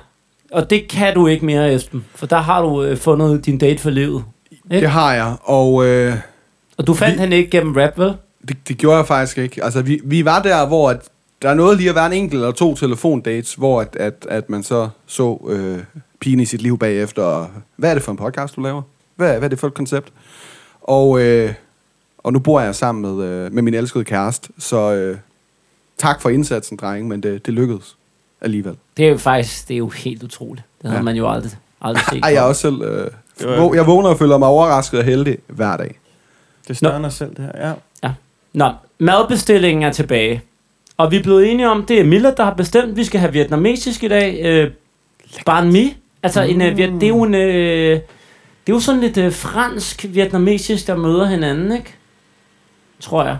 og 0.51 0.69
det 0.69 0.87
kan 0.87 1.13
du 1.13 1.27
ikke 1.27 1.45
mere, 1.45 1.73
Esben. 1.73 2.05
For 2.15 2.25
der 2.25 2.37
har 2.39 2.61
du 2.61 2.83
øh, 2.83 2.97
fundet 2.97 3.45
din 3.45 3.57
date 3.57 3.81
for 3.81 3.89
livet. 3.89 4.23
Ikke? 4.71 4.81
Det 4.81 4.89
har 4.91 5.13
jeg, 5.13 5.35
og... 5.43 5.85
Øh, 5.85 6.15
Og 6.77 6.87
du 6.87 6.93
fandt 6.93 7.15
vi... 7.15 7.19
han 7.19 7.33
ikke 7.33 7.49
gennem 7.49 7.75
rap, 7.75 7.97
vel? 7.97 8.13
det, 8.47 8.57
det 8.67 8.77
gjorde 8.77 8.97
jeg 8.97 9.07
faktisk 9.07 9.37
ikke. 9.37 9.63
Altså, 9.63 9.81
vi, 9.81 10.01
vi 10.03 10.25
var 10.25 10.41
der, 10.41 10.67
hvor 10.67 10.89
at, 10.89 11.09
der 11.41 11.49
er 11.49 11.53
noget 11.53 11.77
lige 11.77 11.89
at 11.89 11.95
være 11.95 12.05
en 12.05 12.13
enkelt 12.13 12.33
eller 12.41 12.51
to 12.51 12.75
telefondates, 12.75 13.53
hvor 13.53 13.81
at, 13.81 13.95
at, 13.95 14.25
at 14.29 14.49
man 14.49 14.63
så 14.63 14.89
så 15.05 15.47
øh, 15.49 15.79
pigen 16.19 16.39
i 16.39 16.45
sit 16.45 16.61
liv 16.61 16.77
bagefter. 16.79 17.23
Og, 17.23 17.47
hvad 17.75 17.89
er 17.89 17.93
det 17.93 18.03
for 18.03 18.11
en 18.11 18.17
podcast, 18.17 18.55
du 18.55 18.61
laver? 18.61 18.81
Hvad, 19.15 19.33
hvad 19.33 19.43
er 19.43 19.47
det 19.47 19.59
for 19.59 19.67
et 19.67 19.73
koncept? 19.73 20.13
Og, 20.81 21.21
øh, 21.21 21.53
og 22.23 22.33
nu 22.33 22.39
bor 22.39 22.59
jeg 22.61 22.75
sammen 22.75 23.01
med, 23.17 23.25
øh, 23.25 23.53
med 23.53 23.61
min 23.63 23.73
elskede 23.73 24.03
kæreste, 24.03 24.49
så 24.59 24.91
øh, 24.93 25.17
tak 25.97 26.21
for 26.21 26.29
indsatsen, 26.29 26.77
drenge, 26.77 27.09
men 27.09 27.23
det, 27.23 27.45
det 27.45 27.53
lykkedes 27.53 27.95
alligevel. 28.41 28.75
Det 28.97 29.05
er 29.05 29.09
jo 29.09 29.17
faktisk 29.17 29.67
det 29.67 29.73
er 29.73 29.77
jo 29.77 29.89
helt 29.89 30.23
utroligt. 30.23 30.65
Det 30.81 30.89
havde 30.89 30.99
Ja. 30.99 31.03
man 31.03 31.15
jo 31.15 31.29
aldrig, 31.31 31.51
aldrig 31.81 32.03
set. 32.11 32.19
Ej, 32.23 32.29
jeg 32.29 32.37
er 32.37 32.41
også 32.47 32.61
selv... 32.61 32.81
Øh, 32.81 33.07
vå- 33.41 33.75
jeg 33.75 33.87
vågner 33.87 34.09
og 34.09 34.17
føler 34.17 34.37
mig 34.37 34.47
overrasket 34.47 34.99
og 34.99 35.05
heldig 35.05 35.37
hver 35.47 35.77
dag. 35.77 35.99
Det 36.67 36.77
større 36.77 36.97
end 36.97 37.05
os 37.05 37.13
selv, 37.13 37.29
det 37.35 37.45
her. 37.55 37.67
Ja. 37.67 37.73
Ja. 38.03 38.11
Nå, 38.53 38.71
madbestillingen 38.99 39.83
er 39.83 39.91
tilbage. 39.91 40.41
Og 40.97 41.11
vi 41.11 41.17
er 41.17 41.23
blevet 41.23 41.51
enige 41.51 41.69
om, 41.69 41.85
det 41.85 41.99
er 41.99 42.03
Milla, 42.03 42.31
der 42.37 42.43
har 42.43 42.53
bestemt, 42.53 42.89
at 42.91 42.95
vi 42.97 43.03
skal 43.03 43.19
have 43.19 43.33
vietnamesisk 43.33 44.03
i 44.03 44.07
dag. 44.07 44.39
Øh, 44.45 44.71
banh 45.45 45.71
mi. 45.71 45.97
Altså, 46.23 46.41
en, 46.41 46.61
øh, 46.61 46.77
viet- 46.77 46.93
det 46.93 47.03
er 47.03 47.07
jo 47.07 47.21
en... 47.23 47.33
Øh, 47.35 47.99
det 48.67 48.73
er 48.73 48.75
jo 48.75 48.79
sådan 48.79 49.01
lidt 49.01 49.17
øh, 49.17 49.31
fransk-vietnamesisk, 49.33 50.87
der 50.87 50.95
møder 50.97 51.25
hinanden, 51.25 51.71
ikke? 51.71 51.93
Tror 53.01 53.23
jeg. 53.25 53.37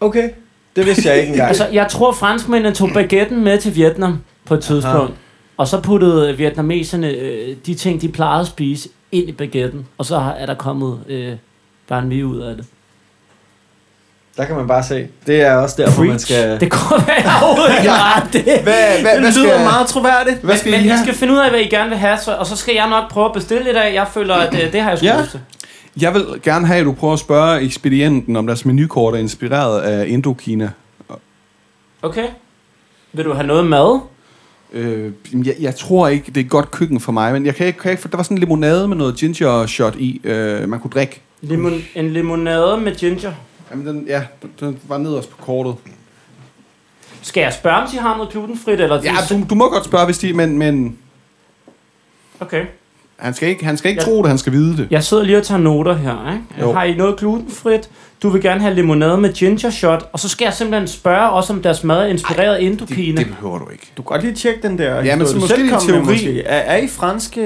Okay, 0.00 0.30
det 0.76 0.86
vidste 0.86 1.08
jeg 1.08 1.16
ikke 1.20 1.30
engang. 1.30 1.48
Altså, 1.52 1.66
jeg 1.72 1.86
tror, 1.88 2.12
franskmændene 2.12 2.74
tog 2.74 2.90
baguetten 2.94 3.44
med 3.44 3.58
til 3.58 3.74
Vietnam 3.74 4.18
på 4.44 4.54
et 4.54 4.62
tidspunkt. 4.62 5.14
Og 5.56 5.68
så 5.68 5.80
puttede 5.80 6.36
vietnameserne 6.36 7.08
øh, 7.10 7.56
de 7.66 7.74
ting, 7.74 8.00
de 8.00 8.08
plejede 8.08 8.40
at 8.40 8.46
spise, 8.46 8.88
ind 9.12 9.28
i 9.28 9.32
baguetten. 9.32 9.86
Og 9.98 10.04
så 10.04 10.32
er 10.38 10.46
der 10.46 10.54
kommet 10.54 11.00
øh, 11.08 11.32
banh 11.88 12.08
mi 12.08 12.22
ud 12.22 12.40
af 12.40 12.56
det. 12.56 12.64
Der 14.36 14.44
kan 14.44 14.56
man 14.56 14.66
bare 14.66 14.82
se. 14.82 15.08
Det 15.26 15.40
er 15.40 15.54
også 15.54 15.82
derfor, 15.82 16.04
man 16.04 16.18
skal... 16.18 16.60
Det 16.60 16.70
kunne 16.70 17.06
være, 17.06 17.42
overhovedet 17.44 17.78
ikke 17.78 17.90
ret. 17.92 18.32
Det, 18.32 18.42
Hvad, 18.44 18.62
hvad, 18.62 19.12
det 19.12 19.20
hvad 19.20 19.20
lyder 19.20 19.30
skal, 19.54 19.60
meget 19.64 19.86
troværdigt. 19.86 20.40
Hvad 20.42 20.56
skal 20.56 20.70
men 20.70 20.80
I 20.80 20.84
I 20.84 20.88
have? 20.88 21.02
skal 21.02 21.14
finde 21.14 21.32
ud 21.32 21.38
af, 21.38 21.50
hvad 21.50 21.60
I 21.60 21.64
gerne 21.68 21.88
vil 21.88 21.98
have, 21.98 22.18
så, 22.18 22.34
og 22.34 22.46
så 22.46 22.56
skal 22.56 22.74
jeg 22.74 22.88
nok 22.88 23.10
prøve 23.10 23.26
at 23.26 23.32
bestille 23.32 23.64
lidt 23.64 23.76
af. 23.76 23.94
Jeg 23.94 24.06
føler, 24.14 24.34
at 24.34 24.54
øh, 24.64 24.72
det 24.72 24.80
har 24.80 24.88
jeg 24.90 24.98
sgu 24.98 25.06
Ja. 25.06 25.16
til. 25.30 25.40
Jeg 26.00 26.14
vil 26.14 26.24
gerne 26.42 26.66
have, 26.66 26.80
at 26.80 26.86
du 26.86 26.92
prøver 26.92 27.12
at 27.12 27.18
spørge 27.18 27.60
ekspedienten, 27.60 28.36
om 28.36 28.46
deres 28.46 28.64
menukort 28.64 29.14
er 29.14 29.18
inspireret 29.18 29.80
af 29.80 30.08
Indokina. 30.08 30.70
Okay. 32.02 32.28
Vil 33.12 33.24
du 33.24 33.32
have 33.32 33.46
noget 33.46 33.66
mad? 33.66 34.00
Øh, 34.72 35.12
jeg, 35.32 35.54
jeg 35.60 35.76
tror 35.76 36.08
ikke, 36.08 36.26
det 36.26 36.36
er 36.36 36.44
et 36.44 36.50
godt 36.50 36.70
køkken 36.70 37.00
for 37.00 37.12
mig, 37.12 37.32
men 37.32 37.46
jeg 37.46 37.54
kan 37.54 37.66
ikke, 37.66 37.78
kan 37.78 37.90
ikke 37.90 38.00
for 38.00 38.08
der 38.08 38.16
var 38.16 38.24
sådan 38.24 38.36
en 38.36 38.40
limonade 38.40 38.88
med 38.88 38.96
noget 38.96 39.16
ginger 39.16 39.66
shot 39.66 39.96
i, 39.96 40.20
øh, 40.24 40.68
man 40.68 40.80
kunne 40.80 40.90
drikke. 40.90 41.22
Limon, 41.40 41.82
en 41.94 42.10
limonade 42.10 42.76
med 42.80 42.96
ginger. 42.96 43.32
Jamen, 43.70 43.86
den, 43.86 44.04
ja, 44.06 44.24
den 44.60 44.78
var 44.88 44.98
nederst 44.98 45.30
på 45.30 45.36
kortet. 45.36 45.76
Skal 47.22 47.40
jeg 47.40 47.52
spørge, 47.52 47.76
om 47.76 47.88
de 47.92 47.98
har 47.98 48.16
noget 48.16 48.32
glutenfrit? 48.32 48.80
Eller 48.80 49.02
Ja, 49.02 49.14
du, 49.30 49.44
du 49.50 49.54
må 49.54 49.70
godt 49.70 49.84
spørge, 49.84 50.04
hvis 50.04 50.18
de, 50.18 50.32
men, 50.32 50.58
men 50.58 50.98
Okay. 52.40 52.66
Han 53.18 53.34
skal 53.34 53.48
ikke, 53.48 53.64
han 53.64 53.76
skal 53.76 53.88
ikke 53.90 53.98
Jeg- 54.00 54.04
tro 54.06 54.22
det, 54.22 54.28
han 54.28 54.38
skal 54.38 54.52
vide 54.52 54.76
det. 54.76 54.88
Jeg 54.90 55.04
sidder 55.04 55.22
lige 55.22 55.38
og 55.38 55.42
tager 55.44 55.60
noter 55.60 55.94
her. 55.94 56.32
Ikke? 56.32 56.44
Jo. 56.60 56.72
Har 56.72 56.84
I 56.84 56.94
noget 56.94 57.16
glutenfrit? 57.18 57.90
Du 58.22 58.28
vil 58.28 58.42
gerne 58.42 58.60
have 58.60 58.74
limonade 58.74 59.18
med 59.18 59.32
ginger 59.32 59.70
shot. 59.70 60.08
Og 60.12 60.20
så 60.20 60.28
skal 60.28 60.44
jeg 60.44 60.54
simpelthen 60.54 60.88
spørge 60.88 61.30
også, 61.30 61.52
om 61.52 61.62
deres 61.62 61.84
mad 61.84 61.98
er 62.02 62.06
inspireret 62.06 62.54
af 62.56 62.60
Indokina. 62.62 63.18
Det 63.22 63.26
behøver 63.30 63.58
du 63.58 63.68
ikke. 63.70 63.92
Du 63.96 64.02
kan 64.02 64.06
godt 64.06 64.22
lige 64.22 64.34
tjekke 64.34 64.62
den 64.68 64.78
der. 64.78 65.04
Ja, 65.04 65.16
men 65.16 65.26
så 65.26 65.36
måske 65.36 65.58
med, 65.58 65.80
teori. 65.88 66.00
måske. 66.04 66.42
Er, 66.42 66.56
er 66.58 66.76
I 66.76 66.88
franske... 66.88 67.40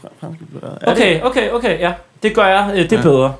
Fra, 0.00 0.08
franske 0.20 0.44
er 0.62 0.92
Okay, 0.92 1.14
Det? 1.14 1.24
okay, 1.24 1.50
okay, 1.50 1.80
ja. 1.80 1.92
Det 2.22 2.34
gør 2.34 2.46
jeg. 2.46 2.70
Øh, 2.74 2.82
Det 2.82 2.92
er 2.92 2.96
Ja. 2.96 3.02
bedre. 3.02 3.34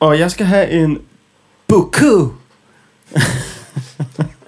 Og 0.00 0.18
jeg 0.18 0.30
skal 0.30 0.46
have 0.46 0.70
en... 0.70 0.98
Buku. 1.68 2.28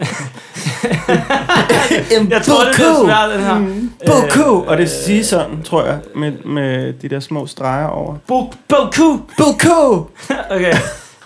en 2.20 2.30
Jeg 2.30 2.43
tror, 2.43 2.64
det 2.64 2.74
bliver 2.74 3.05
svært, 3.05 3.30
den 3.30 3.41
her. 3.45 3.59
Mm. 3.59 3.93
Buku. 4.07 4.62
Øh, 4.62 4.68
Og 4.68 4.76
det 4.76 4.91
siger 4.91 5.24
sådan, 5.24 5.62
tror 5.62 5.85
jeg, 5.85 5.99
med, 6.16 6.33
med 6.45 6.93
de 6.93 7.09
der 7.09 7.20
små 7.20 7.47
streger 7.47 7.87
over. 7.87 8.14
Bo- 8.26 8.53
Boku. 8.68 9.18
Buku. 9.39 10.05
Okay. 10.51 10.74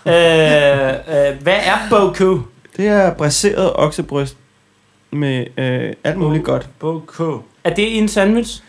Øh, 0.07 0.89
øh, 0.89 1.43
hvad 1.43 1.55
er 1.65 1.77
boku? 1.91 2.39
Det 2.77 2.89
er 2.89 3.15
braseret 3.15 3.73
oksebryst 3.75 4.37
med 5.13 5.45
øh, 5.59 5.93
alt 6.05 6.17
muligt 6.19 6.45
godt. 6.45 6.69
Boku. 6.79 7.39
Er 7.65 7.71
det 7.71 7.83
i 7.83 7.97
en 7.99 8.09
sandwich? 8.09 8.63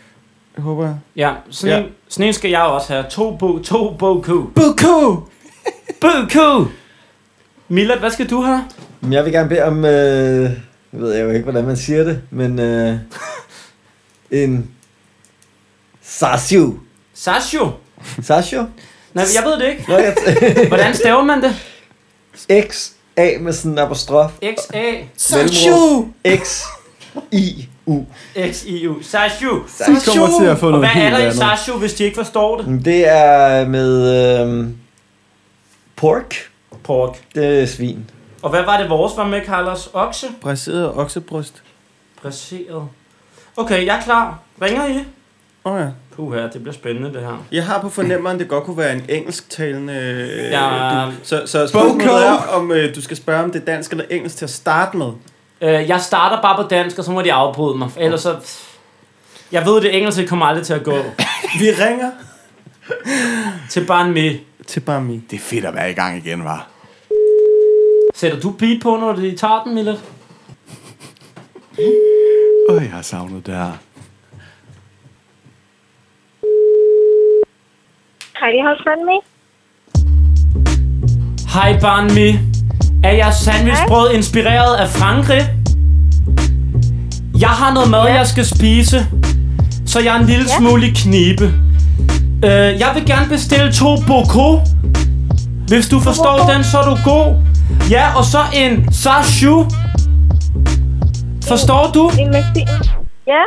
Det 0.56 0.64
håber 0.64 0.84
jeg. 0.84 0.94
Ja, 1.16 1.30
sådan, 1.50 1.76
Ja. 1.78 1.82
En, 1.84 1.90
sådan 2.08 2.26
en 2.28 2.32
skal 2.34 2.50
jeg 2.50 2.62
også 2.62 2.92
have. 2.92 3.04
To, 3.10 3.36
bo, 3.36 3.58
to 3.58 3.90
boku. 3.98 4.42
Buku. 4.54 5.16
Boku! 6.00 6.64
Milad, 7.68 7.98
hvad 7.98 8.10
skal 8.10 8.30
du 8.30 8.40
have? 8.42 8.64
Jeg 9.10 9.24
vil 9.24 9.32
gerne 9.32 9.48
bede 9.48 9.62
om... 9.64 9.84
Øh, 9.84 10.50
jeg 10.92 11.00
ved 11.00 11.14
jeg 11.14 11.24
jo 11.24 11.30
ikke, 11.30 11.42
hvordan 11.42 11.64
man 11.64 11.76
siger 11.76 12.04
det, 12.04 12.22
men... 12.30 12.58
Øh, 12.58 12.96
en... 14.30 14.70
Sashu. 16.02 16.74
Sashu? 17.14 17.70
Sashu? 18.22 18.64
Nej, 19.14 19.24
jeg 19.34 19.44
ved 19.44 19.58
det 19.58 19.68
ikke. 19.70 19.84
Nå, 19.88 19.96
jeg 19.96 20.16
Hvordan 20.68 20.94
staver 20.94 21.24
man 21.24 21.42
det? 21.42 21.54
X 22.70 22.90
A 23.16 23.38
med 23.40 23.52
sådan 23.52 23.72
en 23.72 23.78
apostrof. 23.78 24.30
X-A. 24.56 24.92
Mellemrum. 25.36 26.14
X 26.42 26.62
I 27.32 27.68
U. 27.86 28.04
X-I-U. 28.50 29.02
Sashu. 29.02 29.62
De 29.78 30.00
kommer 30.06 30.40
til 30.40 30.46
at 30.46 30.58
få 30.58 30.66
Og 30.66 30.72
noget 30.72 30.88
hvad 30.88 31.02
er 31.02 31.04
helt 31.04 31.12
der 31.12 31.18
i 31.18 31.22
andet. 31.22 31.38
Sashu, 31.38 31.78
hvis 31.78 31.94
de 31.94 32.04
ikke 32.04 32.16
forstår 32.16 32.60
det? 32.60 32.84
Det 32.84 33.08
er 33.08 33.68
med... 33.68 34.12
Øh, 34.46 34.68
pork. 35.96 36.34
Pork. 36.84 37.16
Det 37.34 37.62
er 37.62 37.66
svin. 37.66 38.10
Og 38.42 38.50
hvad 38.50 38.62
var 38.64 38.80
det 38.80 38.90
vores 38.90 39.12
var 39.16 39.26
med, 39.26 39.40
Carlos? 39.46 39.90
Okse? 39.92 40.26
Braseret 40.40 40.92
oksebryst. 40.94 41.62
Braseret. 42.22 42.88
Okay, 43.56 43.86
jeg 43.86 43.96
er 43.96 44.02
klar. 44.02 44.38
Ringer 44.62 44.86
I? 44.86 45.04
Åh 45.64 45.72
oh, 45.72 45.80
ja. 45.80 45.86
Puha, 46.16 46.42
det 46.42 46.52
bliver 46.62 46.72
spændende 46.72 47.12
det 47.12 47.20
her. 47.20 47.44
Jeg 47.52 47.66
har 47.66 47.80
på 47.80 47.88
fornemmeren, 47.88 48.38
det 48.38 48.48
godt 48.48 48.64
kunne 48.64 48.76
være 48.78 48.92
en 48.92 49.04
engelsktalende... 49.08 49.94
Øh, 49.94 50.50
Ja. 50.50 51.04
du, 51.06 51.12
så, 51.22 51.42
så 51.46 51.66
spørgsmålet 51.66 51.98
Boko. 52.06 52.12
er, 52.12 52.36
om 52.56 52.72
øh, 52.72 52.94
du 52.94 53.02
skal 53.02 53.16
spørge, 53.16 53.44
om 53.44 53.50
det 53.52 53.60
er 53.60 53.64
dansk 53.64 53.90
eller 53.90 54.04
engelsk 54.10 54.36
til 54.36 54.44
at 54.44 54.50
starte 54.50 54.96
med. 54.96 55.12
Øh, 55.60 55.88
jeg 55.88 56.00
starter 56.00 56.42
bare 56.42 56.62
på 56.62 56.68
dansk, 56.68 56.98
og 56.98 57.04
så 57.04 57.10
må 57.10 57.22
de 57.22 57.32
afbryde 57.32 57.78
mig. 57.78 57.90
Ellers 57.96 58.20
så... 58.20 58.36
Jeg 59.52 59.66
ved, 59.66 59.80
det 59.80 59.96
engelske 59.96 60.26
kommer 60.26 60.46
aldrig 60.46 60.66
til 60.66 60.74
at 60.74 60.84
gå. 60.84 60.96
Vi 61.58 61.70
ringer 61.70 62.10
Til 63.70 63.84
Ban 63.86 64.12
Mi. 64.12 64.40
til 64.66 64.80
Bami. 64.80 65.16
Det 65.30 65.36
er 65.36 65.40
fedt 65.40 65.64
at 65.64 65.74
være 65.74 65.90
i 65.90 65.94
gang 65.94 66.26
igen, 66.26 66.44
var. 66.44 66.66
Sætter 68.20 68.40
du 68.40 68.50
beat 68.50 68.82
på, 68.82 68.96
når 68.96 69.12
de 69.12 69.36
tager 69.36 69.62
den, 69.64 69.74
Millet? 69.74 70.00
Åh, 72.70 72.82
jeg 72.82 72.90
har 72.92 73.02
savnet 73.02 73.46
det 73.46 73.54
her. 73.54 73.72
Me. 79.06 79.20
Hej 81.54 81.80
Ban 81.80 82.14
Mi. 82.14 82.28
Er 83.04 83.12
jeres 83.12 83.34
sandwichbrød 83.34 84.10
inspireret 84.14 84.76
af 84.76 84.88
Frankrig? 84.88 85.42
Jeg 87.40 87.48
har 87.48 87.74
noget 87.74 87.90
mad, 87.90 88.08
jeg 88.08 88.26
skal 88.26 88.44
spise, 88.46 89.06
så 89.86 90.00
jeg 90.00 90.16
er 90.16 90.20
en 90.20 90.26
lille 90.26 90.44
Ja. 90.48 90.58
smule 90.58 90.86
i 90.86 90.90
knibe. 90.90 91.44
Øh, 92.44 92.80
jeg 92.80 92.90
vil 92.94 93.06
gerne 93.06 93.28
bestille 93.28 93.72
to 93.72 93.96
boko. 94.06 94.60
Hvis 95.68 95.88
du 95.88 96.00
forstår 96.00 96.38
boko? 96.38 96.52
den, 96.52 96.64
så 96.64 96.78
er 96.78 96.84
du 96.94 96.96
god. 97.04 97.47
Ja, 97.90 98.16
og 98.16 98.24
så 98.24 98.38
en 98.54 98.92
sashu. 98.92 99.66
Forstår 101.48 101.90
du? 101.94 102.10
En 102.18 102.30
Maxine. 102.30 102.80
Ja. 103.26 103.42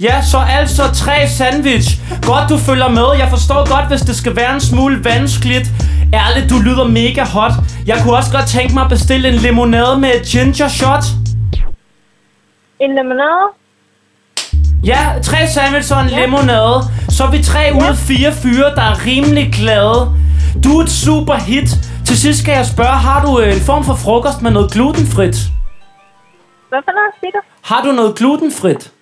Ja, 0.00 0.22
så 0.22 0.38
altså 0.48 0.82
tre 0.94 1.28
sandwich. 1.28 1.98
Godt, 2.22 2.48
du 2.48 2.58
følger 2.58 2.88
med. 2.88 3.18
Jeg 3.18 3.28
forstår 3.30 3.68
godt, 3.74 3.88
hvis 3.88 4.00
det 4.00 4.16
skal 4.16 4.36
være 4.36 4.54
en 4.54 4.60
smule 4.60 5.04
vanskeligt. 5.04 5.70
Ærligt, 6.14 6.50
du 6.50 6.58
lyder 6.58 6.84
mega 6.84 7.24
hot. 7.24 7.52
Jeg 7.86 8.00
kunne 8.02 8.16
også 8.16 8.32
godt 8.32 8.46
tænke 8.46 8.74
mig 8.74 8.82
at 8.84 8.90
bestille 8.90 9.28
en 9.28 9.34
limonade 9.34 9.98
med 9.98 10.10
et 10.20 10.22
ginger 10.26 10.68
shot. 10.68 11.04
En 12.80 12.90
limonade. 12.90 13.46
Ja, 14.84 14.98
tre 15.22 15.36
sandwich 15.54 15.92
og 15.96 16.02
en 16.02 16.08
ja. 16.08 16.24
limonade. 16.24 16.82
Så 17.08 17.24
er 17.24 17.30
vi 17.30 17.42
tre 17.42 17.70
ud 17.74 17.82
af 17.82 17.96
fire 17.96 18.32
fyre, 18.32 18.74
der 18.74 18.82
er 18.82 19.06
rimelig 19.06 19.52
glade. 19.52 20.12
Du 20.64 20.78
er 20.78 20.82
et 20.82 20.90
super 20.90 21.34
hit. 21.34 21.68
Til 22.08 22.16
sidst 22.18 22.38
skal 22.42 22.52
jeg 22.52 22.66
spørge, 22.66 22.96
har 23.08 23.18
du 23.26 23.30
øh, 23.40 23.48
en 23.56 23.60
form 23.70 23.84
for 23.84 23.94
frokost 24.04 24.42
med 24.42 24.50
noget 24.50 24.72
glutenfrit? 24.72 25.36
Hvad 26.70 26.80
for 26.86 26.92
noget 26.98 27.12
siger? 27.20 27.40
Har 27.70 27.80
du 27.86 27.92
noget 27.92 28.16
glutenfrit? 28.18 28.92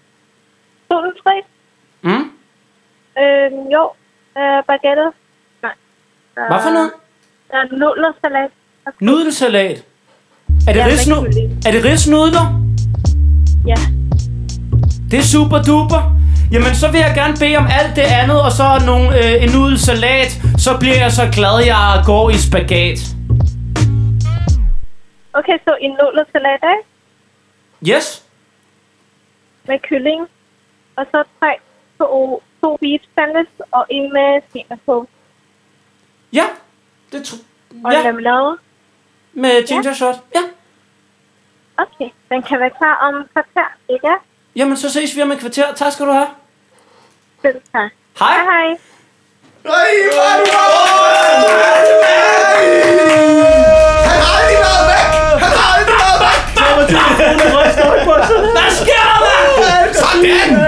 Glutenfri? 0.89 1.37
Mm? 2.03 2.11
Øhm, 3.23 3.63
jo. 3.77 3.83
Øh, 4.41 4.59
baguette. 4.69 5.07
Nej. 5.63 5.75
Hvad 6.51 6.61
for 6.67 6.73
noget? 6.79 6.91
Der 7.51 7.57
er 7.63 7.67
nudlersalat. 7.83 8.51
Nudelsalat. 9.01 9.79
Er 10.69 10.73
det, 10.73 10.81
Ja, 10.81 10.87
risnu- 10.87 11.27
er 11.67 11.71
det 11.73 11.85
risnudler? 11.85 12.47
Ja. 13.67 13.79
Det 15.11 15.19
er 15.19 15.23
super 15.23 15.63
duper. 15.63 16.01
Jamen, 16.53 16.75
så 16.75 16.91
vil 16.93 17.01
jeg 17.01 17.13
gerne 17.15 17.35
bede 17.41 17.57
om 17.57 17.67
alt 17.79 17.97
det 17.97 18.07
andet, 18.21 18.39
og 18.47 18.53
så 18.53 18.67
nogle, 18.87 19.07
øh, 19.19 19.43
en 19.45 19.51
nudelsalat. 19.57 20.31
Så 20.59 20.71
bliver 20.81 20.99
jeg 21.05 21.13
så 21.13 21.25
glad, 21.37 21.57
jeg 21.65 22.03
går 22.07 22.31
i 22.31 22.39
spagat. 22.49 22.99
Okay, 25.39 25.59
så 25.65 25.77
en 25.81 25.91
nudlersalat, 26.01 26.63
ikke? 26.75 27.95
Yes? 27.97 28.25
Med 29.69 29.79
kylling. 29.89 30.21
Og 30.97 31.07
så 31.11 31.25
tre 31.41 31.53
to, 31.99 32.43
to 32.61 32.77
beef 32.77 33.03
sandwich 33.15 33.53
og 33.73 33.87
en 33.91 34.13
med 34.13 34.41
svin 34.53 34.79
på. 34.87 35.09
Ja, 36.33 36.47
det 37.13 37.25
tror 37.25 37.39
Og 37.85 37.93
ja. 37.93 37.99
en 37.99 38.07
limonade. 38.07 38.57
Med 39.33 39.67
ginger 39.67 39.95
shot. 39.95 40.15
Ja. 40.35 40.41
Okay, 41.79 42.11
den 42.29 42.43
kan 42.43 42.61
være 42.61 42.71
klar 42.71 42.97
om 43.09 43.15
kvarter, 43.33 43.69
ikke? 43.89 44.15
Jamen, 44.57 44.77
så 44.77 44.91
ses 44.93 45.17
vi 45.17 45.23
om 45.23 45.33
et 45.33 45.39
kvarter. 45.39 45.75
Tak 45.75 45.93
skal 45.93 46.07
du 46.07 46.13
have. 46.13 46.27
Selv 47.43 47.61
tak. 47.73 47.91
Hej. 48.19 48.35
Hej, 48.35 48.45
hej. 48.45 48.67
Nej, 49.65 49.87
hvor 50.13 50.23
er 50.23 50.37
du 50.39 50.47
Han 54.09 54.21
har 54.23 54.33
aldrig 54.39 54.59
været 54.67 54.85
væk! 54.93 55.07
Han 55.43 55.53
har 55.59 55.67
aldrig 55.77 55.97
været 56.05 56.21
væk! 56.25 56.41
Hvad 58.57 58.71
sker 58.81 59.05
der, 59.11 59.19
mand? 59.25 59.95
Sådan! 59.95 60.66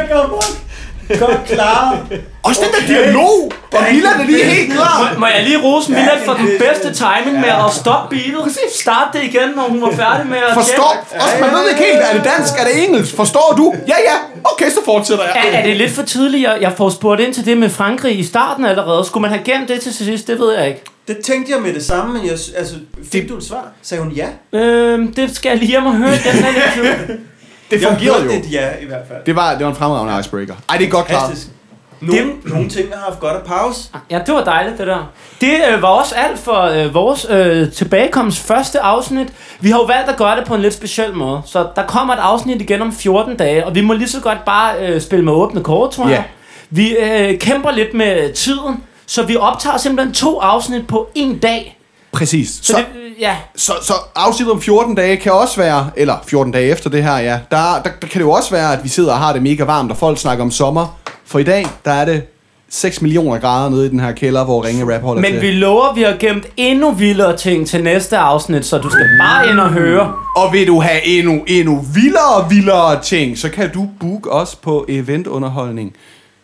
Godt 1.09 1.45
klar. 1.47 1.99
Også 2.43 2.61
den 2.65 2.71
der 2.81 2.87
dialog! 2.95 3.53
Og 3.73 3.83
Milan 3.93 4.21
er 4.21 4.25
lige 4.25 4.45
helt 4.45 4.73
klar. 4.73 5.13
Må, 5.15 5.21
må 5.21 5.27
jeg 5.27 5.45
lige 5.45 5.63
rose 5.63 5.91
Milan 5.93 6.19
for 6.25 6.33
den 6.33 6.49
bedste 6.59 7.05
timing 7.05 7.41
med 7.41 7.49
at 7.49 7.73
stoppe 7.81 8.17
beatet? 8.17 8.57
Start 8.75 9.09
det 9.13 9.23
igen, 9.23 9.49
når 9.57 9.63
hun 9.63 9.81
var 9.83 9.91
færdig 9.91 10.27
med 10.27 10.37
at 10.49 10.55
Forstår? 10.55 11.07
Også, 11.15 11.37
man 11.41 11.51
ved 11.51 11.71
ikke 11.71 11.83
helt, 11.85 11.99
er 11.99 12.13
det 12.13 12.25
dansk, 12.25 12.53
er 12.59 12.65
det 12.65 12.85
engelsk? 12.85 13.17
Forstår 13.17 13.55
du? 13.57 13.75
Ja, 13.89 13.95
ja. 14.11 14.17
Okay, 14.45 14.71
så 14.71 14.81
fortsætter 14.85 15.25
jeg. 15.25 15.35
Er, 15.53 15.59
er 15.59 15.67
det 15.67 15.77
lidt 15.77 15.91
for 15.93 16.03
tidligt? 16.03 16.43
Jeg, 16.43 16.59
jeg 16.61 16.73
får 16.77 16.91
spurgt 16.91 17.21
ind 17.21 17.35
til 17.35 17.45
det 17.47 17.59
med 17.59 17.71
Frankrig 17.71 18.19
i 18.19 18.25
starten 18.25 18.65
allerede. 18.65 19.05
Skulle 19.05 19.23
man 19.23 19.31
have 19.31 19.45
gemt 19.45 19.69
det 19.69 19.81
til 19.81 19.95
sidst? 19.95 20.27
Det 20.27 20.39
ved 20.41 20.53
jeg 20.55 20.69
ikke. 20.69 20.83
Det 21.09 21.19
tænkte 21.19 21.53
jeg 21.53 21.63
med 21.63 21.75
det 21.75 21.85
samme, 21.85 22.13
men 22.13 22.25
jeg, 22.27 22.39
altså, 22.57 22.75
fik 23.13 23.29
du 23.29 23.37
et 23.37 23.45
svar? 23.45 23.67
Sagde 23.83 24.03
hun 24.03 24.13
ja? 24.13 24.27
Øhm, 24.59 25.13
det 25.15 25.37
skal 25.37 25.49
jeg 25.49 25.59
lige 25.59 25.69
hjem 25.69 25.87
og 25.87 25.95
høre. 25.95 26.11
Den 26.11 26.45
er 26.45 26.83
lidt. 26.83 27.21
Det 27.71 27.83
fungerede 27.83 28.25
jo. 28.25 28.31
et 28.31 28.53
ja, 28.53 28.69
i 28.83 28.87
hvert 28.87 29.03
fald. 29.09 29.19
Det 29.27 29.37
var, 29.37 29.55
det 29.55 29.65
var 29.65 29.71
en 29.71 29.77
fremragende 29.77 30.21
icebreaker. 30.21 30.55
Ej, 30.69 30.77
det 30.77 30.87
er 30.87 30.91
godt 30.91 31.07
klart. 31.07 31.21
Fantastisk. 31.23 31.53
Nogle, 32.01 32.33
nogle 32.45 32.69
ting 32.69 32.89
har 32.95 33.05
haft 33.05 33.21
godt 33.21 33.37
af 33.37 33.45
pause. 33.45 33.89
Ja, 34.11 34.21
det 34.27 34.35
var 34.35 34.45
dejligt, 34.45 34.79
det 34.79 34.87
der. 34.87 35.13
Det 35.41 35.55
øh, 35.73 35.83
var 35.83 35.89
også 35.89 36.15
alt 36.15 36.39
for 36.39 36.63
øh, 36.63 36.95
vores 36.95 37.27
øh, 37.31 37.73
tilbagekomst 37.73 38.47
første 38.47 38.81
afsnit. 38.81 39.29
Vi 39.61 39.71
har 39.71 39.79
jo 39.79 39.85
valgt 39.85 40.11
at 40.11 40.17
gøre 40.17 40.37
det 40.37 40.45
på 40.47 40.55
en 40.55 40.61
lidt 40.61 40.75
speciel 40.75 41.15
måde. 41.15 41.43
Så 41.47 41.67
der 41.77 41.87
kommer 41.87 42.15
et 42.15 42.21
afsnit 42.21 42.63
igen 42.63 42.83
om 42.83 42.93
14 42.93 43.37
dage, 43.37 43.67
og 43.67 43.75
vi 43.75 43.81
må 43.81 43.93
lige 43.93 44.09
så 44.09 44.21
godt 44.21 44.45
bare 44.47 44.87
øh, 44.87 45.01
spille 45.01 45.25
med 45.25 45.33
åbne 45.33 45.63
kort, 45.63 45.91
tror 45.91 46.09
jeg. 46.09 46.13
Ja. 46.17 46.25
Vi 46.71 46.97
øh, 46.97 47.39
kæmper 47.39 47.71
lidt 47.71 47.95
med 47.95 48.33
tiden, 48.33 48.85
så 49.07 49.23
vi 49.23 49.37
optager 49.37 49.77
simpelthen 49.77 50.15
to 50.15 50.41
afsnit 50.41 50.87
på 50.87 51.09
en 51.15 51.39
dag. 51.39 51.78
Præcis. 52.13 52.49
Så, 52.49 52.63
Så, 52.63 52.77
det, 52.77 52.87
øh, 53.01 53.21
ja, 53.21 53.37
så, 53.57 53.73
så 53.83 53.93
afsnittet 54.15 54.55
om 54.55 54.63
14 54.63 54.95
dage 54.95 55.17
kan 55.17 55.33
også 55.33 55.61
være, 55.61 55.91
eller 55.97 56.15
14 56.27 56.53
dage 56.53 56.71
efter 56.71 56.91
det 56.91 57.03
her, 57.03 57.19
ja, 57.19 57.39
der, 57.51 57.57
der, 57.73 57.83
der 57.83 58.07
kan 58.07 58.11
det 58.13 58.21
jo 58.21 58.31
også 58.31 58.51
være, 58.51 58.73
at 58.73 58.85
vi 58.85 58.89
sidder 58.89 59.13
og 59.13 59.19
har 59.19 59.33
det 59.33 59.43
mega 59.43 59.65
varmt, 59.65 59.91
og 59.91 59.97
folk 59.97 60.19
snakker 60.19 60.45
om 60.45 60.51
sommer. 60.51 60.99
For 61.27 61.39
i 61.39 61.43
dag, 61.43 61.67
der 61.85 61.93
er 61.93 62.05
det 62.05 62.23
6 62.71 63.03
millioner 63.03 63.39
grader 63.39 63.71
nede 63.71 63.87
i 63.87 63.89
den 63.89 64.01
her 64.01 64.13
kælder, 64.13 64.45
hvor 64.45 64.65
Ringe 64.65 64.95
Rap 64.95 65.03
holder 65.03 65.23
men 65.23 65.33
til. 65.33 65.43
vi 65.43 65.51
lover, 65.51 65.89
at 65.91 65.97
vi 65.97 66.03
har 66.03 66.17
gemt 66.21 66.47
endnu 66.57 66.91
vildere 66.91 67.37
ting 67.37 67.67
til 67.67 67.85
næste 67.85 68.17
afsnit, 68.19 68.67
så 68.67 68.79
du 68.79 68.91
skal 68.91 69.07
bare 69.21 69.51
ind 69.51 69.61
og 69.61 69.73
høre. 69.73 70.15
Og 70.37 70.53
vil 70.53 70.67
du 70.67 70.81
have 70.81 71.07
endnu, 71.07 71.45
endnu 71.47 71.85
vildere, 71.95 72.49
vildere 72.51 73.03
ting, 73.03 73.39
så 73.39 73.49
kan 73.49 73.73
du 73.73 73.89
booke 74.01 74.31
os 74.33 74.55
på 74.55 74.87
eventunderholdning. 74.89 75.93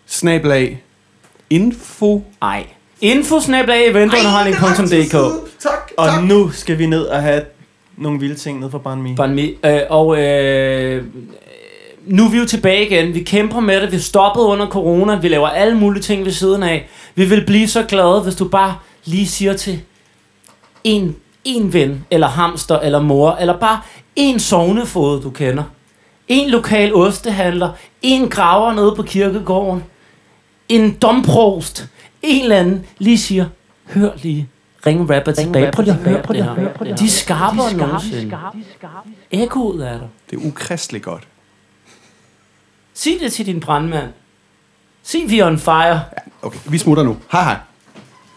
Snablag 0.07 0.83
info. 1.51 2.23
Ej. 2.43 2.67
Info-eventunderholdning.dk 3.05 5.17
Tak, 5.61 5.91
Og 5.97 6.25
nu 6.25 6.51
skal 6.51 6.79
vi 6.79 6.87
ned 6.87 7.03
og 7.03 7.23
have 7.23 7.43
nogle 7.97 8.21
vilde 8.21 8.35
ting 8.35 8.61
ned 8.61 8.71
fra 8.71 8.95
Mi. 8.95 9.15
Banh 9.15 9.35
Mi. 9.35 9.55
Øh, 9.65 9.81
og 9.91 10.23
øh, 10.23 11.05
nu 12.07 12.25
er 12.25 12.31
vi 12.31 12.39
jo 12.39 12.47
tilbage 12.47 12.87
igen. 12.87 13.15
Vi 13.15 13.23
kæmper 13.23 13.61
med 13.61 13.81
det. 13.81 13.93
Vi 13.93 13.99
stoppede 13.99 14.47
under 14.47 14.67
corona. 14.67 15.19
Vi 15.19 15.29
laver 15.29 15.49
alle 15.49 15.79
mulige 15.79 16.03
ting 16.03 16.25
ved 16.25 16.33
siden 16.33 16.63
af. 16.63 16.89
Vi 17.15 17.25
vil 17.25 17.47
blive 17.47 17.69
så 17.69 17.83
glade, 17.83 18.21
hvis 18.21 18.35
du 18.35 18.49
bare 18.49 18.77
lige 19.05 19.27
siger 19.27 19.53
til 19.53 19.81
en, 20.85 21.17
en 21.45 21.73
ven, 21.73 22.05
eller 22.11 22.27
hamster, 22.27 22.79
eller 22.79 23.01
mor, 23.01 23.37
eller 23.41 23.59
bare 23.59 23.81
en 24.17 24.41
sovnefod, 24.41 25.23
du 25.23 25.31
kender. 25.31 25.65
En 26.29 26.51
lokal 26.51 26.95
ostehandler. 26.95 27.71
En 28.03 28.29
graver 28.29 28.73
nede 28.73 28.95
på 28.97 29.03
kirkegården. 29.03 29.85
En 30.69 30.97
domprost. 31.03 31.89
En 32.25 32.43
eller 32.43 32.57
anden 32.57 32.87
lige 32.99 33.19
siger, 33.19 33.47
hør 33.87 34.11
lige. 34.17 34.49
Ring 34.87 35.11
rapper 35.11 35.33
tilbage. 35.33 35.73
Prøv 35.73 35.83
lige 35.83 35.95
at 35.95 36.01
høre 36.01 36.23
på 36.23 36.33
det 36.33 36.45
her. 36.45 36.55
De 36.95 37.05
er 37.05 37.09
skarpere 37.09 37.71
end 37.71 37.79
nogensinde. 37.79 38.39
Ekkoet 39.31 39.89
er 39.89 39.93
der. 39.93 40.09
Det 40.31 40.37
er 40.43 40.47
ukristeligt 40.47 41.05
godt. 41.05 41.29
Sig 42.95 43.13
det 43.21 43.33
til 43.33 43.47
din 43.47 43.61
brandmand. 43.61 44.09
Sig, 45.03 45.21
vi 45.29 45.39
er 45.39 45.47
on 45.47 45.59
fire. 45.59 46.01
Okay, 46.43 46.59
vi 46.65 46.79
smutter 46.79 47.03
nu. 47.03 47.17
Hej 47.33 47.43
hej. 47.43 47.57